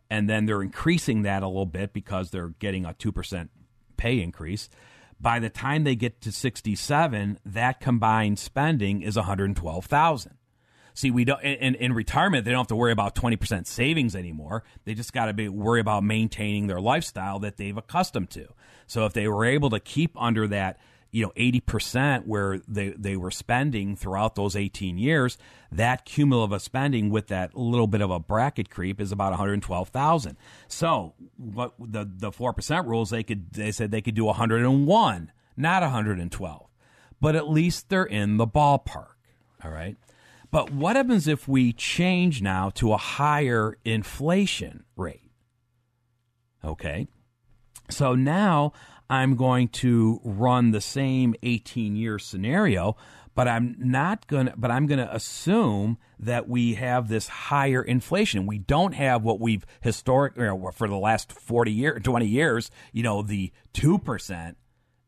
And 0.09 0.29
then 0.29 0.45
they're 0.45 0.61
increasing 0.61 1.21
that 1.21 1.41
a 1.41 1.47
little 1.47 1.65
bit 1.65 1.93
because 1.93 2.31
they're 2.31 2.49
getting 2.59 2.85
a 2.85 2.93
2% 2.93 3.49
pay 3.95 4.21
increase. 4.21 4.67
By 5.19 5.39
the 5.39 5.49
time 5.49 5.83
they 5.83 5.95
get 5.95 6.19
to 6.21 6.31
67, 6.31 7.39
that 7.45 7.79
combined 7.79 8.39
spending 8.39 9.03
is 9.03 9.15
112,000. 9.15 10.33
See, 10.93 11.11
we 11.11 11.25
don't 11.25 11.41
in, 11.41 11.75
in 11.75 11.93
retirement 11.93 12.45
they 12.45 12.51
don't 12.51 12.59
have 12.59 12.67
to 12.67 12.75
worry 12.75 12.91
about 12.91 13.15
twenty 13.15 13.37
percent 13.37 13.67
savings 13.67 14.15
anymore. 14.15 14.63
They 14.85 14.93
just 14.93 15.13
got 15.13 15.25
to 15.25 15.33
be 15.33 15.49
worry 15.49 15.79
about 15.79 16.03
maintaining 16.03 16.67
their 16.67 16.81
lifestyle 16.81 17.39
that 17.39 17.57
they've 17.57 17.77
accustomed 17.77 18.29
to. 18.31 18.47
So 18.87 19.05
if 19.05 19.13
they 19.13 19.27
were 19.27 19.45
able 19.45 19.69
to 19.69 19.79
keep 19.79 20.11
under 20.21 20.47
that, 20.49 20.79
you 21.11 21.23
know, 21.23 21.31
eighty 21.35 21.61
percent 21.61 22.27
where 22.27 22.59
they 22.67 22.89
they 22.89 23.15
were 23.15 23.31
spending 23.31 23.95
throughout 23.95 24.35
those 24.35 24.55
eighteen 24.55 24.97
years, 24.97 25.37
that 25.71 26.03
cumulative 26.05 26.61
spending 26.61 27.09
with 27.09 27.27
that 27.27 27.55
little 27.55 27.87
bit 27.87 28.01
of 28.01 28.11
a 28.11 28.19
bracket 28.19 28.69
creep 28.69 28.99
is 28.99 29.11
about 29.11 29.31
one 29.31 29.39
hundred 29.39 29.61
twelve 29.61 29.89
thousand. 29.89 30.37
So 30.67 31.13
what 31.37 31.73
the 31.79 32.05
the 32.09 32.31
four 32.31 32.53
percent 32.53 32.87
rules 32.87 33.09
they 33.09 33.23
could 33.23 33.51
they 33.53 33.71
said 33.71 33.91
they 33.91 34.01
could 34.01 34.15
do 34.15 34.25
one 34.25 34.35
hundred 34.35 34.63
and 34.63 34.85
one, 34.85 35.31
not 35.55 35.81
one 35.83 35.91
hundred 35.91 36.19
and 36.19 36.31
twelve, 36.31 36.67
but 37.21 37.35
at 37.35 37.49
least 37.49 37.89
they're 37.89 38.03
in 38.03 38.37
the 38.37 38.47
ballpark. 38.47 39.15
All 39.63 39.71
right. 39.71 39.95
But 40.51 40.71
what 40.71 40.97
happens 40.97 41.27
if 41.27 41.47
we 41.47 41.71
change 41.71 42.41
now 42.41 42.69
to 42.71 42.91
a 42.91 42.97
higher 42.97 43.77
inflation 43.85 44.83
rate? 44.97 45.31
Okay. 46.63 47.07
So 47.89 48.15
now 48.15 48.73
I'm 49.09 49.35
going 49.35 49.69
to 49.69 50.19
run 50.23 50.71
the 50.71 50.81
same 50.81 51.35
18 51.41 51.95
year 51.95 52.19
scenario, 52.19 52.97
but 53.33 53.47
I'm 53.47 53.75
not 53.79 54.27
going 54.27 54.47
to, 54.47 54.53
but 54.57 54.71
I'm 54.71 54.87
going 54.87 54.99
to 54.99 55.13
assume 55.13 55.97
that 56.19 56.47
we 56.47 56.75
have 56.75 57.07
this 57.07 57.27
higher 57.27 57.81
inflation. 57.81 58.45
We 58.45 58.59
don't 58.59 58.93
have 58.93 59.23
what 59.23 59.39
we've 59.39 59.65
historic 59.79 60.35
for 60.35 60.87
the 60.87 60.97
last 60.97 61.31
40 61.31 61.71
years, 61.71 62.01
20 62.03 62.25
years, 62.25 62.71
you 62.91 63.03
know, 63.03 63.21
the 63.21 63.51
2% 63.73 64.55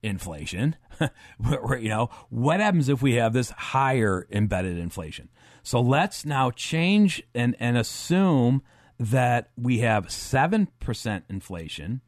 inflation. 0.04 0.76
you 0.99 1.89
know, 1.89 2.10
what 2.30 2.60
happens 2.60 2.89
if 2.89 3.01
we 3.01 3.14
have 3.16 3.34
this 3.34 3.49
higher 3.49 4.28
embedded 4.30 4.78
inflation? 4.78 5.30
So 5.64 5.82
let's 5.82 6.26
now 6.26 6.51
change 6.51 7.24
and, 7.34 7.56
and 7.60 7.78
assume 7.78 8.62
that 8.99 9.49
we 9.58 9.80
have 9.80 10.08
7% 10.08 11.24
inflation 11.30 12.01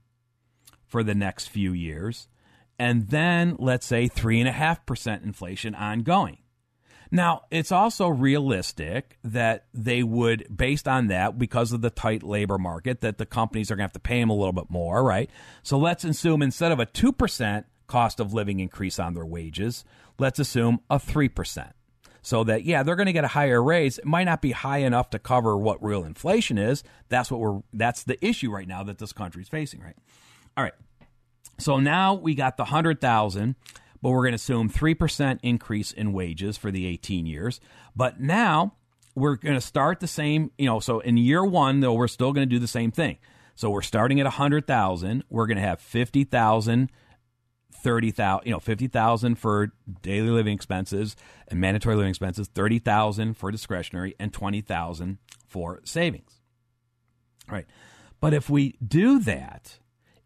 for 0.85 1.03
the 1.03 1.15
next 1.15 1.47
few 1.47 1.73
years, 1.73 2.27
and 2.77 3.09
then 3.09 3.55
let's 3.57 3.85
say 3.85 4.07
3.5% 4.07 5.23
inflation 5.23 5.73
ongoing. 5.73 6.37
Now, 7.11 7.43
it's 7.51 7.71
also 7.71 8.07
realistic 8.07 9.17
that 9.23 9.65
they 9.73 10.03
would, 10.03 10.47
based 10.55 10.87
on 10.87 11.07
that, 11.07 11.37
because 11.37 11.71
of 11.71 11.81
the 11.81 11.89
tight 11.89 12.23
labor 12.23 12.57
market, 12.57 13.01
that 13.01 13.17
the 13.17 13.25
companies 13.25 13.71
are 13.71 13.75
going 13.75 13.83
to 13.83 13.89
have 13.89 13.93
to 13.93 13.99
pay 13.99 14.19
them 14.19 14.29
a 14.29 14.35
little 14.35 14.53
bit 14.53 14.69
more, 14.69 15.03
right? 15.03 15.29
So 15.63 15.77
let's 15.77 16.03
assume 16.03 16.41
instead 16.41 16.71
of 16.71 16.79
a 16.79 16.85
2% 16.85 17.63
cost 17.87 18.19
of 18.19 18.33
living 18.33 18.59
increase 18.59 18.99
on 18.99 19.13
their 19.13 19.25
wages, 19.25 19.83
let's 20.19 20.39
assume 20.39 20.79
a 20.89 20.97
3% 20.97 21.71
so 22.25 22.43
that 22.43 22.63
yeah 22.63 22.81
they're 22.81 22.95
going 22.95 23.05
to 23.05 23.13
get 23.13 23.23
a 23.23 23.29
higher 23.29 23.61
raise. 23.61 23.99
It 23.99 24.05
might 24.05 24.23
not 24.23 24.41
be 24.41 24.51
high 24.51 24.79
enough 24.79 25.11
to 25.11 25.19
cover 25.19 25.55
what 25.55 25.81
real 25.83 26.03
inflation 26.03 26.57
is. 26.57 26.83
That's 27.07 27.29
what 27.29 27.39
we're 27.39 27.61
that's 27.71 28.01
the 28.03 28.23
issue 28.25 28.49
right 28.51 28.67
now 28.67 28.81
that 28.81 28.97
this 28.97 29.13
country 29.13 29.43
is 29.43 29.47
facing 29.47 29.81
right? 29.81 29.95
All 30.57 30.63
right. 30.63 30.73
So 31.59 31.79
now 31.79 32.15
we 32.15 32.33
got 32.33 32.57
the 32.57 32.63
100000 32.63 33.55
but 34.01 34.09
we're 34.09 34.23
going 34.23 34.33
to 34.33 34.35
assume 34.35 34.69
3% 34.69 35.39
increase 35.41 35.91
in 35.91 36.13
wages 36.13 36.57
for 36.57 36.69
the 36.69 36.85
18 36.85 37.25
years. 37.25 37.59
But 37.95 38.19
now 38.19 38.73
we're 39.15 39.35
going 39.35 39.55
to 39.55 39.61
start 39.61 39.99
the 39.99 40.07
same 40.07 40.51
you 40.57 40.65
know 40.65 40.79
so 40.79 41.01
in 41.01 41.17
year 41.17 41.45
one 41.45 41.79
though 41.79 41.93
we're 41.93 42.07
still 42.07 42.33
going 42.33 42.47
to 42.49 42.55
do 42.55 42.59
the 42.59 42.67
same 42.67 42.89
thing. 42.89 43.19
So 43.53 43.69
we're 43.69 43.83
starting 43.83 44.19
at 44.19 44.25
100000 44.25 45.23
we're 45.29 45.45
going 45.45 45.57
to 45.57 45.63
have 45.63 45.79
50000 45.79 46.89
thirty 47.85 48.09
thousand, 48.09 48.47
you 48.47 48.51
know, 48.51 48.59
fifty 48.59 48.87
thousand 48.87 49.35
for 49.35 49.71
daily 50.01 50.29
living 50.29 50.55
expenses 50.55 51.15
and 51.47 51.61
mandatory 51.61 51.95
living 51.95 52.09
expenses, 52.09 52.47
thirty 52.47 52.79
thousand 52.79 53.35
for 53.37 53.51
discretionary, 53.51 54.15
and 54.19 54.33
twenty 54.33 54.59
thousand 54.59 55.19
for 55.47 55.81
savings. 55.83 56.41
Right, 57.47 57.67
but 58.19 58.33
if 58.33 58.49
we 58.49 58.75
do 58.85 59.19
that, 59.19 59.77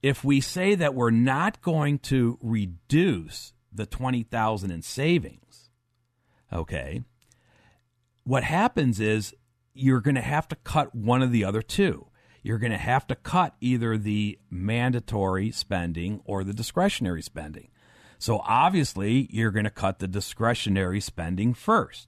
if 0.01 0.23
we 0.23 0.39
say 0.39 0.73
that 0.75 0.95
we're 0.95 1.11
not 1.11 1.61
going 1.61 1.99
to 1.99 2.39
reduce 2.41 3.51
the 3.73 3.85
twenty 3.85 4.23
thousand 4.23 4.71
in 4.71 4.81
savings, 4.81 5.69
okay, 6.53 7.03
what 8.23 8.45
happens 8.45 9.01
is 9.01 9.35
you're 9.73 9.99
going 9.99 10.15
to 10.15 10.21
have 10.21 10.47
to 10.47 10.55
cut 10.55 10.95
one 10.95 11.21
of 11.21 11.33
the 11.33 11.43
other 11.43 11.61
two 11.61 12.07
you're 12.41 12.57
going 12.57 12.71
to 12.71 12.77
have 12.77 13.07
to 13.07 13.15
cut 13.15 13.55
either 13.61 13.97
the 13.97 14.39
mandatory 14.49 15.51
spending 15.51 16.21
or 16.25 16.43
the 16.43 16.53
discretionary 16.53 17.21
spending. 17.21 17.69
So 18.17 18.41
obviously, 18.45 19.27
you're 19.31 19.51
going 19.51 19.65
to 19.65 19.69
cut 19.69 19.99
the 19.99 20.07
discretionary 20.07 20.99
spending 20.99 21.53
first. 21.53 22.07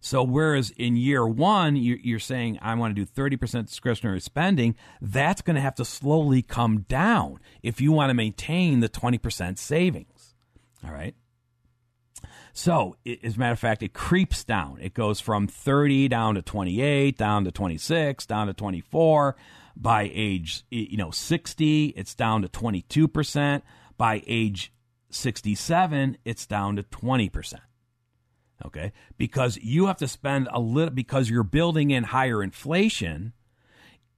So 0.00 0.22
whereas 0.22 0.70
in 0.70 0.96
year 0.96 1.26
one, 1.26 1.74
you're 1.74 2.18
saying, 2.20 2.58
I 2.62 2.74
want 2.74 2.94
to 2.94 3.04
do 3.04 3.10
30% 3.10 3.66
discretionary 3.66 4.20
spending, 4.20 4.76
that's 5.00 5.42
going 5.42 5.56
to 5.56 5.62
have 5.62 5.74
to 5.76 5.84
slowly 5.84 6.42
come 6.42 6.82
down 6.82 7.40
if 7.62 7.80
you 7.80 7.90
want 7.92 8.10
to 8.10 8.14
maintain 8.14 8.80
the 8.80 8.88
20% 8.88 9.58
savings. 9.58 10.34
All 10.84 10.92
right. 10.92 11.14
So, 12.58 12.96
as 13.22 13.36
a 13.36 13.38
matter 13.38 13.52
of 13.52 13.60
fact, 13.60 13.84
it 13.84 13.92
creeps 13.92 14.42
down. 14.42 14.78
It 14.80 14.92
goes 14.92 15.20
from 15.20 15.46
30 15.46 16.08
down 16.08 16.34
to 16.34 16.42
28, 16.42 17.16
down 17.16 17.44
to 17.44 17.52
26, 17.52 18.26
down 18.26 18.48
to 18.48 18.52
24. 18.52 19.36
By 19.76 20.10
age, 20.12 20.64
you 20.68 20.96
know, 20.96 21.12
60, 21.12 21.86
it's 21.90 22.16
down 22.16 22.42
to 22.42 22.48
22%. 22.48 23.62
By 23.96 24.24
age 24.26 24.72
67, 25.10 26.18
it's 26.24 26.46
down 26.46 26.74
to 26.74 26.82
20%. 26.82 27.54
Okay? 28.66 28.92
Because 29.16 29.56
you 29.58 29.86
have 29.86 29.98
to 29.98 30.08
spend 30.08 30.48
a 30.52 30.58
little, 30.58 30.92
because 30.92 31.30
you're 31.30 31.44
building 31.44 31.92
in 31.92 32.02
higher 32.02 32.42
inflation 32.42 33.34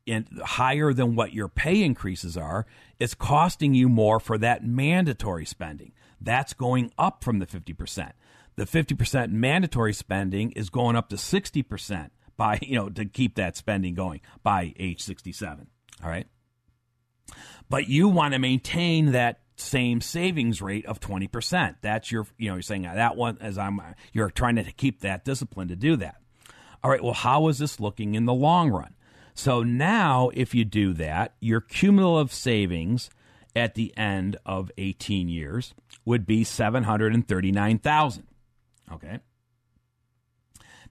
and 0.06 0.26
higher 0.42 0.94
than 0.94 1.14
what 1.14 1.34
your 1.34 1.48
pay 1.48 1.82
increases 1.82 2.38
are, 2.38 2.64
it's 2.98 3.14
costing 3.14 3.74
you 3.74 3.90
more 3.90 4.18
for 4.18 4.38
that 4.38 4.64
mandatory 4.64 5.44
spending. 5.44 5.92
That's 6.22 6.54
going 6.54 6.90
up 6.98 7.22
from 7.22 7.38
the 7.38 7.46
50%. 7.46 8.12
The 8.60 8.66
50% 8.66 9.30
mandatory 9.30 9.94
spending 9.94 10.50
is 10.50 10.68
going 10.68 10.94
up 10.94 11.08
to 11.08 11.16
60% 11.16 12.10
by, 12.36 12.58
you 12.62 12.74
know, 12.74 12.90
to 12.90 13.06
keep 13.06 13.36
that 13.36 13.56
spending 13.56 13.94
going 13.94 14.20
by 14.42 14.74
age 14.78 15.00
67. 15.00 15.66
All 16.04 16.10
right. 16.10 16.26
But 17.70 17.88
you 17.88 18.06
want 18.06 18.34
to 18.34 18.38
maintain 18.38 19.12
that 19.12 19.40
same 19.56 20.02
savings 20.02 20.60
rate 20.60 20.84
of 20.84 21.00
20%. 21.00 21.76
That's 21.80 22.12
your, 22.12 22.26
you 22.36 22.50
know, 22.50 22.56
you're 22.56 22.62
saying 22.62 22.82
that 22.82 23.16
one 23.16 23.38
as 23.40 23.56
I'm, 23.56 23.80
you're 24.12 24.28
trying 24.28 24.56
to 24.56 24.64
keep 24.72 25.00
that 25.00 25.24
discipline 25.24 25.68
to 25.68 25.76
do 25.76 25.96
that. 25.96 26.16
All 26.84 26.90
right. 26.90 27.02
Well, 27.02 27.14
how 27.14 27.48
is 27.48 27.56
this 27.56 27.80
looking 27.80 28.14
in 28.14 28.26
the 28.26 28.34
long 28.34 28.68
run? 28.68 28.94
So 29.32 29.62
now, 29.62 30.30
if 30.34 30.54
you 30.54 30.66
do 30.66 30.92
that, 30.92 31.34
your 31.40 31.62
cumulative 31.62 32.30
savings 32.30 33.08
at 33.56 33.74
the 33.74 33.96
end 33.96 34.36
of 34.44 34.70
18 34.76 35.30
years 35.30 35.72
would 36.04 36.26
be 36.26 36.44
739,000. 36.44 38.26
Okay. 38.92 39.20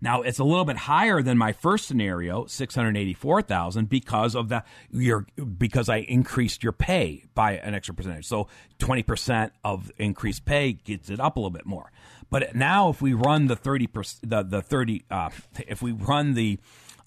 Now 0.01 0.21
it's 0.21 0.39
a 0.39 0.45
little 0.45 0.63
bit 0.63 0.77
higher 0.77 1.21
than 1.21 1.37
my 1.37 1.51
first 1.51 1.85
scenario, 1.85 2.45
six 2.45 2.73
hundred 2.73 2.95
eighty-four 2.95 3.41
thousand, 3.41 3.89
because 3.89 4.33
of 4.33 4.47
the 4.47 4.63
your 4.91 5.27
because 5.57 5.89
I 5.89 5.97
increased 5.97 6.63
your 6.63 6.71
pay 6.71 7.25
by 7.35 7.57
an 7.57 7.73
extra 7.73 7.93
percentage. 7.93 8.25
So 8.25 8.47
twenty 8.77 9.03
percent 9.03 9.51
of 9.63 9.91
increased 9.97 10.45
pay 10.45 10.71
gets 10.71 11.09
it 11.09 11.19
up 11.19 11.35
a 11.35 11.39
little 11.39 11.49
bit 11.49 11.65
more. 11.65 11.91
But 12.29 12.55
now, 12.55 12.89
if 12.89 13.01
we 13.01 13.13
run 13.13 13.47
the 13.47 13.57
thirty 13.57 13.87
percent, 13.87 14.29
the 14.29 14.43
the 14.43 14.61
thirty, 14.61 15.03
uh, 15.11 15.31
if 15.67 15.81
we 15.81 15.91
run 15.91 16.33
the 16.33 16.59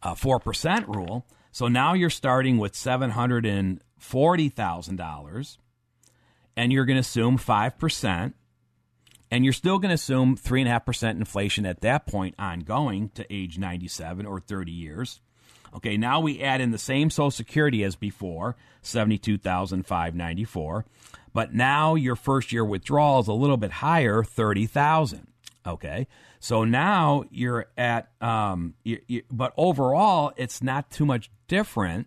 uh, 0.03 0.15
four 0.15 0.37
uh, 0.37 0.41
percent 0.41 0.87
rule, 0.87 1.27
so 1.51 1.69
now 1.69 1.95
you're 1.95 2.11
starting 2.11 2.59
with 2.59 2.75
seven 2.75 3.09
hundred 3.09 3.47
and 3.47 3.81
forty 3.97 4.51
thousand 4.51 4.97
dollars, 4.97 5.59
and 6.59 6.71
you're 6.71 6.85
going 6.85 6.97
to 6.97 7.01
assume 7.01 7.39
five 7.39 7.79
percent 7.79 8.35
and 9.33 9.45
you're 9.45 9.53
still 9.55 9.79
going 9.79 9.89
to 9.89 9.95
assume 9.95 10.37
3.5% 10.37 11.13
inflation 11.13 11.65
at 11.65 11.81
that 11.81 12.07
point 12.07 12.35
ongoing 12.39 13.09
to 13.15 13.25
age 13.33 13.59
97 13.59 14.27
or 14.27 14.41
30 14.41 14.71
years. 14.71 15.23
Okay, 15.75 15.97
now 15.97 16.21
we 16.21 16.43
add 16.43 16.61
in 16.61 16.71
the 16.71 16.77
same 16.77 17.09
Social 17.09 17.31
Security 17.31 17.83
as 17.83 17.97
before, 17.97 18.57
72,594, 18.83 20.85
but 21.33 21.55
now 21.55 21.95
your 21.95 22.15
first 22.15 22.53
year 22.53 22.63
withdrawal 22.63 23.21
is 23.21 23.29
a 23.29 23.33
little 23.33 23.57
bit 23.57 23.71
higher, 23.71 24.23
30,000. 24.23 25.29
Okay, 25.67 26.09
so 26.39 26.65
now 26.65 27.25
you're 27.31 27.69
at, 27.79 28.11
um, 28.21 28.75
you, 28.85 29.01
you, 29.07 29.23
but 29.31 29.55
overall, 29.57 30.35
it's 30.37 30.63
not 30.63 30.91
too 30.91 31.07
much 31.07 31.31
different 31.49 32.07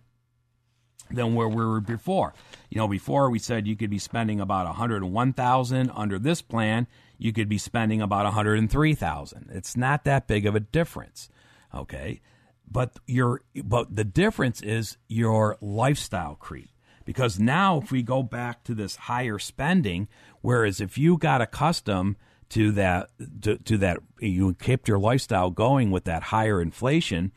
than 1.09 1.33
where 1.33 1.47
we 1.47 1.65
were 1.65 1.81
before. 1.81 2.35
You 2.69 2.77
know, 2.77 2.87
before 2.87 3.31
we 3.31 3.39
said 3.39 3.65
you 3.65 3.75
could 3.75 3.89
be 3.89 3.97
spending 3.97 4.39
about 4.39 4.67
101,000 4.67 5.91
under 5.95 6.19
this 6.19 6.43
plan 6.43 6.85
you 7.17 7.33
could 7.33 7.49
be 7.49 7.57
spending 7.57 8.01
about 8.01 8.25
103,000. 8.25 9.49
It's 9.51 9.77
not 9.77 10.03
that 10.05 10.27
big 10.27 10.45
of 10.45 10.55
a 10.55 10.59
difference. 10.59 11.29
Okay? 11.73 12.21
But 12.69 12.97
your 13.05 13.41
but 13.63 13.95
the 13.95 14.03
difference 14.03 14.61
is 14.61 14.97
your 15.07 15.57
lifestyle 15.61 16.35
creep. 16.35 16.69
Because 17.05 17.39
now 17.39 17.79
if 17.81 17.91
we 17.91 18.01
go 18.01 18.23
back 18.23 18.63
to 18.63 18.73
this 18.73 18.95
higher 18.95 19.37
spending, 19.37 20.07
whereas 20.41 20.81
if 20.81 20.97
you 20.97 21.17
got 21.17 21.41
accustomed 21.41 22.15
to 22.49 22.71
that 22.71 23.09
to, 23.41 23.57
to 23.59 23.77
that 23.77 23.99
you 24.19 24.53
kept 24.55 24.87
your 24.87 24.97
lifestyle 24.97 25.51
going 25.51 25.91
with 25.91 26.05
that 26.05 26.23
higher 26.23 26.59
inflation, 26.59 27.31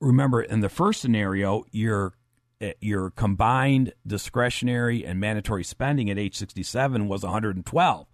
remember 0.00 0.42
in 0.42 0.60
the 0.60 0.68
first 0.68 1.00
scenario, 1.00 1.64
your 1.70 2.14
your 2.80 3.10
combined 3.10 3.92
discretionary 4.06 5.04
and 5.04 5.18
mandatory 5.18 5.64
spending 5.64 6.10
at 6.10 6.18
age 6.18 6.36
67 6.36 7.08
was 7.08 7.22
112 7.22 8.06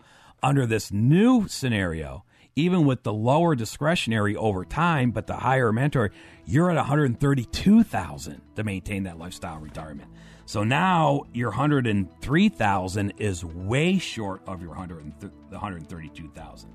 under 0.43 0.67
this 0.67 0.93
new 0.93 1.49
scenario, 1.49 2.25
even 2.57 2.85
with 2.85 3.03
the 3.03 3.13
lower 3.13 3.55
discretionary 3.55 4.37
over 4.37 4.65
time, 4.65 5.11
but 5.11 5.27
the 5.27 5.37
higher 5.37 5.73
mentor, 5.73 6.11
you're 6.45 6.71
at 6.71 6.77
132,000 6.77 8.43
to 8.57 8.65
maintain 8.65 9.05
that 9.05 9.19
lifestyle 9.19 9.59
retirement. 9.59 10.11
So 10.47 10.65
now 10.65 11.25
your 11.33 11.51
103,000 11.51 13.13
is 13.19 13.45
way 13.45 13.99
short 13.99 14.43
of 14.47 14.63
your 14.63 14.71
132,000. 14.71 16.71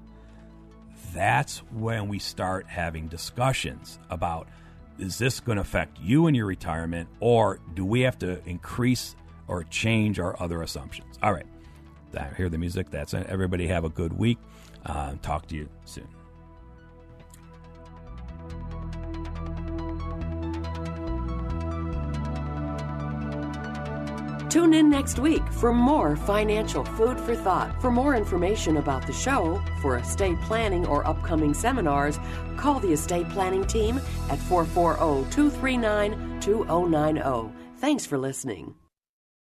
That's 1.14 1.57
when 1.72 2.07
we 2.07 2.20
start 2.20 2.68
having 2.68 3.07
discussions 3.07 3.99
about 4.09 4.47
is 4.99 5.18
this 5.18 5.39
going 5.39 5.55
to 5.55 5.64
affect 5.64 5.99
you 5.99 6.28
and 6.28 6.36
your 6.36 6.45
retirement 6.45 7.09
or 7.20 7.59
do 7.74 7.84
we 7.84 8.01
have 8.01 8.20
to 8.20 8.47
increase 8.47 9.16
or 9.47 9.64
change 9.64 10.20
our 10.20 10.39
other 10.41 10.61
assumptions? 10.61 11.18
All 11.24 11.34
right 11.34 11.47
hear 12.36 12.49
the 12.49 12.57
music. 12.57 12.89
That's 12.89 13.14
it. 13.14 13.28
Everybody 13.28 13.68
have 13.68 13.86
a 13.86 13.89
good 13.89 14.14
week. 14.14 14.38
Uh, 14.86 15.16
talk 15.22 15.47
to 15.47 15.55
you 15.55 15.70
soon. 15.86 16.07
Tune 24.53 24.76
in 24.76 24.88
next 24.88 25.18
week 25.18 25.41
for 25.51 25.74
more 25.74 26.16
financial 26.16 26.86
food 26.86 27.20
for 27.20 27.36
thought. 27.36 27.82
For 27.82 27.89
more 27.89 28.16
information 28.16 28.78
about 28.78 29.07
the 29.07 29.11
show, 29.11 29.59
for 29.82 29.97
estate 29.97 30.39
planning 30.41 30.86
or 30.86 31.07
upcoming 31.07 31.55
seminars, 31.55 32.20
call 32.55 32.80
the 32.80 32.93
estate 32.93 33.28
planning 33.30 33.66
team 33.66 33.97
at 34.30 34.38
440 34.38 35.32
239 35.32 36.39
2090. 36.39 37.51
Thanks 37.78 38.05
for 38.05 38.20
listening. 38.20 38.76